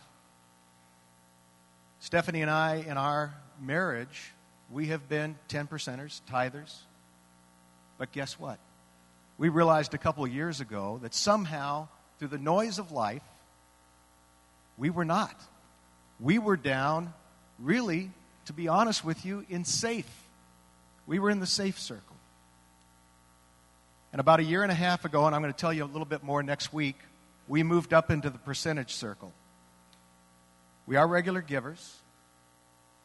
Stephanie 1.98 2.42
and 2.42 2.50
I, 2.50 2.84
in 2.86 2.96
our 2.96 3.34
marriage, 3.60 4.30
we 4.70 4.86
have 4.88 5.08
been 5.08 5.36
10 5.48 5.66
percenters, 5.66 6.20
tithers. 6.30 6.76
But 7.98 8.12
guess 8.12 8.38
what? 8.38 8.58
We 9.38 9.48
realized 9.48 9.94
a 9.94 9.98
couple 9.98 10.26
years 10.26 10.60
ago 10.60 10.98
that 11.02 11.14
somehow, 11.14 11.88
through 12.18 12.28
the 12.28 12.38
noise 12.38 12.78
of 12.78 12.92
life, 12.92 13.22
we 14.78 14.90
were 14.90 15.04
not. 15.04 15.34
We 16.20 16.38
were 16.38 16.56
down, 16.56 17.12
really, 17.58 18.10
to 18.46 18.52
be 18.52 18.68
honest 18.68 19.04
with 19.04 19.24
you, 19.24 19.44
in 19.48 19.64
safe. 19.64 20.10
We 21.06 21.18
were 21.18 21.30
in 21.30 21.40
the 21.40 21.46
safe 21.46 21.78
circle. 21.78 22.16
And 24.12 24.20
about 24.20 24.40
a 24.40 24.44
year 24.44 24.62
and 24.62 24.72
a 24.72 24.76
half 24.76 25.04
ago, 25.04 25.26
and 25.26 25.34
I'm 25.34 25.42
going 25.42 25.52
to 25.52 25.58
tell 25.58 25.72
you 25.72 25.84
a 25.84 25.86
little 25.86 26.06
bit 26.06 26.22
more 26.22 26.42
next 26.42 26.72
week, 26.72 26.96
we 27.48 27.62
moved 27.62 27.92
up 27.92 28.10
into 28.10 28.30
the 28.30 28.38
percentage 28.38 28.94
circle. 28.94 29.32
We 30.86 30.96
are 30.96 31.06
regular 31.06 31.42
givers, 31.42 31.96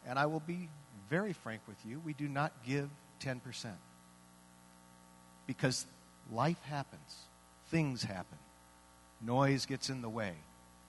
and 0.07 0.18
I 0.18 0.28
will 0.28 0.39
be 0.39 0.70
very 1.12 1.34
frank 1.34 1.62
with 1.68 1.78
you, 1.86 2.01
we 2.03 2.14
do 2.14 2.30
not 2.30 2.53
give 2.66 2.89
10%. 3.20 3.41
Because 5.45 5.86
life 6.32 6.62
happens, 6.64 7.18
things 7.68 8.01
happen, 8.01 8.38
noise 9.22 9.66
gets 9.66 9.89
in 9.89 10.01
the 10.01 10.09
way. 10.09 10.32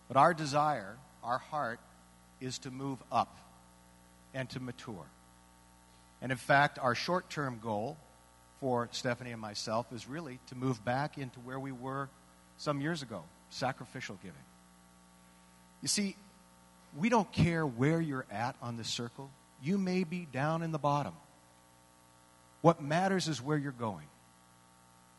But 0.07 0.17
our 0.17 0.33
desire, 0.33 0.97
our 1.25 1.39
heart, 1.39 1.81
is 2.41 2.59
to 2.61 2.71
move 2.71 2.99
up 3.11 3.37
and 4.33 4.49
to 4.51 4.61
mature. 4.61 5.07
And 6.23 6.31
in 6.31 6.39
fact, 6.39 6.79
our 6.79 6.95
short 6.95 7.29
term 7.29 7.59
goal 7.61 7.97
for 8.61 8.89
Stephanie 8.93 9.33
and 9.33 9.41
myself 9.41 9.93
is 9.93 10.09
really 10.09 10.39
to 10.47 10.55
move 10.55 10.85
back 10.85 11.19
into 11.19 11.41
where 11.41 11.59
we 11.59 11.73
were 11.73 12.09
some 12.59 12.81
years 12.81 13.03
ago 13.03 13.25
sacrificial 13.51 14.17
giving. 14.23 14.39
You 15.83 15.89
see, 15.89 16.15
we 16.97 17.09
don't 17.09 17.31
care 17.33 17.67
where 17.67 18.01
you're 18.01 18.27
at 18.31 18.55
on 18.63 18.77
the 18.77 18.85
circle. 18.85 19.29
You 19.63 19.79
may 19.79 20.05
be 20.05 20.27
down 20.31 20.63
in 20.63 20.73
the 20.73 20.79
bottom. 20.79 21.15
What 22.63 22.83
matters 22.83 23.29
is 23.29 23.41
where 23.41 23.57
you're 23.57 23.73
going. 23.73 24.07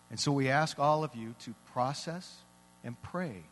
And 0.09 0.19
so 0.19 0.31
we 0.31 0.49
ask 0.49 0.79
all 0.79 1.03
of 1.03 1.15
you 1.15 1.33
to 1.39 1.55
process 1.73 2.31
and 2.83 3.01
pray 3.01 3.43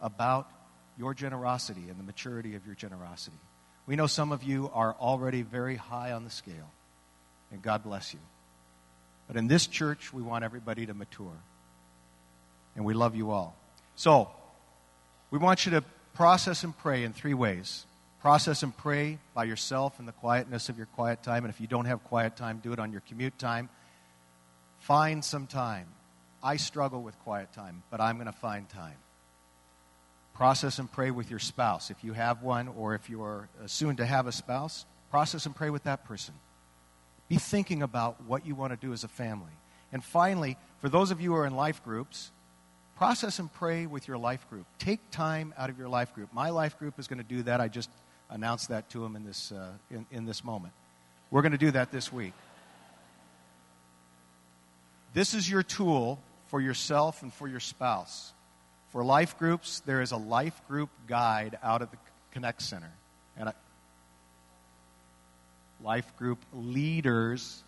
about 0.00 0.50
your 0.98 1.14
generosity 1.14 1.84
and 1.88 1.98
the 1.98 2.02
maturity 2.02 2.54
of 2.54 2.66
your 2.66 2.74
generosity. 2.74 3.36
We 3.86 3.96
know 3.96 4.06
some 4.06 4.32
of 4.32 4.42
you 4.42 4.70
are 4.74 4.94
already 4.98 5.42
very 5.42 5.76
high 5.76 6.12
on 6.12 6.24
the 6.24 6.30
scale, 6.30 6.70
and 7.50 7.62
God 7.62 7.82
bless 7.82 8.14
you. 8.14 8.20
But 9.26 9.36
in 9.36 9.48
this 9.48 9.66
church, 9.66 10.12
we 10.12 10.22
want 10.22 10.44
everybody 10.44 10.86
to 10.86 10.94
mature. 10.94 11.36
And 12.74 12.84
we 12.84 12.94
love 12.94 13.14
you 13.14 13.30
all. 13.30 13.54
So, 13.96 14.30
we 15.30 15.38
want 15.38 15.66
you 15.66 15.72
to 15.72 15.82
process 16.14 16.64
and 16.64 16.76
pray 16.76 17.04
in 17.04 17.12
three 17.12 17.34
ways. 17.34 17.86
Process 18.22 18.62
and 18.62 18.74
pray 18.76 19.18
by 19.34 19.42
yourself 19.42 19.98
in 19.98 20.06
the 20.06 20.12
quietness 20.12 20.68
of 20.68 20.76
your 20.76 20.86
quiet 20.86 21.24
time. 21.24 21.44
And 21.44 21.52
if 21.52 21.60
you 21.60 21.66
don't 21.66 21.86
have 21.86 22.04
quiet 22.04 22.36
time, 22.36 22.60
do 22.62 22.72
it 22.72 22.78
on 22.78 22.92
your 22.92 23.02
commute 23.08 23.36
time. 23.36 23.68
Find 24.78 25.24
some 25.24 25.48
time. 25.48 25.88
I 26.40 26.54
struggle 26.54 27.02
with 27.02 27.18
quiet 27.24 27.52
time, 27.52 27.82
but 27.90 28.00
I'm 28.00 28.16
going 28.16 28.26
to 28.26 28.32
find 28.32 28.68
time. 28.68 28.94
Process 30.34 30.78
and 30.78 30.90
pray 30.90 31.10
with 31.10 31.30
your 31.30 31.40
spouse. 31.40 31.90
If 31.90 32.04
you 32.04 32.12
have 32.12 32.44
one, 32.44 32.68
or 32.68 32.94
if 32.94 33.10
you 33.10 33.24
are 33.24 33.48
uh, 33.60 33.66
soon 33.66 33.96
to 33.96 34.06
have 34.06 34.28
a 34.28 34.32
spouse, 34.32 34.86
process 35.10 35.44
and 35.44 35.54
pray 35.54 35.70
with 35.70 35.82
that 35.82 36.04
person. 36.04 36.34
Be 37.28 37.38
thinking 37.38 37.82
about 37.82 38.22
what 38.22 38.46
you 38.46 38.54
want 38.54 38.72
to 38.72 38.76
do 38.76 38.92
as 38.92 39.02
a 39.02 39.08
family. 39.08 39.50
And 39.92 40.02
finally, 40.02 40.56
for 40.80 40.88
those 40.88 41.10
of 41.10 41.20
you 41.20 41.30
who 41.30 41.36
are 41.38 41.46
in 41.46 41.56
life 41.56 41.82
groups, 41.82 42.30
process 42.96 43.40
and 43.40 43.52
pray 43.52 43.86
with 43.86 44.06
your 44.06 44.16
life 44.16 44.48
group. 44.48 44.66
Take 44.78 45.10
time 45.10 45.52
out 45.58 45.70
of 45.70 45.78
your 45.78 45.88
life 45.88 46.14
group. 46.14 46.32
My 46.32 46.50
life 46.50 46.78
group 46.78 47.00
is 47.00 47.08
going 47.08 47.18
to 47.18 47.24
do 47.24 47.42
that. 47.42 47.60
I 47.60 47.66
just 47.66 47.90
announced 48.32 48.70
that 48.70 48.88
to 48.90 49.00
them 49.00 49.14
in 49.14 49.24
this, 49.24 49.52
uh, 49.52 49.70
in, 49.90 50.06
in 50.10 50.24
this 50.24 50.42
moment. 50.42 50.72
We're 51.30 51.42
going 51.42 51.52
to 51.52 51.58
do 51.58 51.70
that 51.70 51.92
this 51.92 52.12
week. 52.12 52.32
This 55.14 55.34
is 55.34 55.48
your 55.48 55.62
tool 55.62 56.18
for 56.46 56.60
yourself 56.60 57.22
and 57.22 57.32
for 57.32 57.46
your 57.46 57.60
spouse. 57.60 58.32
For 58.90 59.04
life 59.04 59.38
groups, 59.38 59.80
there 59.80 60.00
is 60.00 60.12
a 60.12 60.16
life 60.16 60.60
group 60.68 60.90
guide 61.06 61.58
out 61.62 61.82
at 61.82 61.90
the 61.90 61.98
Connect 62.32 62.62
Center. 62.62 62.90
And 63.36 63.50
I, 63.50 63.52
life 65.82 66.16
group 66.16 66.38
leaders, 66.54 67.62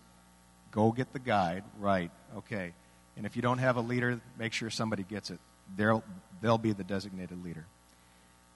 go 0.70 0.92
get 0.92 1.12
the 1.12 1.18
guide. 1.18 1.64
Right, 1.78 2.10
okay. 2.38 2.72
And 3.16 3.26
if 3.26 3.36
you 3.36 3.42
don't 3.42 3.58
have 3.58 3.76
a 3.76 3.80
leader, 3.80 4.20
make 4.38 4.52
sure 4.52 4.70
somebody 4.70 5.02
gets 5.02 5.30
it. 5.30 5.38
They'll, 5.76 6.02
they'll 6.40 6.58
be 6.58 6.72
the 6.72 6.84
designated 6.84 7.44
leader. 7.44 7.66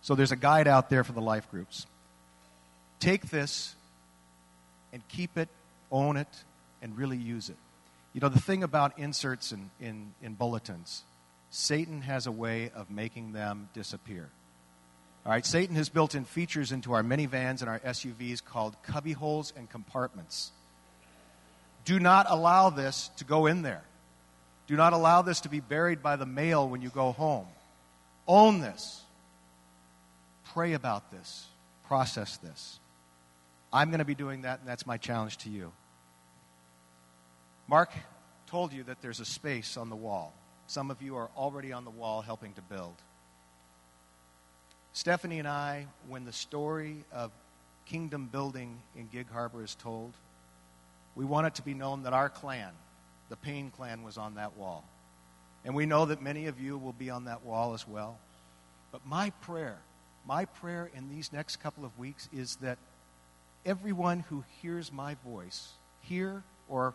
So 0.01 0.15
there's 0.15 0.33
a 0.33 0.37
guide 0.37 0.69
out 0.69 0.91
there 0.91 1.05
for 1.05 1.13
the 1.13 1.21
life 1.21 1.51
groups. 1.51 1.87
Take 3.01 3.31
this 3.31 3.75
and 4.93 5.07
keep 5.09 5.37
it, 5.37 5.49
own 5.91 6.17
it, 6.17 6.29
and 6.83 6.97
really 6.97 7.17
use 7.17 7.49
it. 7.49 7.57
You 8.13 8.21
know, 8.21 8.29
the 8.29 8.41
thing 8.41 8.63
about 8.63 8.99
inserts 8.99 9.53
in, 9.53 9.71
in, 9.81 10.13
in 10.23 10.35
bulletins, 10.35 11.03
Satan 11.51 12.03
has 12.03 12.27
a 12.27 12.33
way 12.33 12.71
of 12.75 12.91
making 12.91 13.33
them 13.33 13.69
disappear. 13.75 14.29
All 15.25 15.33
right, 15.33 15.45
Satan 15.45 15.77
has 15.77 15.89
built 15.89 16.15
in 16.15 16.25
features 16.25 16.73
into 16.73 16.93
our 16.95 17.03
minivans 17.03 17.61
and 17.61 17.69
our 17.69 17.81
SUVs 17.81 18.43
called 18.45 18.75
cubby 18.83 19.13
holes 19.13 19.53
and 19.57 19.69
compartments. 19.69 20.53
Do 21.85 21.99
not 22.01 22.27
allow 22.29 22.71
this 22.71 23.11
to 23.19 23.25
go 23.25 23.47
in 23.47 23.63
there. 23.63 23.83
Do 24.67 24.77
not 24.77 24.93
allow 24.93 25.23
this 25.23 25.41
to 25.43 25.49
be 25.49 25.61
buried 25.61 26.03
by 26.03 26.17
the 26.17 26.27
mail 26.27 26.69
when 26.69 26.83
you 26.83 26.91
go 26.91 27.13
home. 27.13 27.47
Own 28.27 28.61
this. 28.61 29.03
Pray 30.53 30.75
about 30.75 31.11
this. 31.11 31.47
Process 31.87 32.37
this. 32.39 32.79
I'm 33.73 33.91
going 33.91 33.99
to 33.99 34.05
be 34.05 34.15
doing 34.15 34.43
that, 34.43 34.61
and 34.61 34.69
that's 34.69 34.87
my 34.87 34.97
challenge 34.97 35.39
to 35.39 35.51
you. 35.51 35.73
Mark 37.67 37.91
told 38.47 38.73
you 38.73 38.83
that 38.85 39.03
there's 39.03 39.21
a 39.21 39.27
space 39.27 39.77
on 39.77 39.91
the 39.91 39.97
wall. 39.97 40.33
Some 40.67 40.91
of 40.91 41.03
you 41.03 41.17
are 41.17 41.29
already 41.37 41.73
on 41.73 41.85
the 41.85 41.91
wall 41.91 42.23
helping 42.23 42.55
to 42.55 42.63
build. 42.63 42.95
Stephanie 44.93 45.39
and 45.39 45.47
I, 45.47 45.87
when 46.09 46.25
the 46.25 46.33
story 46.33 47.05
of 47.13 47.31
kingdom 47.85 48.27
building 48.27 48.81
in 48.97 49.09
Gig 49.09 49.31
Harbor 49.31 49.63
is 49.63 49.75
told, 49.75 50.13
we 51.15 51.25
want 51.25 51.47
it 51.47 51.55
to 51.57 51.63
be 51.63 51.75
known 51.75 52.05
that 52.05 52.13
our 52.13 52.29
clan, 52.29 52.71
the 53.29 53.37
Payne 53.37 53.71
clan, 53.71 54.03
was 54.03 54.17
on 54.17 54.37
that 54.37 54.57
wall. 54.57 54.85
And 55.65 55.75
we 55.75 55.85
know 55.85 56.07
that 56.07 56.23
many 56.23 56.47
of 56.47 56.61
you 56.61 56.79
will 56.79 56.93
be 56.93 57.11
on 57.11 57.27
that 57.27 57.45
wall 57.45 57.75
as 57.75 57.87
well. 57.87 58.19
But 58.93 59.07
my 59.07 59.31
prayer, 59.43 59.79
my 60.27 60.47
prayer 60.47 60.91
in 60.95 61.11
these 61.11 61.33
next 61.33 61.57
couple 61.57 61.85
of 61.85 61.99
weeks 61.99 62.29
is 62.33 62.57
that 62.57 62.79
everyone 63.69 64.21
who 64.29 64.43
hears 64.61 64.91
my 64.93 65.15
voice, 65.25 65.69
here 66.01 66.43
or 66.69 66.95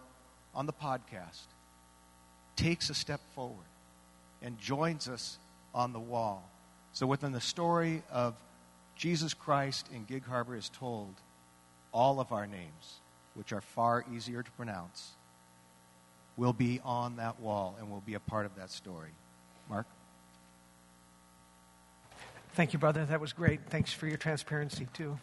on 0.54 0.66
the 0.66 0.74
podcast, 0.74 1.46
takes 2.56 2.90
a 2.90 2.94
step 2.94 3.22
forward 3.34 3.66
and 4.42 4.60
joins 4.60 5.08
us 5.08 5.38
on 5.74 5.94
the 5.94 6.00
wall 6.00 6.50
so, 6.94 7.08
within 7.08 7.32
the 7.32 7.42
story 7.42 8.04
of 8.12 8.36
Jesus 8.96 9.34
Christ 9.34 9.90
in 9.92 10.06
Gig 10.06 10.24
Harbor 10.26 10.56
is 10.56 10.70
told, 10.70 11.16
all 11.92 12.20
of 12.20 12.32
our 12.32 12.46
names, 12.46 13.00
which 13.34 13.52
are 13.52 13.62
far 13.62 14.06
easier 14.14 14.44
to 14.44 14.52
pronounce, 14.52 15.14
will 16.38 16.54
be 16.54 16.80
on 16.86 17.16
that 17.16 17.40
wall 17.40 17.76
and 17.80 17.90
will 17.90 18.04
be 18.06 18.14
a 18.14 18.20
part 18.20 18.46
of 18.46 18.56
that 18.58 18.70
story. 18.70 19.10
Mark? 19.70 19.88
Thank 22.54 22.74
you, 22.74 22.80
brother. 22.80 23.04
That 23.06 23.20
was 23.20 23.34
great. 23.34 23.62
Thanks 23.70 23.92
for 23.92 24.06
your 24.06 24.18
transparency, 24.18 24.88
too. 24.94 25.18